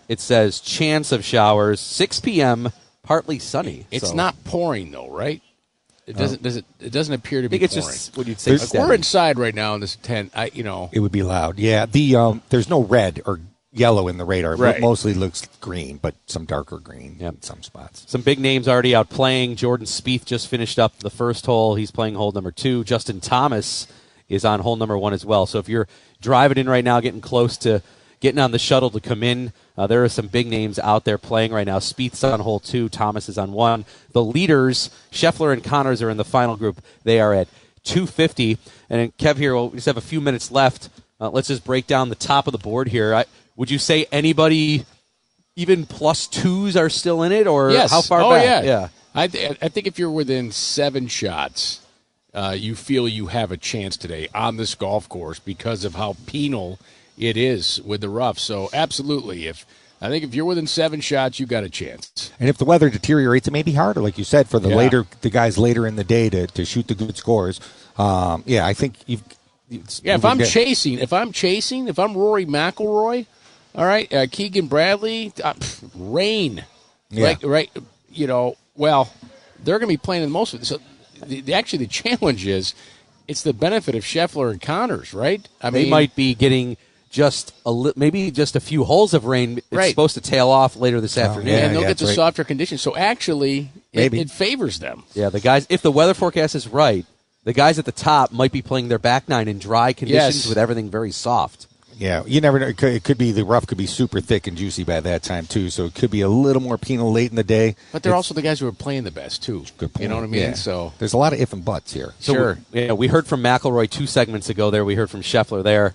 it 0.08 0.20
says 0.20 0.60
chance 0.60 1.12
of 1.12 1.24
showers. 1.24 1.80
Six 1.80 2.20
p.m. 2.20 2.70
partly 3.02 3.38
sunny. 3.38 3.86
It's 3.90 4.08
So- 4.10 4.14
not 4.14 4.42
pouring 4.44 4.90
though, 4.90 5.08
right? 5.10 5.40
It 6.04 6.16
doesn't. 6.16 6.42
Does 6.42 6.56
it? 6.56 6.64
It 6.80 6.90
doesn't 6.92 7.14
appear 7.14 7.42
to 7.42 7.46
I 7.46 7.48
be. 7.48 7.62
it's 7.62 7.74
pouring. 7.74 7.88
just 7.92 8.16
what 8.16 8.26
you'd 8.26 8.40
say 8.40 8.56
Like, 8.56 8.74
we're 8.74 8.92
inside 8.94 9.38
right 9.38 9.54
now 9.54 9.74
in 9.76 9.80
this 9.80 9.94
tent. 9.96 10.32
I, 10.34 10.50
you 10.52 10.64
know, 10.64 10.90
It 10.92 10.98
would 10.98 11.12
be 11.12 11.22
loud. 11.22 11.60
Yeah, 11.60 11.86
the 11.86 12.16
um, 12.16 12.42
there's 12.50 12.68
no 12.68 12.82
red 12.82 13.22
or 13.24 13.38
yellow 13.72 14.08
in 14.08 14.18
the 14.18 14.24
radar. 14.24 14.56
Right. 14.56 14.76
It 14.76 14.80
mostly 14.80 15.14
looks 15.14 15.46
green, 15.60 15.98
but 16.02 16.16
some 16.26 16.44
darker 16.44 16.78
green 16.78 17.18
in 17.20 17.40
some 17.42 17.62
spots. 17.62 18.04
Some 18.08 18.22
big 18.22 18.40
names 18.40 18.66
already 18.66 18.96
out 18.96 19.10
playing. 19.10 19.54
Jordan 19.54 19.86
Spieth 19.86 20.24
just 20.24 20.48
finished 20.48 20.76
up 20.78 20.98
the 20.98 21.08
first 21.08 21.46
hole. 21.46 21.76
He's 21.76 21.92
playing 21.92 22.16
hole 22.16 22.32
number 22.32 22.50
two. 22.50 22.82
Justin 22.82 23.20
Thomas 23.20 23.86
is 24.33 24.45
on 24.45 24.61
hole 24.61 24.76
number 24.76 24.97
one 24.97 25.12
as 25.12 25.24
well. 25.24 25.47
So 25.47 25.59
if 25.59 25.68
you're 25.68 25.87
driving 26.20 26.59
in 26.59 26.68
right 26.68 26.85
now, 26.85 27.01
getting 27.01 27.20
close 27.20 27.57
to 27.59 27.83
getting 28.20 28.41
on 28.41 28.53
the 28.53 28.59
shuttle 28.59 28.91
to 28.91 29.01
come 29.01 29.22
in, 29.22 29.53
uh, 29.76 29.87
there 29.87 30.03
are 30.03 30.09
some 30.09 30.28
big 30.28 30.47
names 30.47 30.78
out 30.78 31.05
there 31.05 31.18
playing 31.18 31.53
right 31.53 31.66
now. 31.66 31.78
Spieth's 31.78 32.24
on 32.24 32.41
hole 32.41 32.61
two. 32.61 32.89
Thomas 32.89 33.28
is 33.28 33.37
on 33.37 33.53
one. 33.53 33.85
The 34.12 34.24
leaders, 34.24 34.91
Scheffler 35.11 35.53
and 35.53 35.62
Conners, 35.62 36.03
are 36.03 36.11
in 36.11 36.16
the 36.16 36.24
final 36.24 36.57
group. 36.57 36.80
They 37.05 37.20
are 37.20 37.35
at 37.35 37.49
250. 37.85 38.59
And 38.89 39.16
Kev 39.18 39.37
here, 39.37 39.55
we'll 39.55 39.70
just 39.70 39.87
have 39.87 39.97
a 39.97 40.01
few 40.01 40.20
minutes 40.20 40.51
left. 40.51 40.89
Uh, 41.20 41.30
let's 41.30 41.49
just 41.49 41.64
break 41.64 41.87
down 41.87 42.09
the 42.09 42.14
top 42.14 42.47
of 42.47 42.53
the 42.53 42.59
board 42.59 42.89
here. 42.89 43.14
I, 43.14 43.26
would 43.57 43.70
you 43.70 43.78
say 43.78 44.07
anybody 44.11 44.87
even 45.57 45.85
plus 45.85 46.26
twos 46.26 46.76
are 46.76 46.89
still 46.89 47.22
in 47.22 47.33
it, 47.33 47.47
or 47.47 47.70
yes. 47.70 47.91
how 47.91 48.01
far 48.01 48.22
oh, 48.22 48.30
back? 48.30 48.45
Yeah, 48.45 48.62
yeah. 48.62 48.89
I, 49.14 49.26
th- 49.26 49.59
I 49.61 49.68
think 49.68 49.87
if 49.87 49.99
you're 49.99 50.11
within 50.11 50.53
seven 50.53 51.07
shots, 51.07 51.82
uh, 52.35 52.55
you 52.59 52.74
feel 52.74 53.09
you 53.09 53.26
have 53.26 53.53
a 53.53 53.57
chance 53.57 53.97
today 53.97 54.28
on 54.35 54.57
this 54.57 54.74
golf 54.74 55.09
course 55.09 55.39
because 55.39 55.85
of 55.85 55.95
how 55.95 56.16
penal 56.26 56.78
it 57.18 57.37
is 57.37 57.80
with 57.83 58.01
the 58.01 58.09
rough. 58.09 58.39
So 58.39 58.68
absolutely, 58.72 59.47
if 59.47 59.66
I 60.01 60.09
think 60.09 60.24
if 60.24 60.35
you're 60.35 60.45
within 60.47 60.66
seven 60.66 61.01
shots, 61.01 61.39
you 61.39 61.47
got 61.47 61.62
a 61.62 61.70
chance. 61.70 62.33
And 62.41 62.49
if 62.49 62.59
the 62.59 62.64
weather 62.64 62.91
deteriorates, 62.91 63.47
it 63.47 63.53
may 63.53 63.62
be 63.62 63.72
harder, 63.74 64.01
like 64.01 64.18
you 64.18 64.24
said, 64.24 64.49
for 64.49 64.59
the 64.59 64.70
Yeah. 64.70 64.76
later 64.76 65.07
the 65.20 65.30
guys 65.30 65.59
later 65.59 65.87
in 65.87 65.97
the 65.97 66.05
day 66.05 66.28
to, 66.30 66.47
to 66.49 66.64
shoot 66.64 66.89
the 66.89 66.95
good 66.95 67.16
scores. 67.16 67.61
Um, 67.99 68.43
yeah, 68.47 68.66
I 68.66 68.72
think 68.74 68.95
you've. 69.07 69.22
Yeah, 70.03 70.16
if 70.16 70.24
I'm 70.24 70.39
chasing, 70.39 70.99
if 70.99 71.14
I'm 71.14 71.33
chasing, 71.33 71.89
if 71.89 71.99
I'm 71.99 72.14
Rory 72.14 72.45
McIlroy, 72.45 73.24
all 73.74 73.87
right, 73.87 74.12
uh, 74.12 74.26
Keegan 74.30 74.66
Bradley, 74.66 75.33
uh, 75.43 75.55
pff, 75.55 75.89
rain, 75.95 76.64
Yeah. 77.11 77.24
like 77.24 77.43
right, 77.43 77.70
you 78.11 78.26
know, 78.26 78.57
well, 78.76 79.11
they're 79.64 79.78
going 79.78 79.89
to 79.89 79.93
be 79.93 79.97
playing 79.97 80.24
in 80.24 80.30
most 80.30 80.53
of 80.53 80.61
it. 80.61 80.66
So, 80.66 80.78
the, 81.26 81.40
the, 81.40 81.54
actually, 81.54 81.80
the 81.84 81.86
challenge 81.86 82.46
is, 82.46 82.74
it's 83.28 83.42
the 83.42 83.52
benefit 83.52 83.94
of 83.94 84.02
Scheffler 84.04 84.50
and 84.50 84.60
Conners, 84.60 85.14
right? 85.14 85.46
I 85.60 85.70
they 85.70 85.82
mean, 85.82 85.90
might 85.90 86.14
be 86.16 86.34
getting 86.34 86.76
just 87.10 87.54
a 87.66 87.70
li- 87.70 87.92
maybe 87.94 88.30
just 88.30 88.56
a 88.56 88.60
few 88.60 88.84
holes 88.84 89.12
of 89.14 89.26
rain. 89.26 89.58
It's 89.58 89.66
Right. 89.70 89.90
supposed 89.90 90.14
to 90.14 90.20
tail 90.20 90.48
off 90.48 90.76
later 90.76 91.00
this 91.00 91.18
oh, 91.18 91.22
afternoon, 91.22 91.54
and 91.54 91.74
they'll 91.74 91.82
get 91.82 91.98
the 91.98 92.06
softer 92.08 92.42
conditions. 92.44 92.80
So 92.80 92.96
actually, 92.96 93.70
it, 93.92 94.14
it 94.14 94.30
favors 94.30 94.78
them. 94.78 95.04
Yeah, 95.14 95.28
the 95.28 95.40
guys. 95.40 95.66
If 95.68 95.82
the 95.82 95.92
weather 95.92 96.14
forecast 96.14 96.54
is 96.54 96.66
right, 96.66 97.04
the 97.44 97.52
guys 97.52 97.78
at 97.78 97.84
the 97.84 97.92
top 97.92 98.32
might 98.32 98.52
be 98.52 98.62
playing 98.62 98.88
their 98.88 98.98
back 98.98 99.28
nine 99.28 99.46
in 99.48 99.58
dry 99.58 99.92
conditions 99.92 100.36
Yes. 100.36 100.48
with 100.48 100.56
everything 100.58 100.90
very 100.90 101.10
soft. 101.10 101.66
Yeah, 101.99 102.22
you 102.26 102.40
never 102.40 102.59
know. 102.59 102.66
It 102.66 102.76
could, 102.76 102.93
it 102.95 103.05
could 103.05 103.18
be 103.18 103.32
the 103.32 103.45
rough 103.45 103.66
could 103.66 103.78
be 103.78 103.86
super 103.86 104.20
thick 104.20 104.47
and 104.47 104.57
juicy 104.57 104.84
by 104.84 105.01
that 105.01 105.22
time 105.22 105.47
too. 105.47 105.70
So 105.70 105.84
it 105.86 105.95
could 105.95 106.11
be 106.11 106.20
a 106.22 106.28
little 106.28 106.62
more 106.62 106.78
penal 106.78 107.12
late 107.12 107.30
in 107.30 107.36
the 107.36 107.45
day. 107.45 107.76
But 107.93 108.03
they're 108.03 108.11
It's- 108.11 108.16
also 108.16 108.34
the 108.34 108.43
guys 108.43 108.61
who 108.61 108.66
are 108.66 108.72
playing 108.72 109.05
the 109.05 109.11
best 109.11 109.43
too. 109.43 109.64
Good 109.78 109.93
point. 109.93 110.03
You 110.03 110.09
know 110.09 110.16
what 110.16 110.24
I 110.24 110.28
mean? 110.28 110.40
Yeah. 110.43 110.53
So 110.55 110.93
there's 110.99 111.12
a 111.12 111.18
lot 111.18 111.32
of 111.32 111.40
if 111.40 111.53
and 111.53 111.64
buts 111.64 111.93
here. 111.93 112.14
So 112.18 112.32
Sure. 112.34 112.59
We, 112.72 112.82
yeah, 112.86 112.93
we 112.93 113.07
heard 113.09 113.26
from 113.26 113.43
McIlroy 113.43 113.88
two 113.90 114.07
segments 114.07 114.49
ago. 114.49 114.70
There, 114.70 114.84
we 114.84 114.95
heard 114.95 115.11
from 115.11 115.22
Scheffler 115.22 115.62
there. 115.62 115.95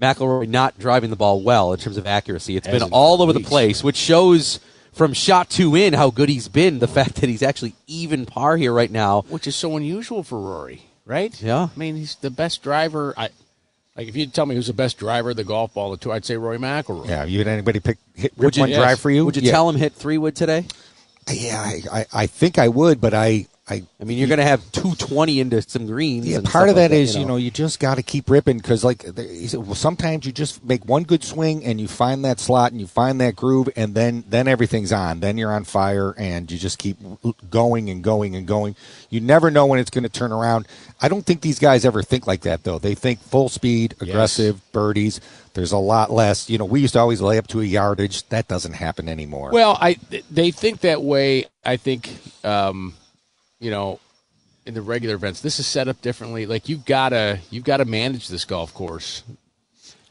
McIlroy 0.00 0.48
not 0.48 0.78
driving 0.78 1.10
the 1.10 1.16
ball 1.16 1.40
well 1.42 1.72
in 1.72 1.78
terms 1.78 1.96
of 1.96 2.06
accuracy. 2.06 2.56
It's 2.56 2.68
been 2.68 2.82
all 2.82 3.16
for 3.16 3.24
over 3.24 3.32
the 3.32 3.40
place, 3.40 3.82
which 3.82 3.96
shows 3.96 4.60
from 4.92 5.12
shot 5.12 5.50
two 5.50 5.74
in 5.74 5.92
how 5.92 6.10
good 6.10 6.28
he's 6.28 6.48
been. 6.48 6.78
The 6.78 6.86
fact 6.88 7.16
that 7.16 7.28
he's 7.28 7.42
actually 7.42 7.74
even 7.86 8.24
par 8.26 8.56
here 8.56 8.72
right 8.72 8.90
now, 8.90 9.22
which 9.28 9.46
is 9.46 9.56
so 9.56 9.76
unusual 9.76 10.22
for 10.22 10.40
Rory, 10.40 10.82
right? 11.04 11.40
Yeah. 11.42 11.68
I 11.74 11.78
mean, 11.78 11.96
he's 11.96 12.14
the 12.16 12.30
best 12.30 12.62
driver. 12.62 13.12
I 13.16 13.30
like 13.98 14.08
if 14.08 14.16
you'd 14.16 14.32
tell 14.32 14.46
me 14.46 14.54
who's 14.54 14.68
the 14.68 14.72
best 14.72 14.96
driver 14.96 15.30
of 15.30 15.36
the 15.36 15.44
golf 15.44 15.74
ball, 15.74 15.90
the 15.90 15.96
two, 15.96 16.12
I'd 16.12 16.24
say 16.24 16.36
Rory 16.36 16.56
McIlroy. 16.58 17.08
Yeah, 17.08 17.24
you 17.24 17.38
had 17.38 17.48
anybody 17.48 17.80
pick 17.80 17.98
hit 18.14 18.32
Would 18.38 18.56
you- 18.56 18.60
one 18.62 18.70
Yes. 18.70 18.78
drive 18.78 19.00
for 19.00 19.10
you? 19.10 19.24
Would 19.26 19.36
you 19.36 19.42
Yeah. 19.42 19.50
tell 19.50 19.68
him 19.68 19.74
hit 19.76 19.92
three 19.92 20.16
wood 20.18 20.36
today? 20.36 20.64
Yeah, 21.30 21.60
I, 21.60 21.82
I, 21.92 22.06
I 22.22 22.26
think 22.26 22.58
I 22.58 22.68
would, 22.68 23.00
but 23.00 23.12
I, 23.12 23.46
I, 23.70 23.82
I 24.00 24.04
mean, 24.04 24.16
you're 24.18 24.28
going 24.28 24.38
to 24.38 24.44
have 24.44 24.70
two 24.72 24.94
twenty 24.94 25.40
into 25.40 25.60
some 25.62 25.86
greens. 25.86 26.26
Yeah, 26.26 26.38
and 26.38 26.46
part 26.46 26.68
of 26.68 26.76
like 26.76 26.90
that 26.90 26.96
is 26.96 27.14
you 27.16 27.26
know. 27.26 27.36
you 27.36 27.50
just 27.50 27.80
got 27.80 27.96
to 27.96 28.02
keep 28.02 28.30
ripping 28.30 28.56
because 28.58 28.82
like 28.82 29.02
there- 29.02 29.60
well, 29.60 29.74
sometimes 29.74 30.24
you 30.24 30.32
just 30.32 30.64
make 30.64 30.84
one 30.86 31.02
good 31.02 31.22
swing 31.22 31.64
and 31.64 31.80
you 31.80 31.86
find 31.88 32.24
that 32.24 32.40
slot 32.40 32.72
and 32.72 32.80
you 32.80 32.86
find 32.86 33.20
that 33.20 33.36
groove 33.36 33.68
and 33.76 33.94
then 33.94 34.24
then 34.28 34.48
everything's 34.48 34.92
on. 34.92 35.20
Then 35.20 35.36
you're 35.36 35.52
on 35.52 35.64
fire 35.64 36.14
and 36.16 36.50
you 36.50 36.58
just 36.58 36.78
keep 36.78 36.96
going 37.50 37.90
and 37.90 38.02
going 38.02 38.36
and 38.36 38.46
going. 38.46 38.74
You 39.10 39.20
never 39.20 39.50
know 39.50 39.66
when 39.66 39.78
it's 39.78 39.90
going 39.90 40.04
to 40.04 40.08
turn 40.08 40.32
around. 40.32 40.66
I 41.00 41.08
don't 41.08 41.24
think 41.24 41.42
these 41.42 41.58
guys 41.58 41.84
ever 41.84 42.02
think 42.02 42.26
like 42.26 42.42
that 42.42 42.64
though. 42.64 42.78
They 42.78 42.94
think 42.94 43.20
full 43.20 43.48
speed, 43.48 43.94
aggressive 44.00 44.60
birdies. 44.72 45.20
There's 45.54 45.72
a 45.72 45.78
lot 45.78 46.10
less. 46.12 46.48
You 46.48 46.56
know, 46.58 46.64
we 46.64 46.80
used 46.80 46.92
to 46.92 47.00
always 47.00 47.20
lay 47.20 47.36
up 47.36 47.48
to 47.48 47.60
a 47.60 47.64
yardage. 47.64 48.28
That 48.28 48.48
doesn't 48.48 48.74
happen 48.74 49.08
anymore. 49.08 49.50
Well, 49.50 49.76
I 49.80 49.96
they 50.30 50.52
think 50.52 50.80
that 50.80 51.02
way. 51.02 51.46
I 51.64 51.76
think, 51.76 52.16
um, 52.44 52.94
you 53.60 53.70
know, 53.70 54.00
in 54.66 54.74
the 54.74 54.82
regular 54.82 55.14
events, 55.14 55.40
this 55.40 55.58
is 55.58 55.66
set 55.66 55.88
up 55.88 56.00
differently. 56.02 56.46
Like 56.46 56.68
you've 56.68 56.84
gotta 56.84 57.40
you've 57.50 57.64
got 57.64 57.78
to 57.78 57.84
manage 57.84 58.28
this 58.28 58.44
golf 58.44 58.74
course. 58.74 59.22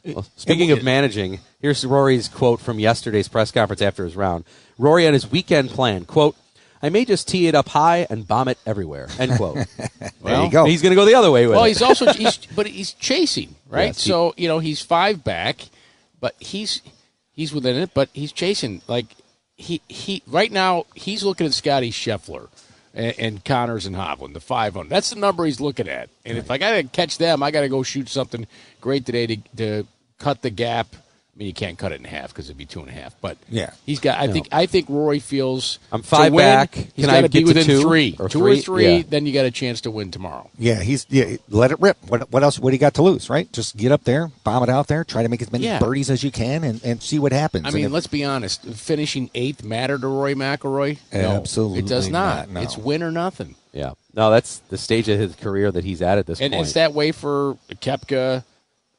Well, 0.04 0.26
speaking 0.36 0.70
of 0.70 0.82
managing, 0.82 1.40
here's 1.60 1.84
Rory's 1.84 2.28
quote 2.28 2.60
from 2.60 2.78
yesterday's 2.78 3.28
press 3.28 3.50
conference 3.50 3.82
after 3.82 4.04
his 4.04 4.16
round. 4.16 4.44
Rory 4.78 5.06
on 5.06 5.12
his 5.12 5.30
weekend 5.30 5.70
plan, 5.70 6.04
quote, 6.04 6.34
I 6.80 6.88
may 6.88 7.04
just 7.04 7.26
tee 7.28 7.48
it 7.48 7.54
up 7.54 7.68
high 7.68 8.06
and 8.08 8.26
bomb 8.26 8.48
it 8.48 8.58
everywhere. 8.64 9.08
End 9.18 9.32
quote. 9.36 9.58
Well, 10.20 10.44
you 10.44 10.50
go. 10.50 10.64
He's 10.64 10.82
going 10.82 10.90
to 10.90 10.96
go 10.96 11.04
the 11.04 11.14
other 11.14 11.30
way 11.30 11.46
with 11.46 11.56
Well, 11.56 11.64
it. 11.64 11.68
he's 11.68 11.82
also 11.82 12.12
he's 12.12 12.36
but 12.56 12.66
he's 12.66 12.92
chasing 12.92 13.54
right. 13.68 13.94
So 13.94 14.34
you 14.36 14.48
know 14.48 14.58
he's 14.58 14.80
five 14.82 15.24
back, 15.24 15.68
but 16.20 16.34
he's 16.38 16.82
he's 17.32 17.52
within 17.52 17.76
it. 17.76 17.90
But 17.94 18.08
he's 18.12 18.32
chasing 18.32 18.82
like 18.88 19.06
he 19.56 19.80
he 19.88 20.22
right 20.26 20.50
now 20.52 20.86
he's 20.94 21.22
looking 21.22 21.46
at 21.46 21.54
Scottie 21.54 21.90
Scheffler. 21.92 22.48
And, 22.94 23.14
and 23.18 23.44
Conners 23.44 23.86
and 23.86 23.94
Hovland, 23.94 24.32
the 24.32 24.40
five 24.40 24.76
on. 24.76 24.88
That's 24.88 25.10
the 25.10 25.16
number 25.16 25.44
he's 25.44 25.60
looking 25.60 25.88
at. 25.88 26.08
And 26.24 26.38
if 26.38 26.50
I 26.50 26.58
got 26.58 26.72
to 26.72 26.82
catch 26.84 27.18
them, 27.18 27.42
I 27.42 27.50
got 27.50 27.60
to 27.60 27.68
go 27.68 27.82
shoot 27.82 28.08
something 28.08 28.46
great 28.80 29.06
today 29.06 29.26
to, 29.26 29.36
to 29.56 29.86
cut 30.18 30.42
the 30.42 30.50
gap. 30.50 30.88
I 31.38 31.42
mean, 31.42 31.46
you 31.46 31.54
can't 31.54 31.78
cut 31.78 31.92
it 31.92 32.00
in 32.00 32.04
half 32.04 32.30
because 32.30 32.46
it'd 32.46 32.58
be 32.58 32.66
two 32.66 32.80
and 32.80 32.88
a 32.88 32.92
half. 32.92 33.14
But 33.20 33.36
Yeah. 33.48 33.70
he's 33.86 34.00
got. 34.00 34.18
I 34.18 34.26
No. 34.26 34.32
think. 34.32 34.48
I 34.50 34.66
think 34.66 34.86
Rory 34.88 35.20
feels. 35.20 35.78
I'm 35.92 36.02
to 36.02 36.06
five 36.08 36.32
win, 36.32 36.44
back. 36.44 36.74
He's 36.74 37.04
Can 37.04 37.10
I 37.10 37.20
got 37.20 37.20
to 37.20 37.28
be 37.28 37.38
get 37.38 37.38
to 37.38 37.46
within 37.46 37.64
two 37.64 37.80
three, 37.82 38.16
or 38.18 38.28
two 38.28 38.40
or 38.44 38.50
three? 38.54 38.60
three. 38.60 38.96
Yeah. 38.96 39.02
Then 39.08 39.24
you 39.24 39.32
got 39.32 39.44
a 39.46 39.52
chance 39.52 39.80
to 39.82 39.90
win 39.92 40.10
tomorrow. 40.10 40.50
Yeah, 40.58 40.82
he's 40.82 41.06
yeah. 41.10 41.36
Let 41.48 41.70
it 41.70 41.78
rip. 41.80 41.96
What 42.08 42.32
what 42.32 42.42
else? 42.42 42.58
What 42.58 42.70
do 42.70 42.74
you 42.74 42.80
got 42.80 42.94
to 42.94 43.02
lose? 43.02 43.30
Right? 43.30 43.52
Just 43.52 43.76
get 43.76 43.92
up 43.92 44.02
there, 44.02 44.32
bomb 44.42 44.64
it 44.64 44.68
out 44.68 44.88
there, 44.88 45.04
try 45.04 45.22
to 45.22 45.28
make 45.28 45.40
as 45.40 45.52
many 45.52 45.62
Yeah. 45.66 45.78
birdies 45.78 46.10
as 46.10 46.24
you 46.24 46.32
can, 46.32 46.64
and, 46.64 46.82
and 46.82 47.00
see 47.00 47.20
what 47.20 47.30
happens. 47.30 47.66
I 47.66 47.70
mean, 47.70 47.84
if- 47.84 47.92
let's 47.92 48.08
be 48.08 48.24
honest. 48.24 48.64
Finishing 48.64 49.30
eighth 49.36 49.62
matter 49.62 49.96
to 49.96 50.08
Roy 50.08 50.34
McIlroy? 50.34 50.98
No, 51.12 51.20
Absolutely 51.20 51.78
it 51.78 51.86
does 51.86 52.08
not. 52.08 52.48
not, 52.48 52.50
no. 52.50 52.60
It's 52.62 52.76
win 52.76 53.00
or 53.00 53.12
nothing. 53.12 53.54
yeah. 53.72 53.92
No, 54.12 54.32
that's 54.32 54.58
the 54.70 54.76
stage 54.78 55.08
of 55.08 55.20
his 55.20 55.36
career 55.36 55.70
that 55.70 55.84
he's 55.84 56.02
at 56.02 56.18
at 56.18 56.26
this 56.26 56.40
And 56.40 56.52
point. 56.52 56.64
it's 56.64 56.72
that 56.74 56.94
way 56.94 57.12
for 57.12 57.56
Koepka. 57.80 58.42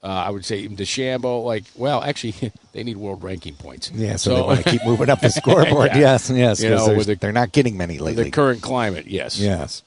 Uh, 0.02 0.08
I 0.08 0.30
would 0.30 0.45
say 0.45 0.60
even 0.60 0.78
DeChambeau. 0.78 1.43
Like, 1.43 1.66
well, 1.76 2.02
actually, 2.02 2.52
they 2.72 2.84
need 2.84 2.97
world 2.97 3.22
ranking 3.24 3.56
points. 3.56 3.91
yeah, 3.91 4.16
so, 4.16 4.34
they 4.36 4.41
want 4.41 4.64
to 4.64 4.70
keep 4.72 4.86
moving 4.86 5.10
up 5.10 5.20
the 5.20 5.30
scoreboard. 5.30 5.89
Yeah. 5.93 6.00
Yes, 6.00 6.30
yes. 6.30 6.62
You 6.64 6.70
'cause 6.70 6.88
know, 6.88 7.04
the- 7.04 7.16
they're 7.16 7.32
not 7.34 7.52
getting 7.52 7.76
many 7.78 8.00
lately. 8.00 8.24
the 8.24 8.32
current 8.32 8.62
climate. 8.62 9.08
Yes. 9.08 9.38
yes. 9.39 9.84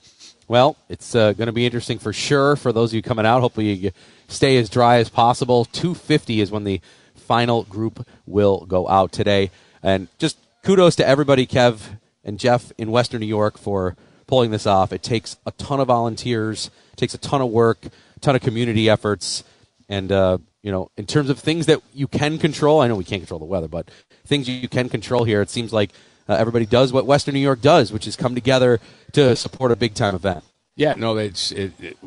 Well, 0.48 0.76
it's 0.90 1.14
uh, 1.14 1.32
going 1.32 1.46
to 1.46 1.52
be 1.52 1.64
interesting 1.64 1.98
for 1.98 2.12
sure 2.12 2.56
for 2.56 2.72
those 2.72 2.90
of 2.90 2.94
you 2.94 3.02
coming 3.02 3.24
out. 3.24 3.40
Hopefully, 3.40 3.72
you 3.72 3.90
stay 4.28 4.58
as 4.58 4.68
dry 4.68 4.96
as 4.98 5.08
possible. 5.08 5.64
250 5.66 6.40
is 6.42 6.50
when 6.50 6.64
the 6.64 6.80
final 7.14 7.62
group 7.64 8.06
will 8.26 8.66
go 8.66 8.86
out 8.88 9.12
today. 9.12 9.50
And 9.82 10.08
just 10.18 10.36
kudos 10.62 10.96
to 10.96 11.06
everybody, 11.08 11.46
Kev 11.46 11.80
and 12.22 12.38
Jeff 12.38 12.70
in 12.76 12.90
Western 12.90 13.20
New 13.20 13.26
York, 13.26 13.56
for 13.56 13.96
pulling 14.26 14.50
this 14.50 14.66
off. 14.66 14.92
It 14.92 15.02
takes 15.02 15.36
a 15.46 15.52
ton 15.52 15.80
of 15.80 15.86
volunteers, 15.88 16.70
it 16.92 16.96
takes 16.96 17.14
a 17.14 17.18
ton 17.18 17.40
of 17.40 17.48
work, 17.50 17.86
a 18.16 18.20
ton 18.20 18.36
of 18.36 18.42
community 18.42 18.90
efforts, 18.90 19.44
and 19.92 20.10
uh, 20.10 20.38
you 20.62 20.72
know, 20.72 20.90
in 20.96 21.04
terms 21.04 21.28
of 21.28 21.38
things 21.38 21.66
that 21.66 21.80
you 21.92 22.08
can 22.08 22.38
control, 22.38 22.80
I 22.80 22.88
know 22.88 22.96
we 22.96 23.04
can't 23.04 23.20
control 23.20 23.38
the 23.38 23.44
weather, 23.46 23.68
but 23.68 23.90
things 24.26 24.48
you 24.48 24.68
can 24.68 24.88
control 24.88 25.24
here, 25.24 25.42
it 25.42 25.50
seems 25.50 25.72
like 25.72 25.90
uh, 26.28 26.34
everybody 26.34 26.64
does 26.64 26.94
what 26.94 27.04
Western 27.04 27.34
New 27.34 27.40
York 27.40 27.60
does, 27.60 27.92
which 27.92 28.06
is 28.06 28.16
come 28.16 28.34
together 28.34 28.80
to 29.12 29.36
support 29.36 29.70
a 29.70 29.76
big 29.76 29.94
time 29.94 30.14
event. 30.14 30.44
Yeah, 30.76 30.94
no, 30.96 31.18
it's 31.18 31.52
it, 31.52 31.72
it, 31.78 31.98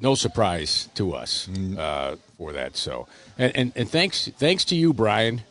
no 0.00 0.14
surprise 0.14 0.88
to 0.94 1.14
us 1.14 1.48
uh, 1.76 2.14
for 2.38 2.52
that. 2.52 2.76
So, 2.76 3.08
and, 3.36 3.56
and 3.56 3.72
and 3.74 3.90
thanks 3.90 4.28
thanks 4.36 4.64
to 4.66 4.76
you, 4.76 4.92
Brian. 4.92 5.42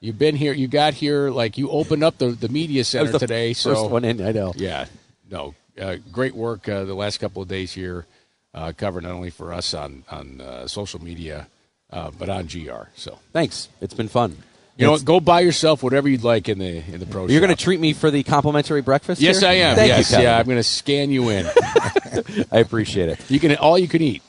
You've 0.00 0.18
been 0.18 0.34
here. 0.34 0.52
You 0.52 0.66
got 0.66 0.94
here 0.94 1.30
like 1.30 1.56
you 1.56 1.70
opened 1.70 2.02
up 2.02 2.18
the, 2.18 2.30
the 2.30 2.48
media 2.48 2.82
center 2.82 3.12
the 3.12 3.20
today. 3.20 3.54
first 3.54 3.62
So 3.62 3.86
one 3.86 4.04
in, 4.04 4.20
I 4.20 4.32
know. 4.32 4.52
Yeah, 4.56 4.86
no, 5.30 5.54
uh, 5.80 5.98
great 6.10 6.34
work 6.34 6.68
uh, 6.68 6.82
the 6.82 6.94
last 6.94 7.18
couple 7.18 7.40
of 7.40 7.46
days 7.46 7.72
here, 7.72 8.06
uh, 8.54 8.72
covered 8.76 9.02
not 9.04 9.12
only 9.12 9.30
for 9.30 9.52
us 9.52 9.74
on 9.74 10.04
on 10.10 10.40
uh, 10.40 10.66
social 10.66 11.02
media, 11.02 11.48
uh, 11.90 12.10
but 12.18 12.28
on 12.28 12.46
GR. 12.46 12.88
So 12.96 13.18
Thanks. 13.32 13.68
It's 13.80 13.94
been 13.94 14.08
fun. 14.08 14.36
you 14.76 14.86
know, 14.86 14.92
It's- 14.94 15.04
go 15.04 15.20
buy 15.20 15.40
yourself 15.40 15.82
whatever 15.82 16.08
you'd 16.08 16.24
like 16.24 16.48
in 16.48 16.58
the 16.58 16.82
in 16.92 17.00
the 17.00 17.06
pro. 17.06 17.26
You're 17.28 17.40
going 17.40 17.54
to 17.54 17.62
treat 17.62 17.80
me 17.80 17.92
for 17.92 18.10
the 18.10 18.22
complimentary 18.22 18.82
breakfast? 18.82 19.20
Yes, 19.20 19.40
here? 19.40 19.48
I 19.48 19.52
am. 19.54 19.76
Thank 19.76 19.88
yes, 19.88 20.12
you, 20.12 20.18
yeah, 20.18 20.38
I'm 20.38 20.46
going 20.46 20.56
to 20.58 20.62
scan 20.62 21.10
you 21.10 21.28
in. 21.30 21.46
I 22.52 22.58
appreciate 22.58 23.08
it. 23.08 23.30
You 23.30 23.40
can 23.40 23.56
all 23.56 23.78
you 23.78 23.88
can 23.88 24.02
eat. 24.02 24.22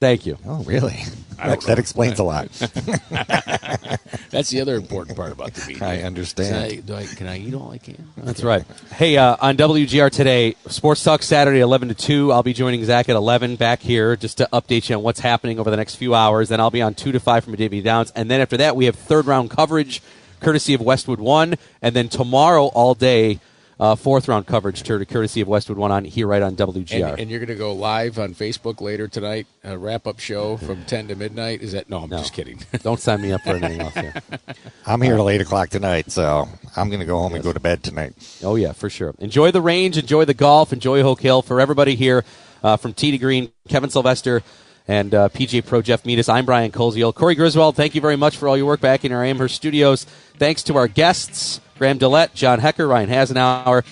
Thank 0.00 0.24
you. 0.24 0.38
Oh, 0.46 0.62
really? 0.62 0.96
That, 1.36 1.60
that 1.62 1.78
explains 1.78 2.18
a 2.18 2.24
lot. 2.24 2.48
That's 4.30 4.48
the 4.48 4.60
other 4.62 4.76
important 4.76 5.14
part 5.14 5.30
about 5.30 5.52
the 5.52 5.66
meeting. 5.66 5.82
I 5.82 6.02
understand. 6.02 6.70
Can 6.70 6.78
I, 6.78 6.80
do 6.80 6.94
I, 6.94 7.04
can 7.04 7.26
I 7.26 7.38
eat 7.38 7.52
all 7.52 7.70
I 7.70 7.76
can? 7.76 8.08
That's 8.16 8.42
right. 8.42 8.64
Hey, 8.94 9.18
uh, 9.18 9.36
on 9.40 9.58
WGR 9.58 10.10
today, 10.10 10.54
Sports 10.68 11.04
Talk 11.04 11.22
Saturday, 11.22 11.60
11 11.60 11.88
to 11.88 11.94
2. 11.94 12.32
I'll 12.32 12.42
be 12.42 12.54
joining 12.54 12.82
Zach 12.84 13.10
at 13.10 13.16
11 13.16 13.56
back 13.56 13.80
here 13.80 14.16
just 14.16 14.38
to 14.38 14.48
update 14.54 14.88
you 14.88 14.96
on 14.96 15.02
what's 15.02 15.20
happening 15.20 15.58
over 15.58 15.70
the 15.70 15.76
next 15.76 15.96
few 15.96 16.14
hours. 16.14 16.48
Then 16.48 16.60
I'll 16.60 16.70
be 16.70 16.80
on 16.82 16.94
2 16.94 17.12
to 17.12 17.20
5 17.20 17.44
from 17.44 17.56
Davy 17.56 17.82
Downs. 17.82 18.10
And 18.16 18.30
then 18.30 18.40
after 18.40 18.56
that, 18.56 18.76
we 18.76 18.86
have 18.86 18.96
third 18.96 19.26
round 19.26 19.50
coverage 19.50 20.02
courtesy 20.40 20.72
of 20.72 20.80
Westwood 20.80 21.20
One. 21.20 21.56
And 21.82 21.94
then 21.94 22.08
tomorrow, 22.08 22.66
all 22.66 22.94
day, 22.94 23.38
uh, 23.80 23.94
fourth 23.96 24.28
round 24.28 24.46
coverage 24.46 24.82
tur- 24.82 25.04
courtesy 25.04 25.40
of 25.40 25.48
Westwood 25.48 25.78
One 25.78 25.90
on 25.90 26.04
here 26.04 26.26
right 26.26 26.42
on 26.42 26.54
WGR. 26.54 27.12
And, 27.12 27.20
and 27.20 27.30
you're 27.30 27.40
going 27.40 27.48
to 27.48 27.54
go 27.54 27.72
live 27.72 28.18
on 28.18 28.34
Facebook 28.34 28.80
later 28.82 29.08
tonight, 29.08 29.46
a 29.64 29.76
wrap 29.78 30.06
up 30.06 30.20
show 30.20 30.58
from 30.58 30.84
10 30.84 31.08
to 31.08 31.14
midnight. 31.16 31.62
Is 31.62 31.72
that? 31.72 31.88
No, 31.88 31.98
I'm 31.98 32.10
just 32.10 32.34
kidding. 32.34 32.60
Don't 32.82 33.00
sign 33.00 33.22
me 33.22 33.32
up 33.32 33.40
for 33.40 33.50
anything 33.50 33.80
else 33.80 33.94
here. 33.94 34.14
I'm 34.86 35.00
here 35.00 35.16
till 35.16 35.30
8 35.30 35.40
o'clock 35.40 35.70
tonight, 35.70 36.12
so 36.12 36.46
I'm 36.76 36.88
going 36.88 37.00
to 37.00 37.06
go 37.06 37.16
home 37.16 37.34
and 37.34 37.42
go 37.42 37.52
to 37.52 37.60
bed 37.60 37.82
tonight. 37.82 38.12
Oh 38.44 38.56
yeah, 38.56 38.72
for 38.72 38.90
sure. 38.90 39.14
Enjoy 39.18 39.50
the 39.50 39.62
range, 39.62 39.96
enjoy 39.96 40.26
the 40.26 40.34
golf, 40.34 40.72
enjoy 40.72 41.00
Oak 41.00 41.22
Hill. 41.22 41.40
For 41.40 41.58
everybody 41.58 41.94
here, 41.94 42.24
uh, 42.62 42.76
from 42.76 42.92
Tee 42.92 43.10
to 43.12 43.18
Green, 43.18 43.50
Kevin 43.68 43.88
Sylvester, 43.88 44.42
and 44.86 45.14
uh, 45.14 45.28
PJ 45.30 45.64
Pro 45.66 45.80
Jeff 45.80 46.02
Meadis. 46.02 46.28
I'm 46.28 46.44
Brian 46.44 46.70
Koziol. 46.70 47.14
Corey 47.14 47.34
Griswold, 47.34 47.76
thank 47.76 47.94
you 47.94 48.00
very 48.02 48.16
much 48.16 48.36
for 48.36 48.46
all 48.46 48.56
your 48.56 48.66
work 48.66 48.80
back 48.80 49.04
in 49.04 49.12
our 49.12 49.24
Amherst 49.24 49.54
studios. 49.54 50.04
Thanks 50.36 50.62
to 50.64 50.76
our 50.76 50.88
guests, 50.88 51.60
Graham 51.80 51.98
DeLaet, 51.98 52.34
John 52.34 52.58
Hecker, 52.58 52.86
Ryan 52.86 53.08
Hasenauer. 53.08 53.86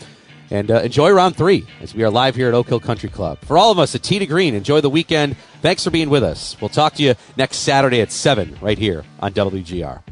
And 0.51 0.71
uh, 0.71 0.81
enjoy 0.81 1.11
round 1.11 1.37
three 1.37 1.67
as 1.81 1.95
we 1.95 2.05
are 2.05 2.11
live 2.11 2.37
here 2.37 2.49
at 2.49 2.55
Oak 2.55 2.69
Hill 2.69 2.81
Country 2.81 3.09
Club. 3.09 3.39
For 3.41 3.57
all 3.57 3.73
of 3.73 3.79
us 3.79 3.95
at 3.95 4.03
Tee 4.03 4.19
to 4.19 4.27
Green, 4.27 4.55
enjoy 4.55 4.83
the 4.83 4.91
weekend. 4.91 5.37
Thanks 5.63 5.85
for 5.85 5.91
being 5.91 6.11
with 6.11 6.23
us. 6.23 6.55
We'll 6.61 6.69
talk 6.69 6.93
to 6.97 7.03
you 7.03 7.15
next 7.39 7.61
Saturday 7.61 8.03
at 8.03 8.13
7 8.13 8.59
right 8.61 8.77
here 8.77 9.05
on 9.21 9.33
WGR. 9.33 10.03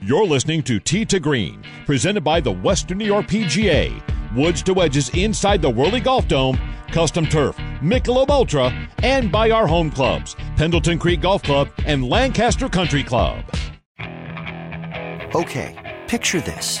You're 0.00 0.26
listening 0.26 0.62
to 0.62 0.78
Tee 0.78 1.04
to 1.06 1.18
Green, 1.18 1.64
presented 1.86 2.22
by 2.22 2.38
the 2.38 2.52
Western 2.52 2.98
New 2.98 3.04
York 3.04 3.26
PGA. 3.26 4.00
Woods 4.36 4.62
to 4.62 4.72
wedges 4.72 5.08
inside 5.08 5.60
the 5.60 5.70
Wehrle 5.70 6.02
Golf 6.04 6.28
Dome, 6.28 6.56
custom 6.92 7.26
turf, 7.26 7.56
Michelob 7.82 8.30
Ultra, 8.30 8.72
and 9.02 9.32
by 9.32 9.50
our 9.50 9.66
home 9.66 9.90
clubs, 9.90 10.36
Pendleton 10.56 11.00
Creek 11.00 11.20
Golf 11.20 11.42
Club 11.42 11.68
and 11.84 12.08
Lancaster 12.08 12.68
Country 12.68 13.02
Club. 13.02 13.44
Okay, 15.34 16.00
picture 16.06 16.40
this. 16.40 16.80